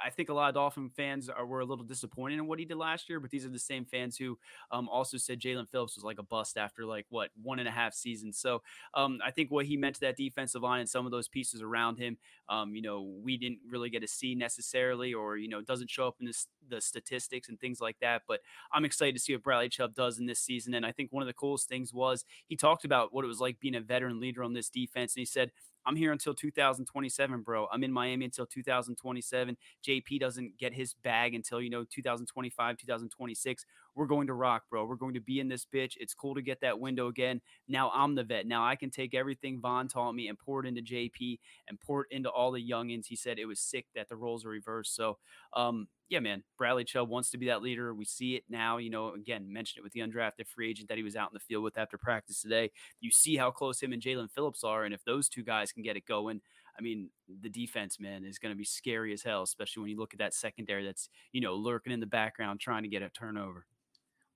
I 0.04 0.10
think 0.10 0.30
a 0.30 0.34
lot 0.34 0.50
of 0.50 0.56
Dolphin 0.56 0.90
fans 0.90 1.30
are 1.30 1.46
were 1.46 1.60
a 1.60 1.66
little 1.66 1.84
disappointed 1.84 2.40
in 2.40 2.48
what 2.48 2.60
he 2.60 2.66
did 2.66 2.78
last 2.78 3.10
year, 3.10 3.20
but 3.20 3.30
these 3.30 3.46
are 3.46 3.50
the 3.50 3.60
same 3.60 3.86
fans 3.86 4.18
who 4.18 4.38
um, 4.72 4.88
also 4.90 5.18
said 5.18 5.40
Jaelan 5.40 5.70
Phillips 5.70 5.96
was 5.96 6.04
like 6.04 6.20
a 6.20 6.24
bust 6.24 6.58
after 6.58 6.86
like 6.86 7.06
what 7.10 7.30
one 7.42 7.60
and 7.60 7.68
a 7.68 7.72
half 7.72 7.94
seasons. 7.94 8.38
So 8.38 8.62
um, 8.94 9.20
I 9.26 9.32
think 9.32 9.52
what 9.52 9.66
he 9.66 9.78
meant 9.78 9.96
to 9.96 10.02
that 10.02 10.18
defensive 10.18 10.62
line 10.62 10.80
and 10.80 10.90
some 10.90 11.06
of 11.06 11.12
those 11.12 11.28
pieces 11.28 11.62
around 11.62 11.98
him, 11.98 12.18
um, 12.48 12.76
you 12.76 12.82
know, 12.82 13.02
we 13.24 13.38
didn't 13.38 13.60
really 13.70 13.90
get 13.90 14.02
to 14.02 14.08
see 14.08 14.36
necessarily, 14.36 15.14
or 15.14 15.38
you 15.38 15.48
know, 15.50 15.62
doesn't 15.62 15.90
show 15.90 16.08
up 16.08 16.16
in 16.20 16.32
the 16.70 16.82
statistics 16.82 17.50
and 17.50 17.60
things 17.60 17.82
like 17.82 17.98
that. 18.02 18.24
But 18.28 18.42
I'm 18.72 18.86
excited 18.86 19.16
to 19.16 19.22
see 19.22 19.34
what 19.34 19.44
Bradley 19.44 19.70
Chubb 19.70 19.96
does 19.96 20.20
in 20.20 20.26
this 20.26 20.40
season, 20.40 20.74
and 20.74 20.86
I 20.86 20.92
think 20.92 21.12
one 21.12 21.24
of 21.24 21.28
the 21.28 21.34
coolest 21.34 21.68
things 21.68 21.94
was 21.94 22.26
he 22.48 22.56
talked 22.56 22.86
about 22.86 23.14
what 23.14 23.26
it 23.26 23.28
was 23.28 23.40
like 23.40 23.60
being 23.60 23.76
a 23.76 23.82
veteran 23.82 24.20
leader 24.20 24.44
on 24.44 24.54
this 24.54 24.70
defense, 24.70 25.16
and 25.16 25.22
he 25.22 25.26
said 25.26 25.52
I'm 25.86 25.96
here 25.96 26.12
until 26.12 26.34
2027, 26.34 27.42
bro. 27.42 27.68
I'm 27.72 27.84
in 27.84 27.92
Miami 27.92 28.26
until 28.26 28.46
2027. 28.46 29.58
JP 29.88 30.20
doesn't 30.20 30.58
get 30.58 30.74
his 30.74 30.94
bag 30.94 31.34
until, 31.34 31.62
you 31.62 31.70
know, 31.70 31.86
2025, 31.90 32.78
2026. 32.78 33.66
We're 33.96 34.08
going 34.08 34.28
to 34.28 34.34
rock, 34.34 34.64
bro. 34.70 34.86
We're 34.86 34.96
going 34.96 35.14
to 35.14 35.20
be 35.20 35.40
in 35.40 35.48
this 35.48 35.66
bitch. 35.66 35.94
It's 35.98 36.14
cool 36.14 36.36
to 36.36 36.42
get 36.42 36.62
that 36.62 36.80
window 36.80 37.08
again. 37.08 37.42
Now 37.68 37.92
I'm 37.94 38.16
the 38.16 38.24
vet. 38.24 38.48
Now 38.48 38.66
I 38.66 38.76
can 38.76 38.90
take 38.90 39.14
everything 39.14 39.60
Von 39.60 39.88
taught 39.88 40.14
me 40.14 40.28
and 40.28 40.38
pour 40.38 40.64
it 40.64 40.68
into 40.68 40.82
JP 40.82 41.40
and 41.68 41.80
pour 41.80 42.02
it 42.02 42.08
into 42.12 42.30
all 42.30 42.52
the 42.52 42.68
youngins. 42.68 43.08
He 43.08 43.16
said 43.16 43.40
it 43.40 43.46
was 43.46 43.60
sick 43.60 43.88
that 43.96 44.10
the 44.10 44.16
roles 44.16 44.46
are 44.46 44.50
reversed. 44.50 44.96
So, 44.96 45.18
um, 45.56 45.88
yeah, 46.10 46.20
man, 46.20 46.44
Bradley 46.58 46.84
Chubb 46.84 47.08
wants 47.08 47.30
to 47.32 47.38
be 47.38 47.48
that 47.48 47.62
leader. 47.62 47.94
We 47.94 48.06
see 48.06 48.36
it 48.36 48.44
now. 48.50 48.78
You 48.78 48.90
know, 48.90 49.14
again, 49.14 49.52
mentioned 49.52 49.80
it 49.80 49.84
with 49.84 49.94
the 49.94 50.00
undrafted 50.00 50.48
free 50.48 50.70
agent 50.70 50.90
that 50.90 50.98
he 50.98 51.04
was 51.04 51.16
out 51.16 51.30
in 51.30 51.36
the 51.36 51.40
field 51.40 51.64
with 51.64 51.78
after 51.78 51.98
practice 51.98 52.42
today. 52.42 52.72
You 53.00 53.12
see 53.12 53.38
how 53.38 53.52
close 53.52 53.82
him 53.82 53.94
and 53.94 54.02
Jaelan 54.02 54.32
Phillips 54.32 54.64
are. 54.64 54.86
And 54.86 54.94
if 54.94 55.04
those 55.06 55.30
two 55.30 55.44
guys 55.44 55.72
can 55.72 55.84
get 55.84 55.98
it 55.98 56.06
going, 56.06 56.42
I 56.78 56.82
mean, 56.82 57.10
the 57.42 57.50
defense, 57.50 58.00
man, 58.00 58.24
is 58.24 58.40
going 58.40 58.54
to 58.54 58.58
be 58.58 58.64
scary 58.64 59.14
as 59.14 59.22
hell, 59.22 59.44
especially 59.44 59.82
when 59.82 59.92
you 59.92 59.98
look 59.98 60.14
at 60.14 60.20
that 60.20 60.34
secondary 60.34 60.86
that's, 60.86 61.10
you 61.34 61.42
know, 61.42 61.54
lurking 61.56 61.92
in 61.92 62.00
the 62.00 62.06
background 62.06 62.60
trying 62.60 62.84
to 62.84 62.90
get 62.90 63.02
a 63.02 63.10
turnover. 63.10 63.66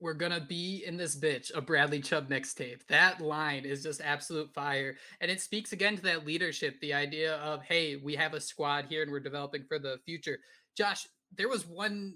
We're 0.04 0.14
gonna 0.14 0.42
be 0.42 0.84
in 0.86 0.98
this 0.98 1.16
bitch, 1.16 1.50
a 1.56 1.62
Bradley 1.62 2.02
Chubb 2.02 2.30
mixtape. 2.30 2.86
That 2.88 3.22
line 3.22 3.64
is 3.64 3.84
just 3.84 4.02
absolute 4.02 4.54
fire. 4.54 4.98
And 5.22 5.32
it 5.32 5.40
speaks 5.40 5.72
again 5.72 5.96
to 5.96 6.04
that 6.04 6.26
leadership, 6.26 6.78
the 6.82 6.94
idea 6.94 7.36
of, 7.36 7.64
hey, 7.64 7.96
we 7.96 8.14
have 8.16 8.34
a 8.34 8.42
squad 8.42 8.88
here 8.90 9.02
and 9.02 9.10
we're 9.10 9.22
developing 9.22 9.64
for 9.64 9.80
the 9.80 10.00
future. 10.06 10.40
Josh, 10.76 11.08
there 11.34 11.48
was 11.48 11.66
one 11.66 12.16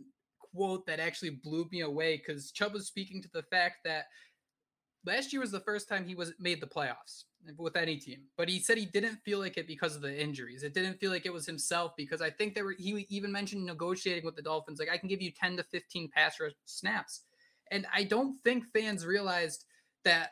quote 0.54 0.86
that 0.88 1.00
actually 1.00 1.30
blew 1.30 1.66
me 1.72 1.80
away 1.80 2.18
because 2.18 2.52
Chubb 2.52 2.74
was 2.74 2.88
speaking 2.88 3.22
to 3.22 3.30
the 3.34 3.44
fact 3.44 3.78
that 3.86 4.08
last 5.06 5.32
year 5.32 5.40
was 5.40 5.52
the 5.52 5.62
first 5.62 5.88
time 5.88 6.06
he 6.06 6.14
was 6.14 6.34
made 6.42 6.60
the 6.60 6.68
playoffs 6.68 7.24
with 7.58 7.78
any 7.78 7.96
team, 7.96 8.24
but 8.36 8.50
he 8.50 8.60
said 8.60 8.78
he 8.78 8.86
didn't 8.88 9.20
feel 9.24 9.40
like 9.40 9.56
it 9.56 9.66
because 9.66 9.96
of 9.96 10.02
the 10.02 10.22
injuries. 10.22 10.64
It 10.64 10.74
didn't 10.74 11.00
feel 11.00 11.12
like 11.12 11.26
it 11.26 11.32
was 11.32 11.46
himself 11.46 11.94
because 11.96 12.22
I 12.22 12.32
think 12.32 12.54
there 12.54 12.66
were 12.66 12.76
he 12.78 13.06
even 13.08 13.32
mentioned 13.32 13.66
negotiating 13.66 14.26
with 14.26 14.36
the 14.36 14.42
Dolphins 14.42 14.78
like 14.78 14.90
I 14.92 14.98
can 14.98 15.08
give 15.08 15.22
you 15.22 15.32
10 15.32 15.56
to 15.56 15.64
15 15.64 16.10
pass 16.14 16.42
rush 16.42 16.52
snaps. 16.66 17.22
And 17.72 17.86
I 17.94 18.04
don't 18.04 18.36
think 18.44 18.66
fans 18.74 19.06
realized 19.06 19.66
that 20.04 20.32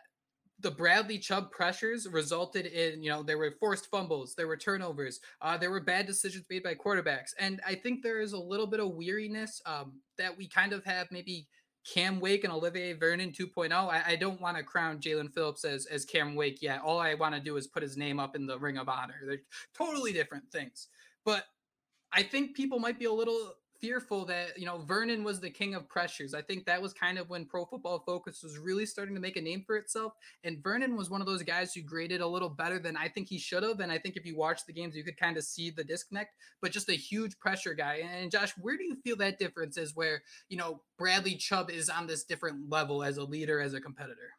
the 0.60 0.72
Bradley 0.72 1.18
Chubb 1.18 1.52
pressures 1.52 2.08
resulted 2.08 2.66
in, 2.66 3.04
you 3.04 3.10
know, 3.10 3.24
there 3.24 3.38
were 3.38 3.54
forced 3.60 3.88
fumbles, 3.88 4.36
there 4.36 4.48
were 4.48 4.56
turnovers, 4.56 5.20
uh, 5.42 5.58
there 5.58 5.72
were 5.72 5.82
bad 5.82 6.06
decisions 6.06 6.46
made 6.50 6.64
by 6.64 6.74
quarterbacks. 6.74 7.32
And 7.40 7.60
I 7.68 7.76
think 7.76 8.02
there 8.02 8.22
is 8.22 8.34
a 8.34 8.40
little 8.40 8.68
bit 8.68 8.80
of 8.80 8.96
weariness 8.96 9.62
um, 9.66 10.00
that 10.18 10.36
we 10.38 10.48
kind 10.48 10.72
of 10.72 10.84
have 10.86 11.08
maybe 11.12 11.48
Cam 11.86 12.20
Wake 12.20 12.44
and 12.44 12.54
Olivier 12.54 12.94
Vernon 12.94 13.32
2.0. 13.32 13.72
I, 13.72 14.02
I 14.08 14.16
don't 14.16 14.42
want 14.42 14.58
to 14.58 14.64
crown 14.64 15.00
Jaelan 15.00 15.34
Phillips 15.34 15.66
as, 15.66 15.86
as 15.86 16.06
Cam 16.06 16.36
Wake 16.36 16.62
yet. 16.62 16.82
All 16.82 17.00
I 17.00 17.14
want 17.14 17.36
to 17.36 17.42
do 17.42 17.58
is 17.58 17.68
put 17.68 17.84
his 17.84 17.98
name 17.98 18.20
up 18.20 18.36
in 18.36 18.48
the 18.48 18.58
ring 18.58 18.78
of 18.78 18.90
honor. 18.90 19.16
They're 19.26 19.42
totally 19.78 20.14
different 20.14 20.50
things. 20.52 20.88
But 21.26 21.46
I 22.12 22.24
think 22.24 22.56
people 22.56 22.80
might 22.80 22.98
be 22.98 23.06
a 23.06 23.14
little 23.14 23.54
fearful 23.86 24.26
that 24.26 24.58
you 24.58 24.66
know 24.66 24.80
Vernon 24.80 25.24
was 25.24 25.40
the 25.40 25.50
king 25.50 25.76
of 25.76 25.88
pressures. 25.88 26.34
I 26.34 26.42
think 26.42 26.66
that 26.66 26.82
was 26.82 26.94
kind 26.94 27.20
of 27.20 27.30
when 27.30 27.46
Pro 27.46 27.66
Football 27.66 28.00
Focus 28.06 28.42
was 28.42 28.58
really 28.58 28.86
starting 28.86 29.14
to 29.14 29.22
make 29.22 29.38
a 29.38 29.42
name 29.42 29.64
for 29.66 29.76
itself. 29.76 30.14
And 30.44 30.64
Vernon 30.64 30.96
was 30.96 31.10
one 31.10 31.22
of 31.22 31.28
those 31.28 31.44
guys 31.44 31.74
who 31.74 31.82
graded 31.82 32.22
a 32.22 32.28
little 32.28 32.50
better 32.50 32.80
than 32.80 32.98
I 32.98 33.08
think 33.08 33.30
he 33.30 33.38
should 33.38 33.64
have. 33.64 33.80
And 33.80 33.92
I 33.92 34.00
think 34.00 34.16
if 34.16 34.26
you 34.26 34.36
watch 34.36 34.66
the 34.66 34.74
games, 34.74 34.96
you 34.96 35.04
could 35.04 35.20
kind 35.20 35.38
of 35.38 35.44
see 35.44 35.70
the 35.70 35.84
disconnect. 35.84 36.34
But 36.62 36.72
just 36.72 36.90
a 36.90 36.94
huge 36.94 37.38
pressure 37.40 37.76
guy. 37.76 38.08
And 38.12 38.32
Josh, 38.32 38.54
where 38.58 38.78
do 38.78 38.84
you 38.84 38.96
feel 39.04 39.18
that 39.18 39.38
difference 39.38 39.78
is? 39.78 39.96
Where 39.96 40.24
you 40.50 40.58
know 40.58 40.82
Bradley 40.98 41.36
Chubb 41.36 41.70
is 41.70 41.90
on 41.90 42.08
this 42.08 42.24
different 42.24 42.70
level 42.70 43.04
as 43.04 43.18
a 43.18 43.24
leader, 43.24 43.60
as 43.60 43.74
a 43.74 43.82
competitor. 43.82 44.32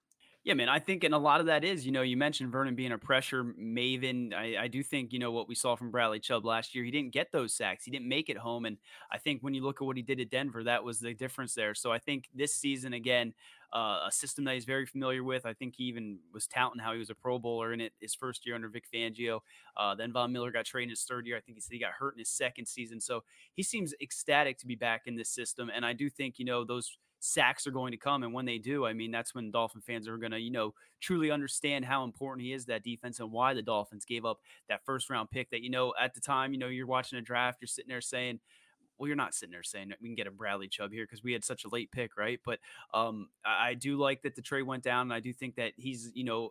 Yeah, 0.46 0.54
man. 0.54 0.68
I 0.68 0.78
think, 0.78 1.02
and 1.02 1.12
a 1.12 1.18
lot 1.18 1.40
of 1.40 1.46
that 1.46 1.64
is, 1.64 1.85
you 1.85 1.90
know, 1.90 2.02
you 2.02 2.16
mentioned 2.16 2.52
Vernon 2.52 2.76
being 2.76 2.92
a 2.92 2.98
pressure 2.98 3.42
maven. 3.42 4.32
I, 4.32 4.56
I, 4.62 4.68
do 4.68 4.80
think, 4.80 5.12
you 5.12 5.18
know, 5.18 5.32
what 5.32 5.48
we 5.48 5.56
saw 5.56 5.74
from 5.74 5.90
Bradley 5.90 6.20
Chubb 6.20 6.44
last 6.44 6.72
year, 6.72 6.85
he 6.85 6.92
didn't 6.92 7.12
get 7.12 7.32
those 7.32 7.52
sacks. 7.52 7.85
He 7.85 7.90
didn't 7.90 8.09
make 8.09 8.28
it 8.28 8.38
home. 8.38 8.64
And 8.64 8.76
I 9.11 9.18
think 9.18 9.42
when 9.42 9.54
you 9.54 9.64
look 9.64 9.82
at 9.82 9.85
what 9.85 9.96
he 9.96 10.04
did 10.04 10.20
at 10.20 10.30
Denver, 10.30 10.62
that 10.62 10.85
was 10.85 11.00
the 11.00 11.14
difference 11.14 11.52
there. 11.54 11.74
So 11.74 11.90
I 11.90 11.98
think 11.98 12.28
this 12.32 12.54
season, 12.54 12.92
again, 12.92 13.35
uh, 13.72 14.04
a 14.06 14.12
system 14.12 14.44
that 14.44 14.54
he's 14.54 14.64
very 14.64 14.87
familiar 14.87 15.24
with. 15.24 15.46
I 15.46 15.52
think 15.52 15.74
he 15.74 15.82
even 15.87 16.20
was 16.32 16.46
touting 16.46 16.78
how 16.80 16.92
he 16.92 17.00
was 17.00 17.11
a 17.11 17.16
Pro 17.16 17.40
Bowler 17.40 17.72
in 17.72 17.80
it 17.80 17.92
his 18.00 18.14
first 18.14 18.46
year 18.46 18.54
under 18.54 18.68
Vic 18.68 18.85
Fangio. 18.94 19.40
Uh, 19.76 19.96
then 19.96 20.12
Von 20.12 20.32
Miller 20.32 20.52
got 20.52 20.64
trained 20.64 20.90
his 20.90 21.02
third 21.02 21.26
year. 21.26 21.37
I 21.37 21.40
think 21.40 21.56
he 21.56 21.61
said 21.61 21.72
he 21.72 21.80
got 21.80 21.90
hurt 21.98 22.14
in 22.14 22.20
his 22.20 22.30
second 22.30 22.66
season. 22.66 23.00
So 23.00 23.24
he 23.54 23.64
seems 23.64 23.94
ecstatic 24.00 24.59
to 24.59 24.66
be 24.68 24.76
back 24.76 25.02
in 25.06 25.16
this 25.16 25.28
system. 25.28 25.72
And 25.74 25.85
I 25.85 25.92
do 25.92 26.09
think, 26.09 26.38
you 26.38 26.44
know, 26.44 26.62
those 26.62 26.96
sacks 27.27 27.67
are 27.67 27.73
going 27.73 27.91
to 27.91 27.99
come. 27.99 28.23
And 28.23 28.33
when 28.33 28.45
they 28.45 28.59
do, 28.59 28.87
I 28.87 28.93
mean, 28.93 29.11
that's 29.11 29.35
when 29.35 29.51
Dolphin 29.51 29.81
fans 29.81 30.07
are 30.07 30.17
going 30.17 30.33
to, 30.33 30.39
you 30.39 30.53
know, 30.53 30.75
truly 31.01 31.31
understand 31.31 31.85
how 31.85 32.05
important 32.05 32.47
he 32.47 32.53
is 32.53 32.67
that 32.67 32.85
defense 32.85 33.19
and 33.19 33.33
why 33.33 33.53
the 33.53 33.62
Dolphins 33.62 34.05
gave 34.05 34.25
up 34.25 34.39
that 34.69 34.85
first 34.85 35.11
round 35.11 35.31
pick 35.31 35.51
that, 35.51 35.62
you 35.62 35.71
know, 35.71 35.93
at 36.01 36.15
the 36.15 36.21
time, 36.21 36.53
you 36.53 36.59
know, 36.59 36.69
you're 36.69 36.87
watching 36.87 37.19
a 37.19 37.23
draft, 37.23 37.59
you're 37.61 37.67
sitting 37.67 37.89
there 37.89 38.01
saying, 38.01 38.39
well, 38.97 39.09
you're 39.09 39.17
not 39.17 39.35
sitting 39.35 39.53
there 39.53 39.65
saying 39.65 39.93
we 40.01 40.09
can 40.09 40.15
get 40.15 40.29
a 40.29 40.31
Bradley 40.31 40.69
Chubb 40.69 40.93
here 40.93 41.05
because 41.05 41.23
we 41.23 41.33
had 41.33 41.45
such 41.45 41.65
a 41.65 41.69
late 41.69 41.91
pick, 41.91 42.17
right? 42.17 42.41
But 42.45 42.61
um, 42.95 43.29
I, 43.45 43.71
I 43.71 43.75
do 43.75 43.97
like 43.97 44.23
that 44.23 44.37
the 44.37 44.43
trade 44.43 44.62
went 44.62 44.85
down, 44.85 45.03
and 45.03 45.12
I 45.12 45.21
do 45.21 45.33
think 45.33 45.57
that 45.57 45.73
he's, 45.77 46.11
you 46.15 46.25
know, 46.25 46.51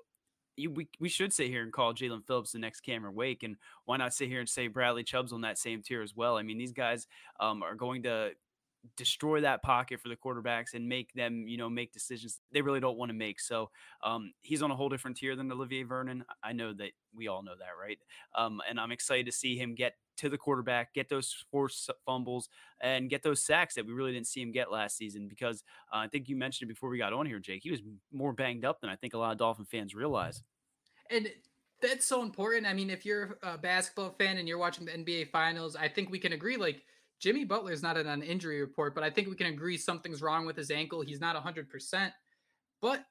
we, 0.57 0.87
we 0.99 1.09
should 1.09 1.33
sit 1.33 1.47
here 1.47 1.63
and 1.63 1.73
call 1.73 1.93
Jaelan 1.93 2.25
Phillips 2.25 2.51
the 2.51 2.59
next 2.59 2.81
Cameron 2.81 3.15
Wake. 3.15 3.43
And 3.43 3.57
why 3.85 3.97
not 3.97 4.13
sit 4.13 4.29
here 4.29 4.39
and 4.39 4.47
say 4.47 4.67
Bradley 4.67 5.03
Chubb's 5.03 5.33
on 5.33 5.41
that 5.41 5.57
same 5.57 5.81
tier 5.81 6.01
as 6.01 6.15
well? 6.15 6.37
I 6.37 6.43
mean, 6.43 6.57
these 6.57 6.71
guys 6.71 7.07
um, 7.39 7.61
are 7.63 7.75
going 7.75 8.03
to 8.03 8.31
destroy 8.97 9.41
that 9.41 9.63
pocket 9.63 9.99
for 10.01 10.09
the 10.09 10.15
quarterbacks 10.15 10.73
and 10.73 10.87
make 10.87 11.13
them, 11.13 11.47
you 11.47 11.57
know, 11.57 11.69
make 11.69 11.93
decisions 11.93 12.39
they 12.51 12.61
really 12.61 12.79
don't 12.79 12.97
want 12.97 13.09
to 13.09 13.13
make. 13.13 13.39
So 13.39 13.69
um, 14.03 14.33
he's 14.41 14.61
on 14.61 14.71
a 14.71 14.75
whole 14.75 14.89
different 14.89 15.17
tier 15.17 15.35
than 15.35 15.51
Olivier 15.51 15.83
Vernon. 15.83 16.23
I 16.43 16.53
know 16.53 16.73
that 16.73 16.91
we 17.13 17.27
all 17.27 17.43
know 17.43 17.55
that, 17.57 17.71
right? 17.79 17.97
Um, 18.35 18.61
and 18.69 18.79
I'm 18.79 18.91
excited 18.91 19.25
to 19.25 19.31
see 19.31 19.57
him 19.57 19.75
get 19.75 19.93
to 20.17 20.29
the 20.29 20.37
quarterback, 20.37 20.93
get 20.93 21.09
those 21.09 21.45
forced 21.51 21.89
fumbles, 22.05 22.49
and 22.81 23.09
get 23.09 23.23
those 23.23 23.45
sacks 23.45 23.75
that 23.75 23.85
we 23.85 23.93
really 23.93 24.13
didn't 24.13 24.27
see 24.27 24.41
him 24.41 24.51
get 24.51 24.71
last 24.71 24.97
season. 24.97 25.27
Because 25.27 25.63
uh, 25.93 25.97
I 25.97 26.07
think 26.07 26.29
you 26.29 26.35
mentioned 26.35 26.69
it 26.69 26.73
before 26.73 26.89
we 26.89 26.97
got 26.97 27.13
on 27.13 27.25
here, 27.25 27.39
Jake. 27.39 27.63
He 27.63 27.71
was 27.71 27.81
more 28.11 28.33
banged 28.33 28.65
up 28.65 28.81
than 28.81 28.89
I 28.89 28.95
think 28.95 29.13
a 29.13 29.17
lot 29.17 29.31
of 29.31 29.37
Dolphin 29.37 29.65
fans 29.65 29.93
realize. 29.93 30.41
And 31.09 31.29
that's 31.81 32.05
so 32.05 32.21
important. 32.23 32.65
I 32.65 32.73
mean, 32.73 32.89
if 32.89 33.05
you're 33.05 33.37
a 33.43 33.57
basketball 33.57 34.15
fan 34.17 34.37
and 34.37 34.47
you're 34.47 34.57
watching 34.57 34.85
the 34.85 34.91
NBA 34.91 35.29
Finals, 35.31 35.75
I 35.75 35.87
think 35.87 36.09
we 36.09 36.19
can 36.19 36.33
agree. 36.33 36.57
Like 36.57 36.83
Jimmy 37.19 37.45
Butler 37.45 37.71
is 37.71 37.83
not 37.83 37.97
in 37.97 38.07
an 38.07 38.21
injury 38.21 38.59
report, 38.61 38.93
but 38.93 39.03
I 39.03 39.09
think 39.09 39.27
we 39.27 39.35
can 39.35 39.47
agree 39.47 39.77
something's 39.77 40.21
wrong 40.21 40.45
with 40.45 40.57
his 40.57 40.71
ankle. 40.71 41.01
He's 41.01 41.21
not 41.21 41.41
100%. 41.41 42.11
But 42.81 43.05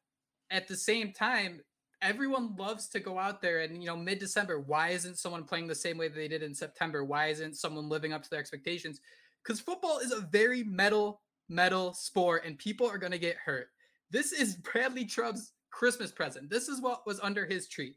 at 0.51 0.69
the 0.69 0.77
same 0.77 1.13
time, 1.13 1.61
everyone 2.05 2.55
loves 2.57 2.87
to 2.89 3.01
go 3.01 3.19
out 3.19 3.41
there 3.41 3.61
and 3.61 3.83
you 3.83 3.89
know 3.89 3.97
mid-december 3.97 4.61
why 4.61 4.91
isn't 4.91 5.19
someone 5.19 5.43
playing 5.43 5.67
the 5.67 5.75
same 5.75 5.97
way 5.97 6.07
that 6.07 6.15
they 6.15 6.29
did 6.29 6.43
in 6.43 6.55
september? 6.55 7.03
Why 7.03 7.29
isn't 7.29 7.57
someone 7.57 7.89
living 7.89 8.13
up 8.13 8.23
to 8.23 8.31
their 8.31 8.41
expectations? 8.41 9.01
Because 9.43 9.61
football 9.61 9.99
is 9.99 10.13
a 10.13 10.29
very 10.31 10.63
metal 10.65 11.23
metal 11.49 11.95
sport 11.95 12.45
and 12.45 12.59
people 12.59 12.87
are 12.87 12.99
going 12.99 13.13
to 13.13 13.19
get 13.19 13.37
hurt. 13.37 13.69
This 14.11 14.33
is 14.33 14.57
bradley 14.73 15.07
chubb's 15.07 15.53
christmas 15.71 16.13
present. 16.13 16.51
This 16.51 16.69
is 16.69 16.81
what 16.81 17.07
was 17.07 17.21
under 17.21 17.47
his 17.47 17.69
tree. 17.69 17.97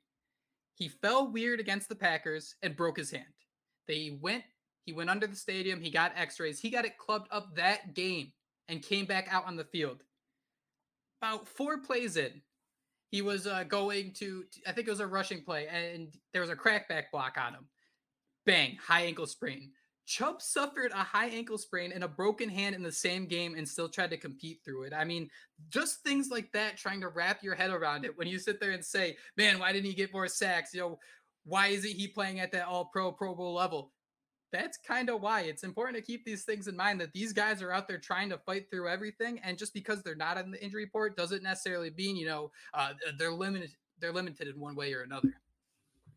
He 0.75 0.87
fell 0.87 1.31
weird 1.31 1.59
against 1.59 1.89
the 1.89 1.95
packers 1.95 2.55
and 2.61 2.77
broke 2.77 2.97
his 2.97 3.11
hand. 3.11 3.25
They 3.87 4.17
went 4.21 4.43
he 4.87 4.93
went 4.93 5.11
under 5.11 5.27
the 5.27 5.35
stadium 5.35 5.79
he 5.79 5.91
got 5.91 6.11
x-rays 6.15 6.59
he 6.59 6.71
got 6.71 6.85
it 6.85 6.97
clubbed 6.97 7.27
up 7.29 7.55
that 7.55 7.93
game 7.93 8.31
and 8.67 8.81
came 8.81 9.05
back 9.05 9.27
out 9.29 9.45
on 9.45 9.55
the 9.55 9.63
field 9.65 10.01
about 11.21 11.47
four 11.47 11.77
plays 11.77 12.17
in 12.17 12.41
he 13.09 13.21
was 13.21 13.47
uh, 13.47 13.63
going 13.63 14.11
to, 14.15 14.43
I 14.65 14.71
think 14.71 14.87
it 14.87 14.91
was 14.91 14.99
a 14.99 15.07
rushing 15.07 15.43
play, 15.43 15.67
and 15.67 16.13
there 16.33 16.41
was 16.41 16.49
a 16.49 16.55
crackback 16.55 17.03
block 17.11 17.37
on 17.37 17.53
him. 17.53 17.67
Bang, 18.45 18.77
high 18.85 19.01
ankle 19.01 19.25
sprain. 19.25 19.71
Chubb 20.05 20.41
suffered 20.41 20.91
a 20.93 21.03
high 21.03 21.27
ankle 21.27 21.57
sprain 21.57 21.91
and 21.91 22.03
a 22.03 22.07
broken 22.07 22.47
hand 22.47 22.75
in 22.75 22.83
the 22.83 22.91
same 22.91 23.25
game 23.25 23.55
and 23.55 23.67
still 23.67 23.89
tried 23.89 24.09
to 24.11 24.17
compete 24.17 24.59
through 24.63 24.83
it. 24.83 24.93
I 24.93 25.03
mean, 25.03 25.29
just 25.69 26.01
things 26.01 26.29
like 26.29 26.51
that, 26.53 26.77
trying 26.77 27.01
to 27.01 27.09
wrap 27.09 27.43
your 27.43 27.55
head 27.55 27.71
around 27.71 28.05
it 28.05 28.17
when 28.17 28.27
you 28.27 28.39
sit 28.39 28.61
there 28.61 28.71
and 28.71 28.83
say, 28.83 29.17
man, 29.35 29.59
why 29.59 29.73
didn't 29.73 29.85
he 29.85 29.93
get 29.93 30.13
more 30.13 30.27
sacks? 30.29 30.73
You 30.73 30.79
know, 30.79 30.99
why 31.43 31.67
isn't 31.67 31.91
he 31.91 32.07
playing 32.07 32.39
at 32.39 32.53
that 32.53 32.67
all 32.67 32.85
pro, 32.85 33.11
Pro 33.11 33.35
Bowl 33.35 33.53
level? 33.55 33.91
That's 34.51 34.77
kind 34.77 35.09
of 35.09 35.21
why 35.21 35.41
it's 35.41 35.63
important 35.63 35.97
to 35.97 36.01
keep 36.01 36.25
these 36.25 36.43
things 36.43 36.67
in 36.67 36.75
mind 36.75 37.01
that 37.01 37.13
these 37.13 37.33
guys 37.33 37.61
are 37.61 37.71
out 37.71 37.87
there 37.87 37.97
trying 37.97 38.29
to 38.29 38.37
fight 38.37 38.69
through 38.69 38.87
everything 38.87 39.39
and 39.43 39.57
just 39.57 39.73
because 39.73 40.01
they're 40.03 40.15
not 40.15 40.37
in 40.37 40.51
the 40.51 40.63
injury 40.63 40.83
report 40.83 41.17
doesn't 41.17 41.43
necessarily 41.43 41.91
mean 41.97 42.15
you 42.15 42.25
know 42.25 42.51
uh, 42.73 42.93
they're 43.17 43.31
limited 43.31 43.71
they're 43.99 44.13
limited 44.13 44.47
in 44.47 44.59
one 44.59 44.75
way 44.75 44.93
or 44.93 45.01
another 45.01 45.33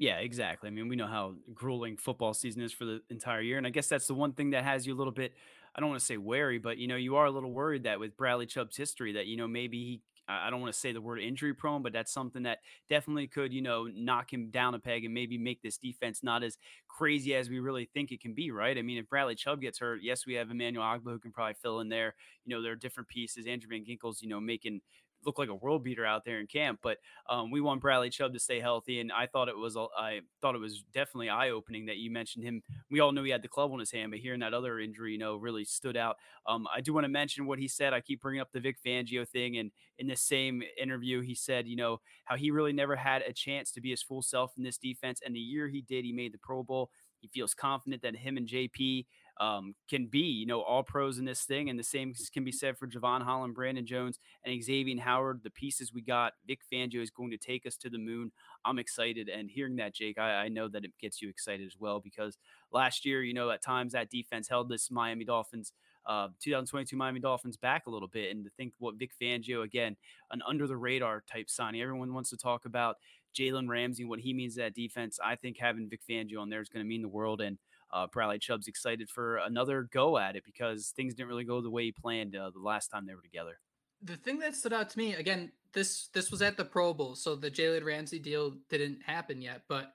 yeah, 0.01 0.17
exactly. 0.17 0.69
I 0.69 0.71
mean, 0.71 0.89
we 0.89 0.97
know 0.97 1.07
how 1.07 1.35
grueling 1.53 1.99
football 1.99 2.33
season 2.33 2.63
is 2.63 2.73
for 2.73 2.87
the 2.87 3.03
entire 3.11 3.43
year. 3.43 3.59
And 3.59 3.67
I 3.67 3.71
guess 3.71 3.87
that's 3.87 4.07
the 4.07 4.15
one 4.15 4.33
thing 4.33 4.53
that 4.53 4.65
has 4.65 4.87
you 4.87 4.95
a 4.95 4.97
little 4.97 5.13
bit, 5.13 5.35
I 5.75 5.81
don't 5.81 5.91
want 5.91 6.01
to 6.01 6.07
say 6.07 6.17
wary, 6.17 6.59
but, 6.59 6.79
you 6.79 6.89
know, 6.89 6.97
you 6.97 7.17
are 7.17 7.27
a 7.27 7.31
little 7.31 7.53
worried 7.53 7.83
that 7.83 8.01
with 8.01 8.17
Bradley 8.17 8.47
Chubb's 8.47 8.79
history, 8.79 9.13
that, 9.13 9.27
you 9.27 9.37
know, 9.37 9.47
maybe 9.47 9.77
he 9.77 10.01
I 10.31 10.51
don't 10.51 10.61
want 10.61 10.73
to 10.73 10.79
say 10.79 10.93
the 10.93 11.01
word 11.01 11.19
injury 11.19 11.55
prone, 11.55 11.83
but 11.83 11.93
that's 11.93 12.13
something 12.13 12.45
that 12.45 12.59
definitely 12.89 13.27
could, 13.27 13.53
you 13.53 13.63
know, 13.63 13.89
knock 13.93 14.33
him 14.33 14.51
down 14.51 14.75
a 14.75 14.79
peg 14.79 15.05
and 15.05 15.13
maybe 15.13 15.37
make 15.39 15.63
this 15.63 15.77
defense 15.77 16.23
not 16.23 16.43
as 16.43 16.57
crazy 16.89 17.35
as 17.35 17.51
we 17.51 17.59
really 17.59 17.89
think 17.93 18.13
it 18.13 18.21
can 18.21 18.35
be, 18.35 18.51
right? 18.51 18.79
I 18.79 18.83
mean, 18.83 18.99
if 18.99 19.09
Bradley 19.09 19.35
Chubb 19.35 19.61
gets 19.61 19.79
hurt, 19.79 20.01
yes, 20.03 20.27
we 20.27 20.35
have 20.35 20.51
Emmanuel 20.51 20.85
Ogbah 20.85 21.13
who 21.13 21.19
can 21.19 21.33
probably 21.33 21.55
fill 21.55 21.81
in 21.81 21.89
there. 21.89 22.15
You 22.45 22.55
know, 22.55 22.63
there 22.63 22.73
are 22.73 22.77
different 22.77 23.09
pieces. 23.09 23.47
Andrew 23.47 23.69
Van 23.71 23.85
Ginkel's, 23.85 24.23
you 24.23 24.29
know, 24.29 24.41
making 24.41 24.81
look 25.25 25.39
like 25.39 25.49
a 25.49 25.55
world 25.55 25.85
beater 25.85 26.05
out 26.05 26.25
there 26.25 26.41
in 26.41 26.47
camp. 26.47 26.81
But 26.83 26.99
um, 27.29 27.51
we 27.51 27.61
want 27.61 27.81
Bradley 27.81 28.11
Chubb 28.11 28.33
to 28.33 28.39
stay 28.39 28.61
healthy, 28.61 29.01
and 29.01 29.13
I 29.13 29.27
thought 29.27 29.49
it 29.49 29.57
was 29.57 29.77
I 29.77 30.21
thought 30.41 30.55
it 30.55 30.61
was 30.61 30.85
definitely 30.93 31.29
eye 31.29 31.51
opening 31.51 31.87
that 31.87 31.97
you 31.97 32.11
mentioned 32.11 32.45
him. 32.45 32.63
We 32.91 33.01
all 33.01 33.13
knew 33.13 33.23
he 33.23 33.31
had 33.31 33.43
the 33.43 33.49
club 33.49 33.73
on 33.73 33.79
his 33.79 33.91
hand, 33.91 34.11
but 34.11 34.21
hearing 34.21 34.41
that 34.41 34.55
other 34.55 34.79
injury, 34.79 35.13
you 35.13 35.19
know, 35.19 35.37
really 35.37 35.65
stood 35.65 35.97
out. 35.97 36.17
Um, 36.47 36.67
I 36.75 36.81
do 36.81 36.93
want 36.93 37.05
to 37.05 37.09
mention 37.09 37.47
what 37.47 37.59
he 37.59 37.69
said. 37.69 37.93
I 37.93 38.01
keep 38.01 38.21
bringing 38.21 38.41
up 38.41 38.53
the 38.53 38.61
Vic 38.61 38.77
Fangio 38.85 39.29
thing, 39.29 39.59
and 39.59 39.71
in 39.99 40.07
the 40.07 40.17
same 40.17 40.63
interview, 40.81 41.21
he 41.21 41.35
said, 41.35 41.67
you 41.67 41.77
know, 41.77 42.01
how 42.25 42.37
he 42.37 42.51
really 42.51 42.73
never 42.73 42.97
had 42.97 43.23
a 43.23 43.33
chance 43.33 43.71
to 43.73 43.81
be 43.81 43.91
his 43.91 44.03
full 44.03 44.23
self 44.23 44.53
in 44.57 44.65
this 44.65 44.79
defense, 44.79 45.21
and 45.25 45.35
the 45.35 45.41
year 45.41 45.69
he 45.69 45.83
did, 45.83 46.05
he 46.05 46.13
made 46.13 46.33
the 46.33 46.39
Pro 46.39 46.63
Bowl. 46.63 46.91
He 47.21 47.29
feels 47.29 47.53
confident 47.55 48.03
that 48.03 48.17
him 48.17 48.37
and 48.37 48.49
JP 48.49 49.05
um, 49.41 49.75
can 49.89 50.07
be, 50.07 50.19
you 50.19 50.45
know, 50.45 50.61
all 50.61 50.83
pros 50.83 51.19
in 51.19 51.25
this 51.25 51.45
thing. 51.45 51.71
And 51.71 51.79
the 51.79 51.83
same 51.83 52.13
can 52.33 52.45
be 52.45 52.53
said 52.53 52.77
for 52.77 52.87
Jevon 52.87 53.23
Holland, 53.23 53.55
Brandon 53.55 53.87
Jones, 53.87 54.21
and 54.45 54.63
Xavier 54.63 55.01
Howard. 55.01 55.41
The 55.43 55.51
pieces 55.51 55.93
we 55.93 56.03
got, 56.03 56.35
Vic 56.47 56.61
Fangio 56.71 57.03
is 57.03 57.11
going 57.11 57.31
to 57.31 57.39
take 57.39 57.65
us 57.67 57.77
to 57.79 57.91
the 57.91 57.99
moon. 57.99 58.31
I'm 58.67 58.79
excited. 58.79 59.31
And 59.31 59.51
hearing 59.51 59.77
that, 59.77 59.95
Jake, 59.95 60.19
I, 60.19 60.45
I 60.45 60.49
know 60.49 60.69
that 60.69 60.85
it 60.85 60.93
gets 61.01 61.23
you 61.23 61.31
excited 61.31 61.67
as 61.67 61.77
well 61.79 62.01
because 62.01 62.37
last 62.71 63.07
year, 63.07 63.23
you 63.23 63.33
know, 63.33 63.51
at 63.51 63.63
times 63.63 63.93
that 63.93 64.11
defense 64.11 64.47
held 64.49 64.69
this 64.69 64.91
Miami 64.91 65.25
Dolphins. 65.25 65.73
Uh, 66.07 66.29
2022 66.43 66.97
Miami 66.97 67.21
Dolphins 67.21 67.59
back 67.59 67.87
a 67.87 67.91
little 67.91 68.09
bit, 68.09 68.35
and 68.35 68.43
to 68.45 68.51
think 68.57 68.73
what 68.79 68.95
Vic 68.99 69.11
Fangio 69.21 69.63
again, 69.63 69.97
an 70.31 70.41
under 70.49 70.67
the 70.67 70.77
radar 70.77 71.23
type 71.31 71.51
signing. 71.51 71.83
Everyone 71.83 72.15
wants 72.15 72.31
to 72.31 72.39
talk 72.39 72.65
about 72.65 72.97
Jalen 73.39 73.69
Ramsey, 73.69 74.05
what 74.05 74.19
he 74.19 74.33
means 74.33 74.55
to 74.55 74.61
that 74.63 74.75
defense. 74.75 75.19
I 75.23 75.37
think 75.37 75.59
having 75.59 75.89
Vic 75.89 76.01
Fangio 76.09 76.41
on 76.41 76.49
there 76.49 76.63
is 76.63 76.71
going 76.71 76.85
to 76.85 76.89
mean 76.89 77.03
the 77.03 77.09
world. 77.09 77.43
And 77.43 77.59
uh, 77.93 78.07
Bradley 78.07 78.39
Chubb's 78.39 78.69
excited 78.69 79.09
for 79.11 79.37
another 79.39 79.89
go 79.93 80.19
at 80.19 80.37
it 80.37 80.45
because 80.45 80.93
things 80.97 81.15
didn't 81.15 81.29
really 81.29 81.45
go 81.45 81.61
the 81.61 81.71
way 81.71 81.85
he 81.85 81.93
planned 81.93 82.37
uh, 82.37 82.51
the 82.51 82.61
last 82.61 82.89
time 82.89 83.07
they 83.07 83.15
were 83.15 83.23
together. 83.23 83.59
The 84.03 84.17
thing 84.17 84.39
that 84.39 84.57
stood 84.57 84.73
out 84.73 84.89
to 84.91 84.99
me 84.99 85.15
again, 85.15 85.53
this 85.73 86.09
this 86.15 86.31
was 86.31 86.43
at 86.43 86.57
the 86.57 86.65
Pro 86.65 86.95
Bowl, 86.95 87.15
so 87.15 87.37
the 87.37 87.51
Jalen 87.51 87.85
Ramsey 87.85 88.19
deal 88.19 88.55
didn't 88.71 89.03
happen 89.05 89.43
yet. 89.43 89.63
But 89.69 89.93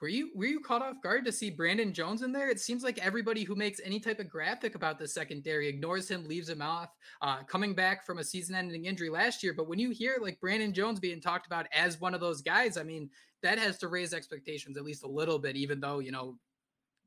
were 0.00 0.08
you 0.08 0.30
were 0.34 0.44
you 0.44 0.60
caught 0.60 0.82
off 0.82 1.00
guard 1.02 1.24
to 1.24 1.32
see 1.32 1.50
Brandon 1.50 1.92
Jones 1.92 2.22
in 2.22 2.32
there? 2.32 2.50
It 2.50 2.60
seems 2.60 2.82
like 2.82 2.98
everybody 2.98 3.42
who 3.42 3.54
makes 3.54 3.80
any 3.84 4.00
type 4.00 4.18
of 4.18 4.28
graphic 4.28 4.74
about 4.74 4.98
the 4.98 5.08
secondary 5.08 5.68
ignores 5.68 6.10
him, 6.10 6.26
leaves 6.26 6.48
him 6.48 6.60
off. 6.60 6.90
Uh, 7.22 7.42
coming 7.44 7.74
back 7.74 8.04
from 8.04 8.18
a 8.18 8.24
season-ending 8.24 8.84
injury 8.84 9.08
last 9.08 9.42
year, 9.42 9.54
but 9.54 9.68
when 9.68 9.78
you 9.78 9.90
hear 9.90 10.18
like 10.20 10.40
Brandon 10.40 10.72
Jones 10.74 11.00
being 11.00 11.20
talked 11.20 11.46
about 11.46 11.66
as 11.72 12.00
one 12.00 12.12
of 12.12 12.20
those 12.20 12.42
guys, 12.42 12.76
I 12.76 12.82
mean 12.82 13.08
that 13.42 13.58
has 13.58 13.78
to 13.78 13.88
raise 13.88 14.12
expectations 14.12 14.76
at 14.76 14.84
least 14.84 15.04
a 15.04 15.08
little 15.08 15.38
bit. 15.38 15.56
Even 15.56 15.80
though 15.80 16.00
you 16.00 16.12
know 16.12 16.36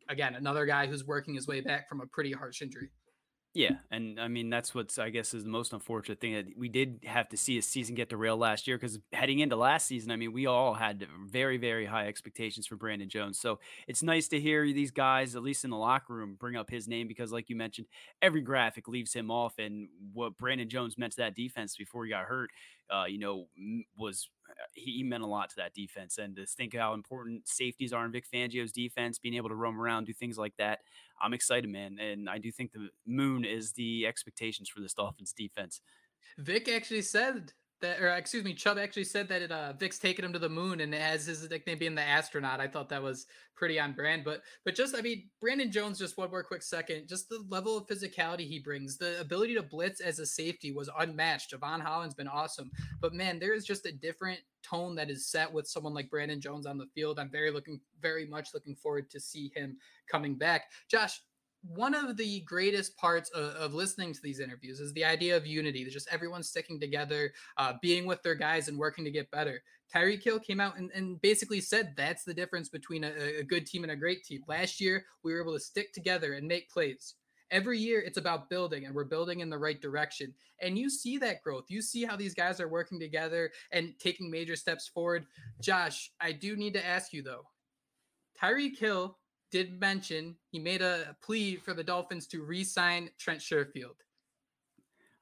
again, 0.09 0.35
another 0.35 0.65
guy 0.65 0.87
who's 0.87 1.05
working 1.05 1.35
his 1.35 1.47
way 1.47 1.61
back 1.61 1.87
from 1.89 2.01
a 2.01 2.05
pretty 2.05 2.31
harsh 2.31 2.61
injury. 2.61 2.89
Yeah, 3.57 3.77
and 3.89 4.19
I 4.19 4.27
mean 4.27 4.51
that's 4.51 4.75
what's 4.75 4.99
I 4.99 5.09
guess 5.09 5.33
is 5.33 5.43
the 5.43 5.49
most 5.49 5.73
unfortunate 5.73 6.21
thing 6.21 6.35
that 6.35 6.45
we 6.55 6.69
did 6.69 6.99
have 7.05 7.27
to 7.29 7.37
see 7.37 7.57
a 7.57 7.61
season 7.63 7.95
get 7.95 8.07
derailed 8.07 8.39
last 8.39 8.67
year 8.67 8.77
because 8.77 8.99
heading 9.13 9.39
into 9.39 9.55
last 9.55 9.87
season, 9.87 10.11
I 10.11 10.15
mean 10.15 10.31
we 10.31 10.45
all 10.45 10.75
had 10.75 11.07
very 11.25 11.57
very 11.57 11.83
high 11.83 12.07
expectations 12.07 12.67
for 12.67 12.75
Brandon 12.75 13.09
Jones. 13.09 13.39
So 13.39 13.59
it's 13.87 14.03
nice 14.03 14.27
to 14.27 14.39
hear 14.39 14.63
these 14.71 14.91
guys, 14.91 15.35
at 15.35 15.41
least 15.41 15.63
in 15.63 15.71
the 15.71 15.77
locker 15.77 16.13
room, 16.13 16.37
bring 16.39 16.55
up 16.55 16.69
his 16.69 16.87
name 16.87 17.07
because, 17.07 17.31
like 17.31 17.49
you 17.49 17.55
mentioned, 17.55 17.87
every 18.21 18.41
graphic 18.41 18.87
leaves 18.87 19.11
him 19.11 19.31
off, 19.31 19.57
and 19.57 19.87
what 20.13 20.37
Brandon 20.37 20.69
Jones 20.69 20.95
meant 20.95 21.13
to 21.13 21.21
that 21.21 21.35
defense 21.35 21.75
before 21.75 22.05
he 22.05 22.11
got 22.11 22.25
hurt, 22.25 22.51
uh, 22.91 23.05
you 23.07 23.17
know, 23.17 23.47
was 23.97 24.29
he 24.73 25.03
meant 25.03 25.23
a 25.23 25.27
lot 25.27 25.49
to 25.49 25.55
that 25.57 25.73
defense. 25.73 26.17
And 26.17 26.35
to 26.35 26.45
think 26.45 26.75
how 26.75 26.93
important 26.93 27.47
safeties 27.47 27.93
are 27.93 28.05
in 28.05 28.11
Vic 28.11 28.25
Fangio's 28.31 28.71
defense, 28.71 29.19
being 29.19 29.35
able 29.35 29.49
to 29.49 29.55
roam 29.55 29.79
around, 29.79 30.05
do 30.05 30.13
things 30.13 30.37
like 30.37 30.55
that. 30.57 30.79
I'm 31.21 31.33
excited, 31.33 31.69
man. 31.69 31.97
And 31.99 32.29
I 32.29 32.37
do 32.37 32.51
think 32.51 32.71
the 32.71 32.89
moon 33.05 33.45
is 33.45 33.73
the 33.73 34.05
expectations 34.05 34.69
for 34.69 34.81
this 34.81 34.93
Dolphins 34.93 35.33
defense. 35.33 35.81
Vic 36.37 36.69
actually 36.69 37.01
said 37.01 37.53
that, 37.81 38.01
or 38.01 38.09
excuse 38.09 38.43
me, 38.43 38.53
Chubb 38.53 38.77
actually 38.77 39.03
said 39.03 39.27
that 39.29 39.41
it, 39.41 39.51
uh, 39.51 39.73
Vic's 39.73 39.99
taken 39.99 40.25
him 40.25 40.33
to 40.33 40.39
the 40.39 40.49
moon 40.49 40.79
and 40.81 40.93
has 40.93 41.25
his 41.25 41.49
nickname 41.49 41.77
being 41.77 41.95
the 41.95 42.01
astronaut. 42.01 42.59
I 42.59 42.67
thought 42.67 42.89
that 42.89 43.03
was 43.03 43.27
pretty 43.55 43.79
on 43.79 43.93
brand. 43.93 44.23
But 44.23 44.41
but 44.63 44.75
just 44.75 44.95
I 44.95 45.01
mean, 45.01 45.29
Brandon 45.41 45.71
Jones, 45.71 45.99
just 45.99 46.17
one 46.17 46.29
more 46.29 46.43
quick 46.43 46.63
second, 46.63 47.07
just 47.07 47.29
the 47.29 47.43
level 47.49 47.77
of 47.77 47.87
physicality 47.87 48.47
he 48.47 48.59
brings, 48.59 48.97
the 48.97 49.19
ability 49.19 49.55
to 49.55 49.63
blitz 49.63 49.99
as 49.99 50.19
a 50.19 50.25
safety 50.25 50.71
was 50.71 50.89
unmatched. 50.99 51.53
Jevon 51.53 51.81
Holland's 51.81 52.15
been 52.15 52.27
awesome, 52.27 52.71
but 53.01 53.13
man, 53.13 53.39
there 53.39 53.53
is 53.53 53.65
just 53.65 53.85
a 53.85 53.91
different 53.91 54.39
tone 54.63 54.95
that 54.95 55.09
is 55.09 55.27
set 55.27 55.51
with 55.51 55.67
someone 55.67 55.93
like 55.93 56.09
Brandon 56.09 56.41
Jones 56.41 56.65
on 56.65 56.77
the 56.77 56.87
field. 56.93 57.19
I'm 57.19 57.29
very 57.29 57.51
looking, 57.51 57.79
very 58.01 58.25
much 58.25 58.49
looking 58.53 58.75
forward 58.75 59.09
to 59.11 59.19
see 59.19 59.51
him 59.55 59.77
coming 60.09 60.35
back. 60.35 60.63
Josh, 60.89 61.21
one 61.63 61.93
of 61.93 62.17
the 62.17 62.41
greatest 62.41 62.95
parts 62.97 63.29
of, 63.31 63.55
of, 63.55 63.73
listening 63.73 64.13
to 64.13 64.21
these 64.21 64.39
interviews 64.39 64.79
is 64.79 64.93
the 64.93 65.03
idea 65.03 65.35
of 65.35 65.45
unity. 65.45 65.83
Just 65.85 66.07
everyone 66.11 66.43
sticking 66.43 66.79
together, 66.79 67.33
uh, 67.57 67.73
being 67.81 68.05
with 68.05 68.21
their 68.23 68.35
guys, 68.35 68.67
and 68.67 68.77
working 68.77 69.03
to 69.05 69.11
get 69.11 69.31
better. 69.31 69.61
Tyreek 69.93 70.23
Hill 70.23 70.39
came 70.39 70.59
out 70.59 70.77
and, 70.77 70.91
and 70.93 71.21
basically 71.21 71.61
said 71.61 71.93
that's 71.95 72.23
the 72.23 72.33
difference 72.33 72.69
between 72.69 73.03
a, 73.03 73.39
a 73.39 73.43
good 73.43 73.65
team 73.65 73.83
and 73.83 73.91
a 73.91 73.95
great 73.95 74.23
team. 74.23 74.41
Last 74.47 74.79
year, 74.79 75.05
we 75.23 75.33
were 75.33 75.41
able 75.41 75.53
to 75.53 75.59
stick 75.59 75.93
together 75.93 76.33
and 76.33 76.47
make 76.47 76.69
plays. 76.69 77.15
Every 77.49 77.79
year, 77.79 78.01
it's 78.01 78.17
about 78.17 78.49
building, 78.49 78.85
and 78.85 78.93
we're 78.93 79.05
building 79.05 79.39
in 79.39 79.49
the 79.49 79.57
right 79.57 79.81
direction. 79.81 80.33
And 80.61 80.77
you 80.77 80.89
see 80.89 81.17
that 81.19 81.41
growth. 81.41 81.65
You 81.69 81.81
see 81.81 82.03
how 82.03 82.17
these 82.17 82.33
guys 82.33 82.59
are 82.59 82.67
working 82.67 82.99
together 82.99 83.51
and 83.71 83.93
taking 83.99 84.29
major 84.29 84.57
steps 84.57 84.87
forward. 84.87 85.25
Josh, 85.61 86.11
I 86.19 86.33
do 86.33 86.57
need 86.57 86.73
to 86.73 86.85
ask 86.85 87.13
you 87.13 87.23
though 87.23 87.43
Tyreek 88.41 88.77
Hill 88.77 89.17
did 89.51 89.79
mention 89.79 90.35
he 90.51 90.59
made 90.59 90.81
a 90.81 91.15
plea 91.21 91.55
for 91.57 91.73
the 91.73 91.83
Dolphins 91.83 92.27
to 92.27 92.43
re-sign 92.43 93.09
Trent 93.17 93.39
Sherfield. 93.39 93.95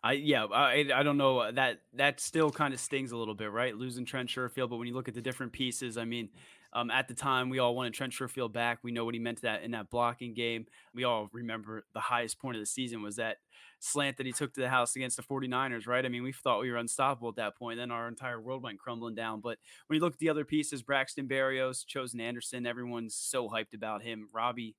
I 0.04 0.14
yeah, 0.14 0.46
I 0.46 0.86
I 0.94 1.02
don't 1.02 1.18
know 1.18 1.52
that 1.52 1.80
that 1.94 2.20
still 2.20 2.52
kind 2.52 2.76
of 2.76 2.80
stings 2.80 3.12
a 3.12 3.18
little 3.18 3.34
bit, 3.34 3.52
right? 3.52 3.76
Losing 3.76 4.06
Trent 4.06 4.30
Sherfield, 4.30 4.70
but 4.70 4.78
when 4.78 4.88
you 4.88 4.94
look 4.94 5.08
at 5.08 5.16
the 5.16 5.22
different 5.22 5.52
pieces, 5.52 5.98
I 5.98 6.06
mean, 6.06 6.30
um, 6.76 6.92
at 6.92 7.08
the 7.08 7.14
time 7.14 7.50
we 7.50 7.60
all 7.60 7.74
wanted 7.74 7.94
Trent 7.94 8.12
Sherfield 8.12 8.52
back. 8.52 8.80
We 8.84 8.92
know 8.92 9.06
what 9.06 9.14
he 9.14 9.20
meant 9.20 9.38
to 9.38 9.44
that 9.44 9.64
in 9.64 9.72
that 9.72 9.90
blocking 9.90 10.34
game. 10.34 10.66
We 10.94 11.06
all 11.06 11.30
remember 11.32 11.86
the 11.94 12.02
highest 12.02 12.38
point 12.38 12.58
of 12.58 12.62
the 12.62 12.66
season 12.66 13.02
was 13.02 13.16
that 13.16 13.38
slant 13.80 14.18
that 14.18 14.26
he 14.26 14.34
took 14.34 14.54
to 14.54 14.60
the 14.60 14.70
house 14.70 14.98
against 14.98 15.16
the 15.16 15.24
49ers, 15.24 15.88
right? 15.88 16.06
I 16.06 16.10
mean, 16.10 16.22
we 16.22 16.34
thought 16.34 16.60
we 16.60 16.70
were 16.70 16.78
unstoppable 16.78 17.30
at 17.30 17.38
that 17.38 17.58
point. 17.58 17.78
Then 17.78 17.92
our 17.92 18.10
entire 18.10 18.42
world 18.42 18.62
went 18.62 18.78
crumbling 18.78 19.16
down. 19.16 19.40
But 19.40 19.58
when 19.88 19.96
you 19.96 20.02
look 20.02 20.14
at 20.14 20.20
the 20.20 20.30
other 20.30 20.44
pieces, 20.44 20.84
Braxton 20.84 21.30
Berrios, 21.30 21.86
Chosen 21.86 22.20
Anderson, 22.20 22.66
everyone's 22.66 23.16
so 23.16 23.48
hyped 23.48 23.74
about 23.74 24.04
him. 24.04 24.28
Robbie 24.34 24.76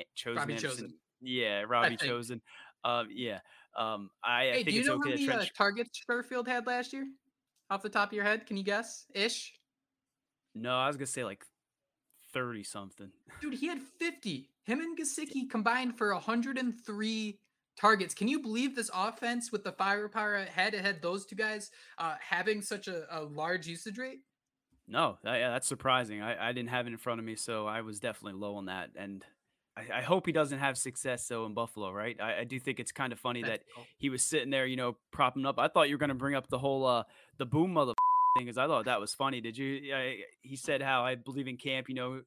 eh, 0.00 0.04
Chosen 0.14 0.38
Robbie 0.38 0.54
Anderson. 0.54 0.76
Chosen. 0.76 0.94
Yeah, 1.20 1.64
Robbie 1.68 1.96
Chosen. 1.98 2.40
Um, 2.84 3.08
yeah. 3.10 3.40
Um, 3.76 4.08
I, 4.22 4.44
hey, 4.44 4.50
I 4.50 4.54
think 4.54 4.66
do 4.68 4.72
you 4.72 4.80
it's 4.80 4.88
know 4.88 4.94
okay 4.94 5.10
how 5.10 5.16
many 5.16 5.28
uh, 5.28 5.44
targets 5.54 6.00
Sherfield 6.08 6.48
had 6.48 6.66
last 6.66 6.94
year? 6.94 7.06
Off 7.70 7.82
the 7.82 7.88
top 7.90 8.10
of 8.10 8.12
your 8.14 8.24
head, 8.24 8.46
can 8.46 8.56
you 8.56 8.62
guess? 8.62 9.06
Ish. 9.14 9.52
No, 10.54 10.76
I 10.76 10.86
was 10.86 10.96
gonna 10.96 11.06
say 11.06 11.24
like 11.24 11.44
thirty 12.32 12.64
something. 12.64 13.10
Dude, 13.40 13.54
he 13.54 13.68
had 13.68 13.80
fifty. 13.80 14.50
Him 14.64 14.80
and 14.80 14.98
Gesicki 14.98 15.48
combined 15.48 15.98
for 15.98 16.12
103 16.14 17.38
targets. 17.78 18.14
Can 18.14 18.28
you 18.28 18.40
believe 18.40 18.74
this 18.74 18.90
offense 18.94 19.52
with 19.52 19.62
the 19.62 19.72
firepower 19.72 20.36
ahead? 20.36 20.74
It 20.74 20.84
had 20.84 21.02
those 21.02 21.26
two 21.26 21.36
guys 21.36 21.70
uh, 21.98 22.14
having 22.18 22.62
such 22.62 22.88
a, 22.88 23.04
a, 23.10 23.22
large 23.24 23.66
usage 23.66 23.98
rate. 23.98 24.20
No, 24.88 25.18
that, 25.22 25.38
yeah, 25.38 25.50
that's 25.50 25.66
surprising. 25.66 26.22
I, 26.22 26.48
I 26.48 26.52
didn't 26.52 26.70
have 26.70 26.86
it 26.86 26.92
in 26.92 26.98
front 26.98 27.20
of 27.20 27.26
me, 27.26 27.36
so 27.36 27.66
I 27.66 27.82
was 27.82 28.00
definitely 28.00 28.40
low 28.40 28.56
on 28.56 28.66
that. 28.66 28.90
And 28.96 29.24
I, 29.76 29.98
I, 29.98 30.02
hope 30.02 30.26
he 30.26 30.32
doesn't 30.32 30.58
have 30.58 30.78
success 30.78 31.26
though 31.26 31.46
in 31.46 31.54
Buffalo, 31.54 31.90
right? 31.90 32.16
I, 32.20 32.40
I 32.40 32.44
do 32.44 32.58
think 32.60 32.80
it's 32.80 32.92
kind 32.92 33.12
of 33.12 33.18
funny 33.18 33.42
That's 33.42 33.64
that 33.64 33.74
cool. 33.74 33.86
he 33.98 34.08
was 34.10 34.22
sitting 34.22 34.50
there, 34.50 34.66
you 34.66 34.76
know, 34.76 34.96
propping 35.10 35.46
up. 35.46 35.58
I 35.58 35.68
thought 35.68 35.88
you 35.88 35.94
were 35.94 35.98
going 35.98 36.08
to 36.08 36.14
bring 36.14 36.34
up 36.34 36.48
the 36.48 36.58
whole 36.58 36.86
uh 36.86 37.04
the 37.38 37.46
boom 37.46 37.72
mother 37.72 37.92
thing 38.36 38.46
because 38.46 38.58
I 38.58 38.66
thought 38.66 38.84
that 38.86 39.00
was 39.00 39.14
funny. 39.14 39.40
Did 39.40 39.56
you? 39.56 39.94
I, 39.94 40.00
eh, 40.00 40.14
he 40.42 40.56
said 40.56 40.82
how 40.82 41.04
I 41.04 41.14
believe 41.14 41.48
in 41.48 41.56
camp. 41.56 41.88
You 41.88 41.94
know, 41.94 42.20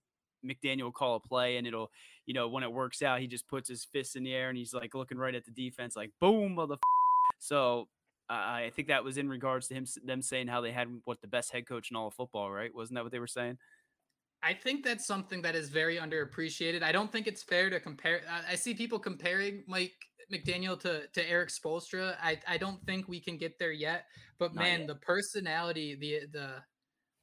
McDaniel 0.45 0.83
will 0.83 0.91
call 0.91 1.15
a 1.15 1.19
play 1.19 1.57
and 1.57 1.67
it'll, 1.67 1.91
you 2.25 2.33
know, 2.33 2.47
when 2.47 2.63
it 2.63 2.71
works 2.71 3.01
out, 3.01 3.19
he 3.19 3.27
just 3.27 3.47
puts 3.47 3.69
his 3.69 3.85
fists 3.85 4.15
in 4.15 4.23
the 4.23 4.33
air 4.33 4.49
and 4.49 4.57
he's 4.57 4.73
like 4.73 4.95
looking 4.95 5.17
right 5.17 5.35
at 5.35 5.45
the 5.45 5.51
defense, 5.51 5.95
like 5.95 6.11
boom 6.19 6.55
mother. 6.55 6.77
So 7.39 7.87
I 8.29 8.71
think 8.75 8.89
that 8.89 9.03
was 9.03 9.17
in 9.17 9.29
regards 9.29 9.67
to 9.67 9.73
him 9.73 9.85
them 10.03 10.21
saying 10.21 10.47
how 10.47 10.61
they 10.61 10.71
had 10.71 10.87
what 11.05 11.21
the 11.21 11.27
best 11.27 11.51
head 11.51 11.67
coach 11.67 11.91
in 11.91 11.97
all 11.97 12.07
of 12.07 12.13
football, 12.13 12.51
right? 12.51 12.73
Wasn't 12.73 12.95
that 12.95 13.03
what 13.03 13.11
they 13.11 13.19
were 13.19 13.27
saying? 13.27 13.57
I 14.43 14.53
think 14.53 14.83
that's 14.83 15.05
something 15.05 15.41
that 15.41 15.55
is 15.55 15.69
very 15.69 15.97
underappreciated. 15.97 16.83
I 16.83 16.91
don't 16.91 17.11
think 17.11 17.25
it's 17.25 17.41
fair 17.41 17.69
to 17.69 17.79
compare. 17.79 18.21
I, 18.49 18.55
see 18.55 18.73
people 18.73 18.99
comparing 18.99 19.63
Mike 19.67 19.95
McDaniel 20.31 20.79
to 20.81 21.07
to 21.07 21.29
Erik 21.29 21.49
Spoelstra. 21.49 22.15
I 22.21 22.39
I 22.47 22.57
don't 22.57 22.81
think 22.85 23.07
we 23.07 23.19
can 23.19 23.37
get 23.37 23.57
there 23.59 23.71
yet. 23.71 24.05
But 24.39 24.53
Not 24.53 24.63
man, 24.63 24.79
yet. 24.79 24.87
the 24.87 24.95
personality, 24.95 25.95
the 25.95 26.27
the 26.31 26.49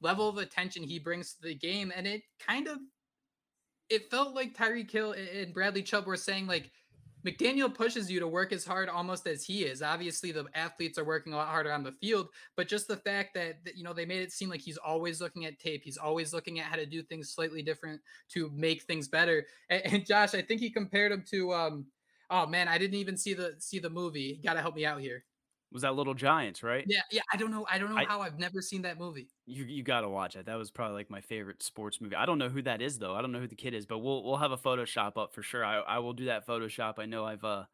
level 0.01 0.27
of 0.27 0.37
attention 0.37 0.83
he 0.83 0.99
brings 0.99 1.33
to 1.35 1.41
the 1.43 1.55
game, 1.55 1.91
and 1.95 2.07
it 2.07 2.23
kind 2.39 2.67
of 2.67 2.77
it 3.89 4.09
felt 4.09 4.33
like 4.33 4.57
Tyreek 4.57 4.89
Hill 4.89 5.13
and 5.13 5.53
Bradley 5.53 5.83
Chubb 5.83 6.07
were 6.07 6.17
saying 6.17 6.47
like 6.47 6.71
McDaniel 7.25 7.73
pushes 7.73 8.09
you 8.09 8.19
to 8.19 8.27
work 8.27 8.53
as 8.53 8.65
hard 8.65 8.87
almost 8.87 9.25
as 9.25 9.43
he 9.43 9.63
is. 9.63 9.81
Obviously, 9.81 10.31
the 10.31 10.45
athletes 10.53 10.99
are 10.99 11.03
working 11.03 11.33
a 11.33 11.37
lot 11.37 11.47
harder 11.47 11.71
on 11.71 11.83
the 11.83 11.91
field, 11.93 12.27
but 12.55 12.67
just 12.67 12.87
the 12.87 12.97
fact 12.97 13.33
that, 13.33 13.63
that, 13.65 13.75
you 13.75 13.83
know 13.83 13.93
they 13.93 14.05
made 14.05 14.21
it 14.21 14.31
seem 14.31 14.49
like 14.49 14.61
he's 14.61 14.77
always 14.77 15.21
looking 15.21 15.45
at 15.45 15.57
tape, 15.57 15.81
he's 15.83 15.97
always 15.97 16.33
looking 16.33 16.59
at 16.59 16.67
how 16.67 16.75
to 16.75 16.85
do 16.85 17.01
things 17.01 17.31
slightly 17.31 17.63
different 17.63 17.99
to 18.29 18.51
make 18.53 18.83
things 18.83 19.07
better. 19.07 19.45
And, 19.69 19.81
and 19.85 20.05
Josh, 20.05 20.35
I 20.35 20.41
think 20.43 20.61
he 20.61 20.69
compared 20.69 21.11
him 21.11 21.23
to, 21.31 21.53
um, 21.53 21.85
oh 22.29 22.45
man, 22.47 22.67
I 22.67 22.77
didn't 22.77 22.95
even 22.95 23.17
see 23.17 23.33
the 23.33 23.55
see 23.59 23.79
the 23.79 23.89
movie. 23.89 24.39
Got 24.43 24.53
to 24.53 24.61
help 24.61 24.75
me 24.75 24.85
out 24.85 25.01
here 25.01 25.23
was 25.75 25.81
that 25.81 25.93
Little 25.93 26.13
Giants, 26.13 26.63
right? 26.63 26.85
Yeah, 26.87 27.01
yeah. 27.11 27.21
I 27.33 27.37
don't 27.37 27.51
know. 27.51 27.65
I 27.69 27.77
don't 27.77 27.89
know 27.89 27.97
I, 27.97 28.05
how 28.05 28.21
I've 28.21 28.39
never 28.39 28.61
seen 28.61 28.83
that 28.83 28.97
movie. 28.97 29.27
You 29.45 29.65
you 29.65 29.83
got 29.83 30.01
to 30.01 30.09
watch 30.09 30.35
it. 30.35 30.45
That 30.45 30.57
was 30.57 30.71
probably 30.71 30.95
like 30.95 31.09
my 31.09 31.21
favorite 31.21 31.61
sports 31.61 31.99
movie. 31.99 32.15
I 32.15 32.25
don't 32.25 32.39
know 32.39 32.47
who 32.47 32.61
that 32.63 32.81
is 32.81 32.97
though. 32.97 33.13
I 33.13 33.21
don't 33.21 33.33
know 33.33 33.39
who 33.39 33.47
the 33.47 33.55
kid 33.55 33.73
is, 33.73 33.85
but 33.85 33.99
we'll 33.99 34.23
we'll 34.23 34.37
have 34.37 34.51
a 34.51 34.57
Photoshop 34.57 35.17
up 35.17 35.33
for 35.33 35.43
sure. 35.43 35.65
I 35.65 35.79
I 35.79 35.99
will 35.99 36.13
do 36.13 36.25
that 36.25 36.47
Photoshop. 36.47 36.93
I 36.97 37.05
know 37.05 37.25
I've 37.25 37.43
uh 37.43 37.65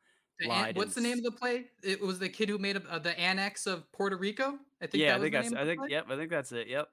lied. 0.46 0.78
What's 0.78 0.96
the 0.96 1.02
name 1.02 1.20
of 1.20 1.24
the 1.24 1.32
play? 1.32 1.66
It 1.84 2.02
was 2.02 2.18
the 2.18 2.28
kid 2.28 2.50
who 2.50 2.58
made 2.58 2.76
uh, 2.90 3.00
the 3.00 3.18
annex 3.20 3.68
of 3.68 3.90
Puerto 3.92 4.18
Rico. 4.18 4.58
I 4.82 4.88
think. 4.88 5.04
Yeah, 5.04 5.16
I 5.16 5.20
think 5.20 5.34
that's. 5.34 5.54
I 5.54 5.66
think. 5.66 5.82
Yep. 5.88 6.08
I 6.10 6.16
think 6.16 6.32
that's 6.32 6.52
it. 6.52 6.68
Yep. 6.68 6.90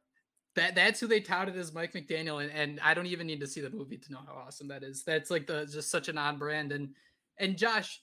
That 0.57 0.75
that's 0.75 1.01
who 1.01 1.07
they 1.07 1.21
touted 1.21 1.57
as 1.57 1.73
Mike 1.73 1.95
McDaniel, 1.95 2.43
and, 2.43 2.53
and 2.53 2.81
I 2.81 2.93
don't 2.93 3.07
even 3.07 3.27
need 3.27 3.41
to 3.41 3.47
see 3.47 3.63
the 3.63 3.71
movie 3.71 3.97
to 3.97 4.13
know 4.13 4.21
how 4.27 4.35
awesome 4.47 4.69
that 4.69 4.83
is. 4.83 5.05
That's 5.05 5.31
like 5.31 5.47
the 5.47 5.67
just 5.67 5.91
such 5.91 6.09
an 6.09 6.19
on 6.19 6.37
brand 6.37 6.73
and 6.73 6.91
and 7.39 7.57
Josh, 7.57 8.03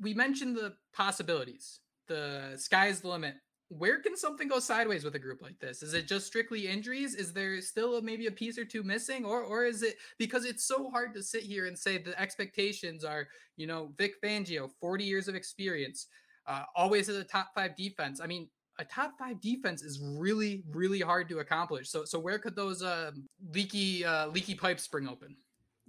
we 0.00 0.14
mentioned 0.14 0.56
the 0.56 0.74
possibilities 0.94 1.80
the 2.08 2.54
sky's 2.56 3.00
the 3.00 3.08
limit. 3.08 3.34
Where 3.70 4.00
can 4.00 4.16
something 4.16 4.48
go 4.48 4.60
sideways 4.60 5.04
with 5.04 5.14
a 5.14 5.18
group 5.18 5.42
like 5.42 5.58
this? 5.60 5.82
Is 5.82 5.92
it 5.92 6.08
just 6.08 6.26
strictly 6.26 6.66
injuries? 6.66 7.14
Is 7.14 7.34
there 7.34 7.60
still 7.60 7.98
a, 7.98 8.02
maybe 8.02 8.26
a 8.26 8.30
piece 8.30 8.56
or 8.58 8.64
two 8.64 8.82
missing, 8.82 9.26
or 9.26 9.42
or 9.42 9.66
is 9.66 9.82
it 9.82 9.96
because 10.18 10.46
it's 10.46 10.64
so 10.64 10.88
hard 10.88 11.12
to 11.14 11.22
sit 11.22 11.42
here 11.42 11.66
and 11.66 11.78
say 11.78 11.98
the 11.98 12.18
expectations 12.18 13.04
are, 13.04 13.28
you 13.58 13.66
know, 13.66 13.92
Vic 13.98 14.14
Fangio, 14.22 14.70
forty 14.80 15.04
years 15.04 15.28
of 15.28 15.34
experience, 15.34 16.06
uh, 16.46 16.62
always 16.74 17.10
as 17.10 17.16
a 17.16 17.24
top 17.24 17.48
five 17.54 17.76
defense. 17.76 18.22
I 18.22 18.26
mean, 18.26 18.48
a 18.78 18.86
top 18.86 19.18
five 19.18 19.38
defense 19.42 19.82
is 19.82 20.00
really 20.02 20.64
really 20.70 21.00
hard 21.00 21.28
to 21.28 21.40
accomplish. 21.40 21.90
So 21.90 22.06
so 22.06 22.18
where 22.18 22.38
could 22.38 22.56
those 22.56 22.82
uh, 22.82 23.10
leaky 23.52 24.02
uh, 24.02 24.28
leaky 24.28 24.54
pipes 24.54 24.84
spring 24.84 25.06
open? 25.06 25.36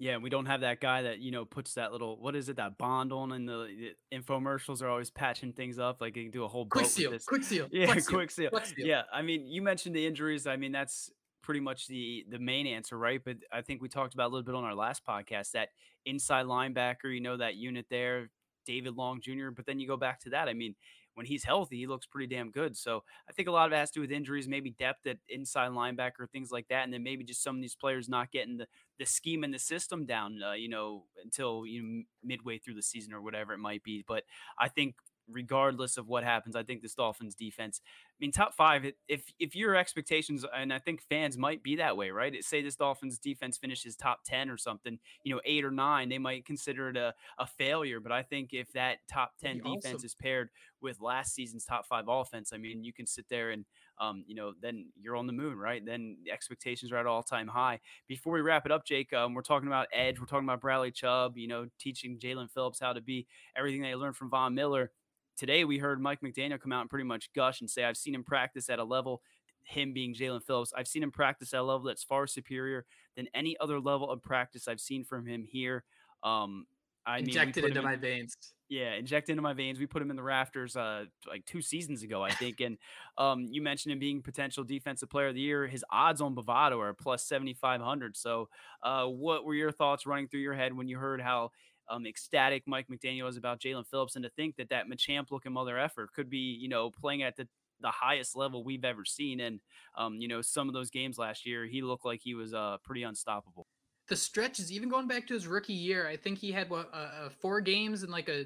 Yeah, 0.01 0.15
we 0.15 0.29
don't 0.29 0.45
have 0.45 0.61
that 0.61 0.79
guy 0.79 1.01
that 1.01 1.19
you 1.19 1.31
know 1.31 1.43
puts 1.43 1.73
that 1.73 1.91
little 1.91 2.17
what 2.19 2.33
is 2.33 2.47
it 2.47 2.55
that 2.55 2.77
bond 2.77 3.11
on 3.11 3.33
in 3.33 3.45
the, 3.45 3.67
the 4.11 4.17
infomercials 4.17 4.81
are 4.81 4.87
always 4.87 5.09
patching 5.09 5.51
things 5.51 5.77
up 5.77 5.99
like 5.99 6.15
you 6.15 6.23
can 6.23 6.31
do 6.31 6.45
a 6.45 6.47
whole 6.47 6.65
quick 6.65 6.85
seal, 6.87 7.11
quick 7.27 7.43
seal, 7.43 7.67
yeah, 7.69 7.85
quick 7.85 8.03
seal, 8.03 8.17
quick 8.17 8.31
seal. 8.31 8.49
seal. 8.63 8.87
Yeah, 8.87 9.01
I 9.13 9.21
mean 9.21 9.45
you 9.45 9.61
mentioned 9.61 9.93
the 9.93 10.07
injuries. 10.07 10.47
I 10.47 10.55
mean 10.55 10.71
that's 10.71 11.11
pretty 11.41 11.59
much 11.59 11.87
the 11.87 12.25
the 12.29 12.39
main 12.39 12.65
answer, 12.65 12.97
right? 12.97 13.21
But 13.23 13.37
I 13.51 13.61
think 13.61 13.81
we 13.81 13.89
talked 13.89 14.13
about 14.13 14.27
a 14.27 14.31
little 14.31 14.45
bit 14.45 14.55
on 14.55 14.63
our 14.63 14.73
last 14.73 15.05
podcast 15.05 15.51
that 15.51 15.69
inside 16.05 16.45
linebacker, 16.45 17.13
you 17.13 17.19
know 17.19 17.35
that 17.35 17.55
unit 17.55 17.87
there, 17.89 18.29
David 18.65 18.95
Long 18.95 19.19
Jr. 19.19 19.49
But 19.53 19.65
then 19.65 19.79
you 19.79 19.87
go 19.87 19.97
back 19.97 20.21
to 20.21 20.29
that. 20.29 20.47
I 20.47 20.53
mean, 20.53 20.75
when 21.19 21.25
he's 21.25 21.43
healthy, 21.43 21.75
he 21.75 21.85
looks 21.85 22.05
pretty 22.05 22.33
damn 22.33 22.49
good. 22.49 22.77
So 22.77 23.03
I 23.27 23.33
think 23.33 23.49
a 23.49 23.51
lot 23.51 23.67
of 23.67 23.73
it 23.73 23.75
has 23.75 23.91
to 23.91 23.95
do 23.95 24.01
with 24.01 24.11
injuries, 24.11 24.47
maybe 24.47 24.71
depth 24.71 25.05
at 25.05 25.17
inside 25.27 25.71
linebacker, 25.71 26.29
things 26.31 26.49
like 26.49 26.69
that, 26.69 26.85
and 26.85 26.93
then 26.93 27.03
maybe 27.03 27.25
just 27.25 27.43
some 27.43 27.57
of 27.57 27.61
these 27.61 27.75
players 27.75 28.07
not 28.07 28.31
getting 28.31 28.55
the 28.55 28.67
the 28.99 29.05
scheme 29.05 29.43
and 29.43 29.53
the 29.53 29.59
system 29.59 30.05
down, 30.05 30.39
uh, 30.41 30.53
you 30.53 30.69
know, 30.69 31.03
until 31.21 31.65
you 31.65 31.83
know 31.83 32.03
midway 32.23 32.57
through 32.57 32.75
the 32.75 32.81
season 32.81 33.13
or 33.13 33.21
whatever 33.21 33.51
it 33.53 33.57
might 33.57 33.83
be. 33.83 34.01
But 34.07 34.23
I 34.57 34.69
think 34.69 34.95
regardless 35.31 35.97
of 35.97 36.07
what 36.07 36.23
happens. 36.23 36.55
I 36.55 36.63
think 36.63 36.81
this 36.81 36.93
Dolphins 36.93 37.35
defense, 37.35 37.81
I 37.85 38.17
mean, 38.19 38.31
top 38.31 38.53
five, 38.53 38.85
if 39.07 39.31
if 39.39 39.55
your 39.55 39.75
expectations, 39.75 40.45
and 40.55 40.73
I 40.73 40.79
think 40.79 41.01
fans 41.01 41.37
might 41.37 41.63
be 41.63 41.77
that 41.77 41.95
way, 41.95 42.11
right? 42.11 42.43
Say 42.43 42.61
this 42.61 42.75
Dolphins 42.75 43.17
defense 43.17 43.57
finishes 43.57 43.95
top 43.95 44.19
10 44.25 44.49
or 44.49 44.57
something, 44.57 44.99
you 45.23 45.33
know, 45.33 45.41
eight 45.45 45.63
or 45.63 45.71
nine, 45.71 46.09
they 46.09 46.17
might 46.17 46.45
consider 46.45 46.89
it 46.89 46.97
a, 46.97 47.13
a 47.37 47.47
failure. 47.47 47.99
But 47.99 48.11
I 48.11 48.23
think 48.23 48.49
if 48.53 48.71
that 48.73 48.97
top 49.09 49.33
10 49.41 49.61
defense 49.75 50.03
is 50.03 50.15
paired 50.15 50.49
with 50.81 51.01
last 51.01 51.33
season's 51.33 51.65
top 51.65 51.85
five 51.85 52.05
offense, 52.07 52.51
I 52.53 52.57
mean, 52.57 52.83
you 52.83 52.93
can 52.93 53.05
sit 53.05 53.25
there 53.29 53.51
and, 53.51 53.65
um, 53.99 54.23
you 54.27 54.35
know, 54.35 54.53
then 54.61 54.87
you're 54.99 55.15
on 55.15 55.27
the 55.27 55.33
moon, 55.33 55.57
right? 55.57 55.85
Then 55.85 56.17
the 56.23 56.31
expectations 56.31 56.91
are 56.91 56.97
at 56.97 57.05
all 57.05 57.23
time 57.23 57.47
high. 57.47 57.79
Before 58.07 58.33
we 58.33 58.41
wrap 58.41 58.65
it 58.65 58.71
up, 58.71 58.85
Jake, 58.85 59.11
um, 59.13 59.33
we're 59.33 59.41
talking 59.41 59.67
about 59.67 59.87
edge, 59.93 60.19
we're 60.19 60.25
talking 60.25 60.47
about 60.47 60.61
Bradley 60.61 60.91
Chubb, 60.91 61.37
you 61.37 61.47
know, 61.47 61.67
teaching 61.79 62.17
Jaelan 62.17 62.49
Phillips 62.49 62.79
how 62.79 62.93
to 62.93 63.01
be 63.01 63.27
everything 63.55 63.81
they 63.81 63.95
learned 63.95 64.15
from 64.15 64.29
Von 64.29 64.55
Miller 64.55 64.91
today 65.39 65.63
we 65.63 65.77
heard 65.77 66.01
Mike 66.01 66.19
McDaniel 66.21 66.59
come 66.59 66.73
out 66.73 66.81
and 66.81 66.89
pretty 66.89 67.05
much 67.05 67.31
gush 67.33 67.61
and 67.61 67.69
say, 67.69 67.85
I've 67.85 67.97
seen 67.97 68.13
him 68.13 68.23
practice 68.23 68.69
at 68.69 68.77
a 68.77 68.83
level, 68.83 69.21
him 69.63 69.93
being 69.93 70.13
Jaelan 70.13 70.43
Phillips, 70.43 70.73
I've 70.75 70.87
seen 70.87 71.01
him 71.01 71.11
practice 71.11 71.53
at 71.53 71.61
a 71.61 71.63
level 71.63 71.87
that's 71.87 72.03
far 72.03 72.27
superior 72.27 72.85
than 73.15 73.27
any 73.33 73.55
other 73.59 73.79
level 73.79 74.11
of 74.11 74.21
practice 74.21 74.67
I've 74.67 74.81
seen 74.81 75.05
from 75.05 75.25
him 75.25 75.45
here. 75.49 75.83
Um, 76.23 76.65
I 77.05 77.19
injected 77.19 77.63
mean, 77.63 77.71
into 77.71 77.79
in, 77.79 77.85
my 77.85 77.95
veins. 77.95 78.35
Yeah, 78.67 78.93
injected 78.93 79.31
into 79.31 79.41
my 79.41 79.53
veins. 79.53 79.79
We 79.79 79.87
put 79.87 80.01
him 80.01 80.11
in 80.11 80.17
the 80.17 80.23
rafters 80.23 80.75
uh, 80.75 81.05
like 81.27 81.45
two 81.45 81.61
seasons 81.61 82.03
ago, 82.03 82.21
I 82.21 82.31
think. 82.31 82.59
and 82.59 82.77
um, 83.17 83.47
you 83.49 83.61
mentioned 83.61 83.93
him 83.93 83.99
being 83.99 84.21
potential 84.21 84.63
defensive 84.63 85.09
player 85.09 85.27
of 85.27 85.35
the 85.35 85.41
year. 85.41 85.65
His 85.65 85.83
odds 85.89 86.19
on 86.21 86.35
Bovada 86.35 86.77
are 86.77 86.93
plus 86.93 87.25
seventy 87.25 87.53
five 87.53 87.81
hundred. 87.81 88.17
So, 88.17 88.49
uh, 88.83 89.05
what 89.05 89.45
were 89.45 89.55
your 89.55 89.71
thoughts 89.71 90.05
running 90.05 90.27
through 90.27 90.41
your 90.41 90.53
head 90.53 90.75
when 90.75 90.87
you 90.87 90.97
heard 90.99 91.21
how 91.21 91.51
um, 91.89 92.05
ecstatic 92.05 92.63
Mike 92.65 92.87
McDaniel 92.87 93.23
was 93.25 93.37
about 93.37 93.59
Jaelan 93.59 93.87
Phillips, 93.87 94.15
and 94.15 94.23
to 94.23 94.29
think 94.31 94.55
that 94.57 94.69
that 94.69 94.87
Machamp 94.87 95.31
looking 95.31 95.53
mother 95.53 95.77
effer 95.77 96.09
could 96.15 96.29
be, 96.29 96.57
you 96.59 96.69
know, 96.69 96.91
playing 96.91 97.23
at 97.23 97.35
the 97.35 97.47
the 97.81 97.91
highest 97.91 98.35
level 98.35 98.63
we've 98.63 98.83
ever 98.83 99.05
seen. 99.05 99.39
And 99.39 99.59
um, 99.97 100.15
you 100.15 100.27
know, 100.27 100.41
some 100.41 100.67
of 100.67 100.73
those 100.73 100.89
games 100.89 101.17
last 101.17 101.45
year, 101.45 101.65
he 101.65 101.81
looked 101.81 102.05
like 102.05 102.21
he 102.23 102.35
was 102.35 102.53
uh 102.53 102.77
pretty 102.83 103.03
unstoppable. 103.03 103.67
The 104.07 104.15
stretches, 104.15 104.71
even 104.71 104.89
going 104.89 105.07
back 105.07 105.27
to 105.27 105.33
his 105.33 105.47
rookie 105.47 105.73
year, 105.73 106.07
I 106.07 106.17
think 106.17 106.39
he 106.39 106.51
had 106.51 106.69
what 106.69 106.89
uh, 106.93 107.29
four 107.29 107.61
games 107.61 108.03
and 108.03 108.11
like 108.11 108.27
a 108.27 108.45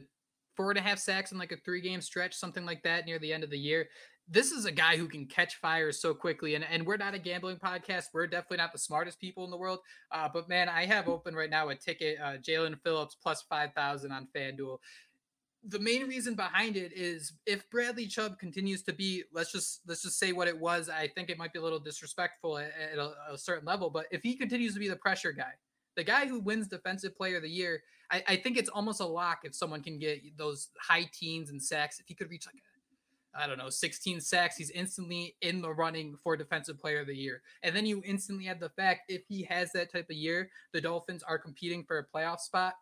four 0.56 0.70
and 0.70 0.78
a 0.78 0.82
half 0.82 1.00
sacks 1.00 1.32
in 1.32 1.38
like 1.38 1.52
a 1.52 1.58
three 1.58 1.82
game 1.82 2.02
stretch, 2.02 2.34
something 2.36 2.66
like 2.66 2.84
that 2.84 3.06
near 3.06 3.20
the 3.20 3.34
end 3.34 3.44
of 3.44 3.50
the 3.50 3.58
year. 3.58 3.88
This 4.28 4.52
is 4.52 4.66
a 4.66 4.72
guy 4.72 4.98
who 4.98 5.08
can 5.08 5.26
catch 5.26 5.56
fire 5.56 5.92
so 5.92 6.14
quickly. 6.14 6.56
And, 6.56 6.64
and 6.64 6.86
we're 6.86 6.98
not 6.98 7.14
a 7.14 7.20
gambling 7.20 7.58
podcast. 7.58 8.06
We're 8.14 8.28
definitely 8.28 8.58
not 8.58 8.72
the 8.72 8.80
smartest 8.80 9.20
people 9.20 9.44
in 9.44 9.52
the 9.52 9.58
world. 9.58 9.80
Uh, 10.12 10.30
but 10.34 10.48
man, 10.48 10.70
I 10.70 10.86
have 10.86 11.08
open 11.10 11.36
right 11.36 11.50
now 11.50 11.70
a 11.70 11.76
ticket, 11.76 12.18
uh, 12.22 12.38
Jaelan 12.38 12.80
Phillips 12.84 13.16
plus 13.22 13.44
5,000 13.50 14.12
on 14.12 14.28
FanDuel 14.36 14.80
the 15.66 15.80
main 15.80 16.08
reason 16.08 16.36
behind 16.36 16.76
it 16.76 16.92
is 16.94 17.34
if 17.46 17.70
Bradley 17.70 18.06
Chubb 18.06 18.38
continues 18.38 18.82
to 18.84 18.94
be, 18.94 19.24
let's 19.32 19.52
just 19.52 19.82
let's 19.88 20.02
just 20.02 20.20
say 20.20 20.34
what 20.34 20.48
it 20.48 20.58
was. 20.58 20.90
I 20.90 21.08
think 21.08 21.30
it 21.30 21.38
might 21.38 21.54
be 21.54 21.60
a 21.60 21.62
little 21.62 21.80
disrespectful 21.80 22.58
at, 22.58 22.72
at 22.92 22.98
a, 22.98 23.14
a, 23.32 23.38
certain 23.38 23.66
level, 23.66 23.90
but 23.90 24.08
if 24.12 24.22
he 24.22 24.36
continues 24.36 24.74
to 24.74 24.80
be 24.80 24.90
the 24.90 24.96
pressure 24.96 25.32
guy, 25.32 25.54
the 25.96 26.04
guy 26.04 26.28
who 26.28 26.40
wins 26.40 26.68
Defensive 26.68 27.16
Player 27.16 27.38
of 27.38 27.44
the 27.44 27.50
Year, 27.50 27.84
I, 28.12 28.24
I 28.28 28.36
think 28.36 28.58
it's 28.58 28.70
almost 28.70 29.00
a 29.00 29.06
lock 29.06 29.42
if 29.44 29.56
someone 29.56 29.82
can 29.82 30.00
get 30.00 30.22
those 30.38 30.70
high 30.80 31.10
teens 31.14 31.50
and 31.50 31.64
sacks. 31.64 32.00
If 32.00 32.08
he 32.08 32.14
could 32.14 32.30
reach 32.30 32.46
like 32.46 32.62
I 33.36 33.48
don't 33.48 33.58
know, 33.58 33.70
16 33.70 34.22
sacks. 34.22 34.58
He's 34.58 34.70
instantly 34.72 35.36
in 35.42 35.62
the 35.62 35.74
running 35.74 36.16
for 36.24 36.38
Defensive 36.38 36.80
Player 36.80 37.02
of 37.02 37.08
the 37.08 37.16
Year. 37.16 37.42
And 37.64 37.76
then 37.76 37.86
you 37.86 38.02
instantly 38.06 38.48
add 38.48 38.60
the 38.60 38.70
fact 38.70 39.02
if 39.10 39.24
he 39.28 39.44
has 39.44 39.72
that 39.72 39.92
type 39.92 40.10
of 40.10 40.16
year, 40.16 40.50
the 40.72 40.82
Dolphins 40.82 41.24
are 41.24 41.40
competing 41.40 41.84
for 41.84 41.98
a 41.98 42.06
playoff 42.06 42.40
spot. 42.40 42.76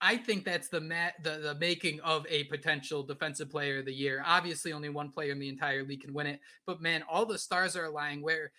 I 0.00 0.16
think 0.16 0.44
that's 0.44 0.68
the 0.68 0.80
mat 0.80 1.14
the, 1.24 1.38
the 1.38 1.54
making 1.56 2.00
of 2.00 2.24
a 2.28 2.44
potential 2.44 3.02
defensive 3.02 3.50
player 3.50 3.78
of 3.80 3.86
the 3.86 3.92
year. 3.92 4.22
Obviously, 4.24 4.72
only 4.72 4.88
one 4.88 5.10
player 5.10 5.32
in 5.32 5.40
the 5.40 5.48
entire 5.48 5.82
league 5.82 6.02
can 6.02 6.14
win 6.14 6.28
it, 6.28 6.40
but 6.66 6.80
man, 6.80 7.02
all 7.10 7.26
the 7.26 7.38
stars 7.38 7.74
are 7.74 7.86
aligning. 7.86 8.22
Where 8.22 8.52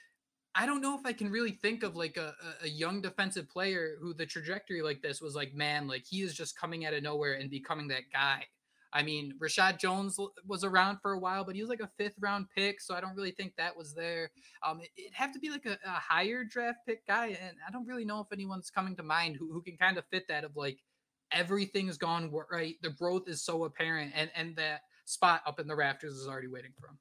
I 0.56 0.66
don't 0.66 0.82
know 0.82 0.98
if 0.98 1.06
I 1.06 1.14
can 1.14 1.32
really 1.32 1.52
think 1.52 1.84
of 1.84 1.96
like 1.96 2.18
a, 2.18 2.34
a 2.62 2.68
young 2.68 3.02
defensive 3.02 3.50
player 3.50 3.96
who 4.02 4.14
the 4.14 4.26
trajectory 4.26 4.82
like 4.82 5.02
this 5.02 5.22
was 5.22 5.36
like, 5.36 5.54
man, 5.54 5.88
like 5.88 6.04
he 6.06 6.22
is 6.22 6.34
just 6.34 6.60
coming 6.60 6.86
out 6.86 6.94
of 6.94 7.04
nowhere 7.04 7.34
and 7.36 7.50
becoming 7.50 7.88
that 7.90 8.12
guy. 8.12 8.46
I 8.92 9.04
mean, 9.04 9.34
Reshad 9.42 9.80
Jones 9.80 10.18
was 10.48 10.64
around 10.64 11.00
for 11.02 11.12
a 11.14 11.20
while, 11.20 11.44
but 11.44 11.56
he 11.56 11.62
was 11.62 11.70
like 11.70 11.80
a 11.80 11.90
fifth 11.98 12.16
round 12.20 12.48
pick, 12.56 12.82
so 12.82 12.96
I 12.96 13.02
don't 13.02 13.16
really 13.16 13.32
think 13.32 13.54
that 13.56 13.78
was 13.78 13.94
there. 13.94 14.32
Um, 14.66 14.82
it, 14.82 14.90
would 14.98 15.14
have 15.14 15.32
to 15.34 15.40
be 15.40 15.50
like 15.50 15.66
a, 15.66 15.78
a, 15.86 15.92
higher 15.92 16.44
draft 16.44 16.80
pick 16.88 17.06
guy, 17.06 17.38
and 17.42 17.56
I 17.68 17.72
don't 17.72 17.88
really 17.88 18.06
know 18.06 18.20
if 18.20 18.28
anyone's 18.34 18.72
coming 18.72 18.96
to 18.96 19.04
mind 19.04 19.36
who, 19.38 19.52
who 19.52 19.62
can 19.62 19.78
kind 19.78 19.98
of 19.98 20.06
fit 20.12 20.28
that 20.30 20.44
of 20.44 20.56
like 20.56 20.80
everything's 21.32 21.98
gone 21.98 22.32
right. 22.52 22.76
The 22.82 22.90
growth 22.90 23.28
is 23.28 23.44
so 23.44 23.66
apparent, 23.66 24.14
and 24.16 24.32
and 24.36 24.56
that 24.56 24.82
spot 25.06 25.42
up 25.46 25.60
in 25.60 25.68
the 25.68 25.76
rafters 25.76 26.14
is 26.14 26.28
already 26.28 26.48
waiting 26.48 26.72
for 26.80 26.88
him. 26.88 26.98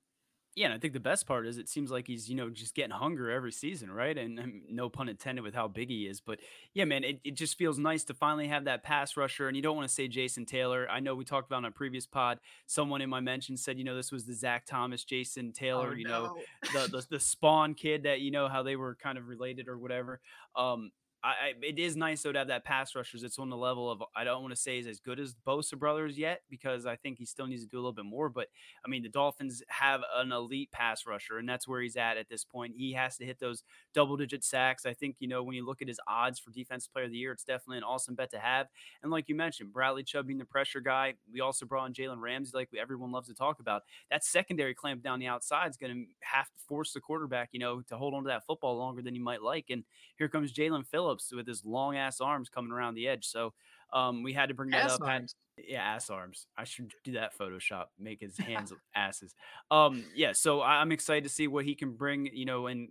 Yeah, 0.56 0.66
and 0.66 0.74
I 0.74 0.78
think 0.78 0.92
the 0.92 0.98
best 0.98 1.24
part 1.24 1.46
is 1.46 1.56
it 1.56 1.68
seems 1.68 1.92
like 1.92 2.08
he's, 2.08 2.28
you 2.28 2.34
know, 2.34 2.50
just 2.50 2.74
getting 2.74 2.90
hunger 2.90 3.30
every 3.30 3.52
season, 3.52 3.92
right? 3.92 4.18
And, 4.18 4.40
and 4.40 4.62
no 4.68 4.88
pun 4.88 5.08
intended 5.08 5.44
with 5.44 5.54
how 5.54 5.68
big 5.68 5.88
he 5.88 6.08
is. 6.08 6.20
But 6.20 6.40
yeah, 6.74 6.84
man, 6.84 7.04
it, 7.04 7.20
it 7.22 7.34
just 7.34 7.56
feels 7.56 7.78
nice 7.78 8.02
to 8.04 8.14
finally 8.14 8.48
have 8.48 8.64
that 8.64 8.82
pass 8.82 9.16
rusher. 9.16 9.46
And 9.46 9.56
you 9.56 9.62
don't 9.62 9.76
want 9.76 9.88
to 9.88 9.94
say 9.94 10.08
Jason 10.08 10.46
Taylor. 10.46 10.88
I 10.90 10.98
know 10.98 11.14
we 11.14 11.24
talked 11.24 11.46
about 11.46 11.58
on 11.58 11.64
a 11.66 11.70
previous 11.70 12.06
pod, 12.06 12.40
someone 12.66 13.00
in 13.02 13.08
my 13.08 13.20
mention 13.20 13.56
said, 13.56 13.78
you 13.78 13.84
know, 13.84 13.94
this 13.94 14.10
was 14.10 14.24
the 14.24 14.34
Zach 14.34 14.66
Thomas, 14.66 15.04
Jason 15.04 15.52
Taylor, 15.52 15.90
oh, 15.92 15.94
you 15.94 16.08
no. 16.08 16.24
know, 16.24 16.36
the, 16.72 16.88
the, 16.88 17.06
the 17.08 17.20
spawn 17.20 17.74
kid 17.74 18.02
that, 18.02 18.20
you 18.20 18.32
know, 18.32 18.48
how 18.48 18.64
they 18.64 18.74
were 18.74 18.96
kind 18.96 19.16
of 19.16 19.28
related 19.28 19.68
or 19.68 19.78
whatever. 19.78 20.20
Um, 20.56 20.90
I, 21.28 21.52
it 21.62 21.78
is 21.78 21.96
nice 21.96 22.22
though 22.22 22.32
to 22.32 22.38
have 22.38 22.48
that 22.48 22.64
pass 22.64 22.94
rushers. 22.94 23.22
It's 23.22 23.38
on 23.38 23.50
the 23.50 23.56
level 23.56 23.90
of 23.90 24.02
I 24.14 24.24
don't 24.24 24.42
want 24.42 24.54
to 24.54 24.60
say 24.60 24.78
is 24.78 24.86
as 24.86 25.00
good 25.00 25.18
as 25.18 25.34
Bosa 25.46 25.78
brothers 25.78 26.18
yet 26.18 26.42
because 26.48 26.86
I 26.86 26.96
think 26.96 27.18
he 27.18 27.24
still 27.24 27.46
needs 27.46 27.62
to 27.62 27.68
do 27.68 27.76
a 27.76 27.80
little 27.80 27.92
bit 27.92 28.04
more. 28.04 28.28
But 28.28 28.48
I 28.84 28.88
mean, 28.88 29.02
the 29.02 29.08
Dolphins 29.08 29.62
have 29.68 30.02
an 30.14 30.32
elite 30.32 30.70
pass 30.70 31.06
rusher, 31.06 31.38
and 31.38 31.48
that's 31.48 31.66
where 31.66 31.80
he's 31.80 31.96
at 31.96 32.16
at 32.16 32.28
this 32.28 32.44
point. 32.44 32.74
He 32.76 32.92
has 32.92 33.16
to 33.18 33.24
hit 33.24 33.40
those 33.40 33.64
double 33.94 34.16
digit 34.16 34.44
sacks. 34.44 34.86
I 34.86 34.94
think 34.94 35.16
you 35.18 35.28
know 35.28 35.42
when 35.42 35.56
you 35.56 35.66
look 35.66 35.82
at 35.82 35.88
his 35.88 36.00
odds 36.06 36.38
for 36.38 36.50
Defensive 36.50 36.92
Player 36.92 37.06
of 37.06 37.10
the 37.10 37.18
Year, 37.18 37.32
it's 37.32 37.44
definitely 37.44 37.78
an 37.78 37.84
awesome 37.84 38.14
bet 38.14 38.30
to 38.30 38.38
have. 38.38 38.68
And 39.02 39.10
like 39.10 39.28
you 39.28 39.34
mentioned, 39.34 39.72
Bradley 39.72 40.04
Chubb 40.04 40.26
being 40.26 40.38
the 40.38 40.44
pressure 40.44 40.80
guy. 40.80 41.14
We 41.32 41.40
also 41.40 41.66
brought 41.66 41.86
in 41.86 41.92
Jalen 41.94 42.20
Ramsey, 42.20 42.52
like 42.54 42.68
everyone 42.78 43.12
loves 43.12 43.28
to 43.28 43.34
talk 43.34 43.60
about. 43.60 43.82
That 44.10 44.24
secondary 44.24 44.74
clamp 44.74 45.02
down 45.02 45.18
the 45.18 45.26
outside 45.26 45.68
is 45.70 45.76
going 45.76 45.94
to 45.94 46.04
have 46.20 46.46
to 46.46 46.58
force 46.68 46.92
the 46.92 47.00
quarterback, 47.00 47.48
you 47.52 47.58
know, 47.58 47.82
to 47.82 47.96
hold 47.96 48.14
on 48.14 48.22
to 48.22 48.28
that 48.28 48.46
football 48.46 48.76
longer 48.76 49.02
than 49.02 49.14
you 49.14 49.22
might 49.22 49.42
like. 49.42 49.66
And 49.70 49.84
here 50.16 50.28
comes 50.28 50.52
Jaelan 50.52 50.86
Phillips 50.86 51.17
with 51.34 51.46
his 51.46 51.64
long 51.64 51.96
ass 51.96 52.20
arms 52.20 52.48
coming 52.48 52.72
around 52.72 52.94
the 52.94 53.08
edge. 53.08 53.26
So 53.26 53.52
um, 53.92 54.22
we 54.22 54.32
had 54.32 54.48
to 54.48 54.54
bring 54.54 54.70
that 54.70 54.84
ass 54.84 54.94
up. 54.94 55.02
Arms. 55.02 55.34
yeah, 55.56 55.82
ass 55.82 56.10
arms. 56.10 56.46
I 56.56 56.64
should 56.64 56.92
do 57.04 57.12
that 57.12 57.36
Photoshop. 57.38 57.86
Make 57.98 58.20
his 58.20 58.36
hands 58.36 58.72
asses. 58.94 59.34
Um, 59.70 60.04
yeah. 60.14 60.32
So 60.32 60.62
I'm 60.62 60.92
excited 60.92 61.24
to 61.24 61.30
see 61.30 61.46
what 61.46 61.64
he 61.64 61.74
can 61.74 61.92
bring. 61.92 62.28
You 62.32 62.44
know, 62.44 62.66
and 62.66 62.88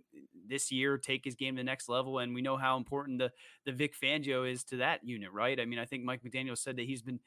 this 0.48 0.72
year, 0.72 0.98
take 0.98 1.24
his 1.24 1.34
game 1.34 1.56
to 1.56 1.60
the 1.60 1.64
next 1.64 1.88
level. 1.88 2.18
And 2.18 2.34
we 2.34 2.42
know 2.42 2.56
how 2.56 2.76
important 2.76 3.18
the 3.18 3.32
the 3.64 3.72
Vic 3.72 3.94
Fangio 4.00 4.50
is 4.50 4.64
to 4.64 4.76
that 4.78 5.04
unit, 5.04 5.32
right? 5.32 5.60
I 5.60 5.64
mean, 5.64 5.78
I 5.78 5.84
think 5.84 6.04
Mike 6.04 6.22
McDaniel 6.22 6.58
said 6.58 6.76
that 6.76 6.86
he's 6.86 7.02
been 7.02 7.20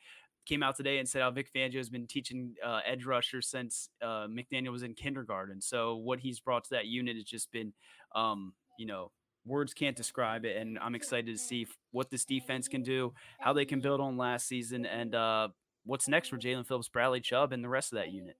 came 0.45 0.63
out 0.63 0.75
today 0.75 0.97
and 0.97 1.07
said 1.07 1.21
how 1.21 1.31
Vic 1.31 1.51
Fangio 1.53 1.77
has 1.77 1.89
been 1.89 2.07
teaching 2.07 2.55
uh, 2.65 2.79
edge 2.85 3.05
rushers 3.05 3.47
since 3.47 3.89
uh, 4.01 4.27
McDaniel 4.27 4.71
was 4.71 4.83
in 4.83 4.93
kindergarten. 4.93 5.61
So 5.61 5.95
what 5.95 6.19
he's 6.19 6.39
brought 6.39 6.63
to 6.65 6.69
that 6.71 6.87
unit 6.87 7.15
has 7.15 7.25
just 7.25 7.51
been, 7.51 7.73
um, 8.15 8.53
you 8.77 8.85
know, 8.85 9.11
words 9.45 9.73
can't 9.73 9.95
describe 9.95 10.45
it. 10.45 10.57
And 10.57 10.77
I'm 10.79 10.95
excited 10.95 11.27
to 11.27 11.37
see 11.37 11.67
what 11.91 12.09
this 12.09 12.25
defense 12.25 12.67
can 12.67 12.83
do, 12.83 13.13
how 13.39 13.53
they 13.53 13.65
can 13.65 13.81
build 13.81 14.01
on 14.01 14.17
last 14.17 14.47
season, 14.47 14.85
and 14.85 15.15
uh, 15.15 15.49
what's 15.85 16.07
next 16.07 16.29
for 16.29 16.37
Jaelan 16.37 16.67
Phillips, 16.67 16.89
Bradley 16.89 17.21
Chubb, 17.21 17.51
and 17.51 17.63
the 17.63 17.69
rest 17.69 17.91
of 17.91 17.97
that 17.97 18.11
unit. 18.11 18.37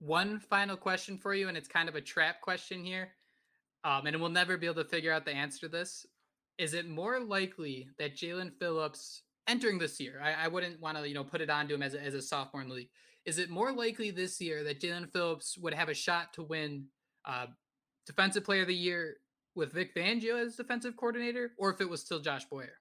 One 0.00 0.38
final 0.38 0.76
question 0.76 1.18
for 1.18 1.34
you, 1.34 1.48
and 1.48 1.56
it's 1.56 1.68
kind 1.68 1.88
of 1.88 1.96
a 1.96 2.00
trap 2.00 2.40
question 2.40 2.84
here. 2.84 3.10
Um, 3.84 4.06
and 4.06 4.20
we'll 4.20 4.30
never 4.30 4.56
be 4.56 4.66
able 4.66 4.82
to 4.82 4.88
figure 4.88 5.12
out 5.12 5.24
the 5.24 5.32
answer 5.32 5.60
to 5.60 5.68
this. 5.68 6.06
Is 6.58 6.74
it 6.74 6.88
more 6.88 7.20
likely 7.20 7.88
that 7.98 8.16
Jaelan 8.16 8.52
Phillips 8.58 9.22
entering 9.48 9.78
this 9.78 9.98
year, 9.98 10.20
I, 10.22 10.44
I 10.44 10.48
wouldn't 10.48 10.80
want 10.80 10.98
to, 10.98 11.08
you 11.08 11.14
know, 11.14 11.24
put 11.24 11.40
it 11.40 11.50
onto 11.50 11.74
him 11.74 11.82
as 11.82 11.94
a, 11.94 12.02
as 12.02 12.14
a 12.14 12.22
sophomore 12.22 12.62
in 12.62 12.68
the 12.68 12.74
league. 12.74 12.90
Is 13.24 13.38
it 13.38 13.50
more 13.50 13.72
likely 13.72 14.10
this 14.10 14.40
year 14.40 14.62
that 14.64 14.80
Jaelan 14.80 15.10
Phillips 15.12 15.58
would 15.58 15.74
have 15.74 15.88
a 15.88 15.94
shot 15.94 16.32
to 16.34 16.42
win 16.42 16.86
uh, 17.24 17.46
Defensive 18.06 18.44
Player 18.44 18.62
of 18.62 18.68
the 18.68 18.74
Year 18.74 19.16
with 19.58 19.72
Vic 19.74 19.94
Fangio 19.94 20.42
as 20.42 20.56
defensive 20.56 20.96
coordinator, 20.96 21.50
or 21.58 21.70
if 21.70 21.80
it 21.82 21.90
was 21.90 22.00
still 22.00 22.20
Josh 22.20 22.46
Boyer? 22.46 22.78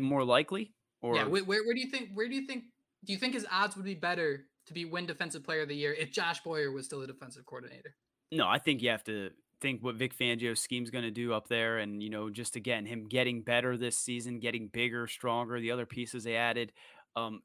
More 0.00 0.24
likely, 0.24 0.74
or 1.00 1.16
yeah. 1.16 1.26
Where, 1.26 1.44
where, 1.44 1.64
where 1.64 1.74
do 1.74 1.80
you 1.80 1.90
think? 1.90 2.10
Where 2.14 2.28
do 2.28 2.34
you 2.34 2.46
think? 2.46 2.64
Do 3.04 3.12
you 3.12 3.18
think 3.18 3.34
his 3.34 3.46
odds 3.50 3.76
would 3.76 3.84
be 3.84 3.94
better 3.94 4.46
to 4.66 4.72
be 4.72 4.84
win 4.84 5.06
Defensive 5.06 5.44
Player 5.44 5.62
of 5.62 5.68
the 5.68 5.76
Year 5.76 5.92
if 5.92 6.12
Josh 6.12 6.40
Boyer 6.40 6.72
was 6.72 6.86
still 6.86 7.02
a 7.02 7.06
defensive 7.06 7.44
coordinator? 7.46 7.94
No, 8.30 8.48
I 8.48 8.58
think 8.58 8.82
you 8.82 8.90
have 8.90 9.04
to 9.04 9.30
think 9.60 9.82
what 9.82 9.96
Vic 9.96 10.16
Fangio's 10.16 10.60
scheme's 10.60 10.90
going 10.90 11.04
to 11.04 11.10
do 11.10 11.32
up 11.32 11.48
there, 11.48 11.78
and 11.78 12.02
you 12.02 12.10
know, 12.10 12.30
just 12.30 12.56
again 12.56 12.86
him 12.86 13.06
getting 13.08 13.42
better 13.42 13.76
this 13.76 13.98
season, 13.98 14.40
getting 14.40 14.68
bigger, 14.68 15.06
stronger. 15.06 15.60
The 15.60 15.70
other 15.70 15.86
pieces 15.86 16.24
they 16.24 16.36
added, 16.36 16.72
um, 17.16 17.42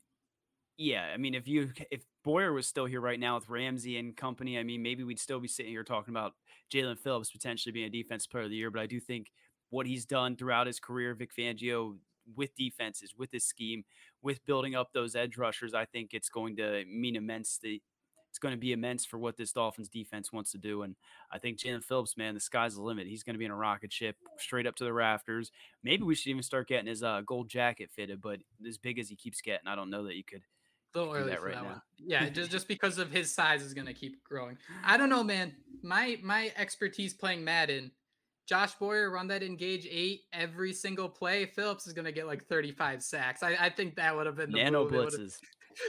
yeah. 0.77 1.11
I 1.13 1.17
mean, 1.17 1.33
if 1.33 1.47
you 1.47 1.71
if 1.91 2.03
Boyer 2.23 2.53
was 2.53 2.67
still 2.67 2.85
here 2.85 3.01
right 3.01 3.19
now 3.19 3.35
with 3.35 3.49
Ramsey 3.49 3.97
and 3.97 4.15
company, 4.15 4.57
I 4.57 4.63
mean, 4.63 4.81
maybe 4.83 5.03
we'd 5.03 5.19
still 5.19 5.39
be 5.39 5.47
sitting 5.47 5.71
here 5.71 5.83
talking 5.83 6.13
about 6.13 6.33
Jaelan 6.71 6.99
Phillips 6.99 7.31
potentially 7.31 7.73
being 7.73 7.87
a 7.87 7.89
defense 7.89 8.27
player 8.27 8.43
of 8.43 8.49
the 8.49 8.55
year. 8.55 8.71
But 8.71 8.81
I 8.81 8.85
do 8.85 8.99
think 8.99 9.31
what 9.69 9.87
he's 9.87 10.05
done 10.05 10.35
throughout 10.35 10.67
his 10.67 10.79
career, 10.79 11.13
Vic 11.13 11.31
Fangio, 11.37 11.97
with 12.35 12.55
defenses, 12.55 13.13
with 13.17 13.31
his 13.31 13.45
scheme, 13.45 13.83
with 14.21 14.45
building 14.45 14.75
up 14.75 14.91
those 14.93 15.15
edge 15.15 15.37
rushers, 15.37 15.73
I 15.73 15.85
think 15.85 16.13
it's 16.13 16.29
going 16.29 16.57
to 16.57 16.83
mean 16.85 17.15
immense. 17.15 17.57
The, 17.61 17.81
it's 18.29 18.39
going 18.39 18.53
to 18.53 18.59
be 18.59 18.73
immense 18.73 19.05
for 19.05 19.17
what 19.17 19.37
this 19.37 19.53
Dolphins 19.53 19.89
defense 19.89 20.31
wants 20.31 20.51
to 20.51 20.57
do. 20.57 20.83
And 20.83 20.95
I 21.31 21.39
think 21.39 21.57
Jaelan 21.57 21.83
Phillips, 21.83 22.17
man, 22.17 22.33
the 22.33 22.39
sky's 22.39 22.75
the 22.75 22.81
limit. 22.81 23.07
He's 23.07 23.23
going 23.23 23.33
to 23.33 23.39
be 23.39 23.45
in 23.45 23.51
a 23.51 23.55
rocket 23.55 23.91
ship 23.91 24.17
straight 24.37 24.67
up 24.67 24.75
to 24.75 24.83
the 24.83 24.93
rafters. 24.93 25.51
Maybe 25.83 26.03
we 26.03 26.13
should 26.13 26.29
even 26.29 26.43
start 26.43 26.67
getting 26.67 26.87
his 26.87 27.01
uh, 27.01 27.21
gold 27.25 27.49
jacket 27.49 27.89
fitted, 27.89 28.21
but 28.21 28.39
as 28.67 28.77
big 28.77 28.99
as 28.99 29.09
he 29.09 29.15
keeps 29.15 29.41
getting, 29.41 29.67
I 29.67 29.75
don't 29.75 29.89
know 29.89 30.03
that 30.03 30.15
you 30.15 30.23
could– 30.23 30.43
early 31.05 31.35
for 31.35 31.45
right 31.45 31.55
that 31.55 31.63
now. 31.63 31.69
one. 31.69 31.81
Yeah, 31.99 32.29
just 32.29 32.51
just 32.51 32.67
because 32.75 32.97
of 32.97 33.11
his 33.11 33.33
size 33.33 33.61
is 33.61 33.73
gonna 33.73 33.93
keep 33.93 34.23
growing. 34.23 34.57
I 34.83 34.97
don't 34.97 35.09
know, 35.09 35.23
man. 35.23 35.53
My 35.83 36.17
my 36.23 36.51
expertise 36.57 37.13
playing 37.13 37.43
Madden. 37.43 37.91
Josh 38.47 38.75
Boyer 38.75 39.11
run 39.11 39.27
that 39.27 39.43
engage 39.43 39.85
eight 39.91 40.21
every 40.31 40.71
single 40.71 41.09
play. 41.09 41.45
Phillips 41.45 41.85
is 41.85 41.93
gonna 41.93 42.13
get 42.13 42.27
like 42.27 42.45
35 42.45 43.03
sacks. 43.03 43.43
I, 43.43 43.57
I 43.59 43.69
think 43.69 43.95
that 43.97 44.15
would 44.15 44.25
have 44.25 44.37
been 44.37 44.51
the 44.51 44.63
nano 44.63 44.87
blitzes. 44.89 45.33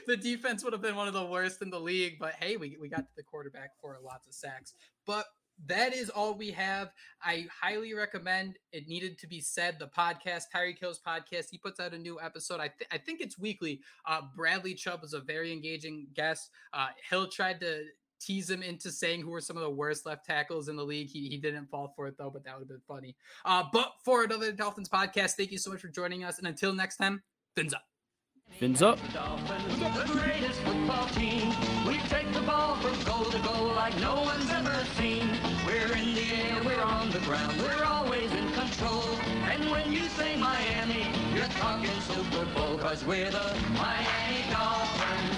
The 0.06 0.18
defense 0.18 0.62
would 0.64 0.74
have 0.74 0.82
been 0.82 0.96
one 0.96 1.08
of 1.08 1.14
the 1.14 1.24
worst 1.24 1.62
in 1.62 1.70
the 1.70 1.80
league, 1.80 2.18
but 2.20 2.34
hey, 2.34 2.58
we, 2.58 2.76
we 2.78 2.90
got 2.90 3.04
the 3.16 3.22
quarterback 3.22 3.70
for 3.80 3.96
lots 4.04 4.26
of 4.26 4.34
sacks. 4.34 4.74
But 5.06 5.24
that 5.66 5.92
is 5.92 6.08
all 6.10 6.34
we 6.34 6.50
have. 6.52 6.92
I 7.22 7.46
highly 7.60 7.94
recommend 7.94 8.58
it 8.72 8.88
needed 8.88 9.18
to 9.18 9.26
be 9.26 9.40
said. 9.40 9.78
The 9.78 9.86
podcast, 9.86 10.44
Tyreek 10.54 10.78
Hill's 10.78 11.00
podcast, 11.04 11.46
he 11.50 11.58
puts 11.58 11.80
out 11.80 11.94
a 11.94 11.98
new 11.98 12.20
episode. 12.20 12.60
I, 12.60 12.68
th- 12.68 12.88
I 12.92 12.98
think 12.98 13.20
it's 13.20 13.38
weekly. 13.38 13.80
Uh, 14.06 14.22
Bradley 14.36 14.74
Chubb 14.74 15.02
was 15.02 15.14
a 15.14 15.20
very 15.20 15.52
engaging 15.52 16.06
guest. 16.14 16.50
Uh, 16.72 16.88
Hill 17.08 17.28
tried 17.28 17.60
to 17.60 17.84
tease 18.20 18.50
him 18.50 18.62
into 18.62 18.90
saying 18.90 19.20
who 19.20 19.30
were 19.30 19.40
some 19.40 19.56
of 19.56 19.62
the 19.62 19.70
worst 19.70 20.06
left 20.06 20.26
tackles 20.26 20.68
in 20.68 20.76
the 20.76 20.84
league. 20.84 21.08
He, 21.08 21.28
he 21.28 21.36
didn't 21.38 21.66
fall 21.66 21.92
for 21.94 22.06
it 22.06 22.16
though, 22.18 22.30
but 22.30 22.44
that 22.44 22.54
would 22.54 22.62
have 22.62 22.68
been 22.68 22.80
funny. 22.86 23.16
Uh, 23.44 23.64
but 23.72 23.92
for 24.04 24.24
another 24.24 24.52
Dolphins 24.52 24.88
podcast, 24.88 25.32
thank 25.32 25.52
you 25.52 25.58
so 25.58 25.70
much 25.70 25.80
for 25.80 25.88
joining 25.88 26.24
us. 26.24 26.38
And 26.38 26.46
until 26.46 26.72
next 26.72 26.96
time, 26.96 27.22
fins 27.54 27.74
up. 27.74 27.84
Fins 28.50 28.82
up. 28.82 28.98
The 28.98 30.04
greatest 30.06 30.60
football 30.60 31.06
team. 31.08 31.52
We 31.86 31.98
take 32.08 32.32
the 32.32 32.40
ball 32.40 32.76
from 32.76 33.04
goal 33.04 33.24
to 33.30 33.38
goal 33.38 33.68
like 33.74 33.96
no 34.00 34.22
one's 34.22 34.50
ever 34.50 34.84
seen. 34.96 35.37
We're 36.64 36.82
on 36.82 37.10
the 37.10 37.20
ground, 37.20 37.56
we're 37.60 37.84
always 37.84 38.32
in 38.32 38.52
control. 38.52 39.04
And 39.50 39.70
when 39.70 39.92
you 39.92 40.08
say 40.08 40.36
Miami, 40.36 41.06
you're 41.34 41.46
talking 41.60 41.90
Super 42.00 42.44
Bowl, 42.46 42.76
cause 42.78 43.04
we're 43.04 43.30
the 43.30 43.56
Miami 43.74 44.42
Dolphins. 44.50 45.37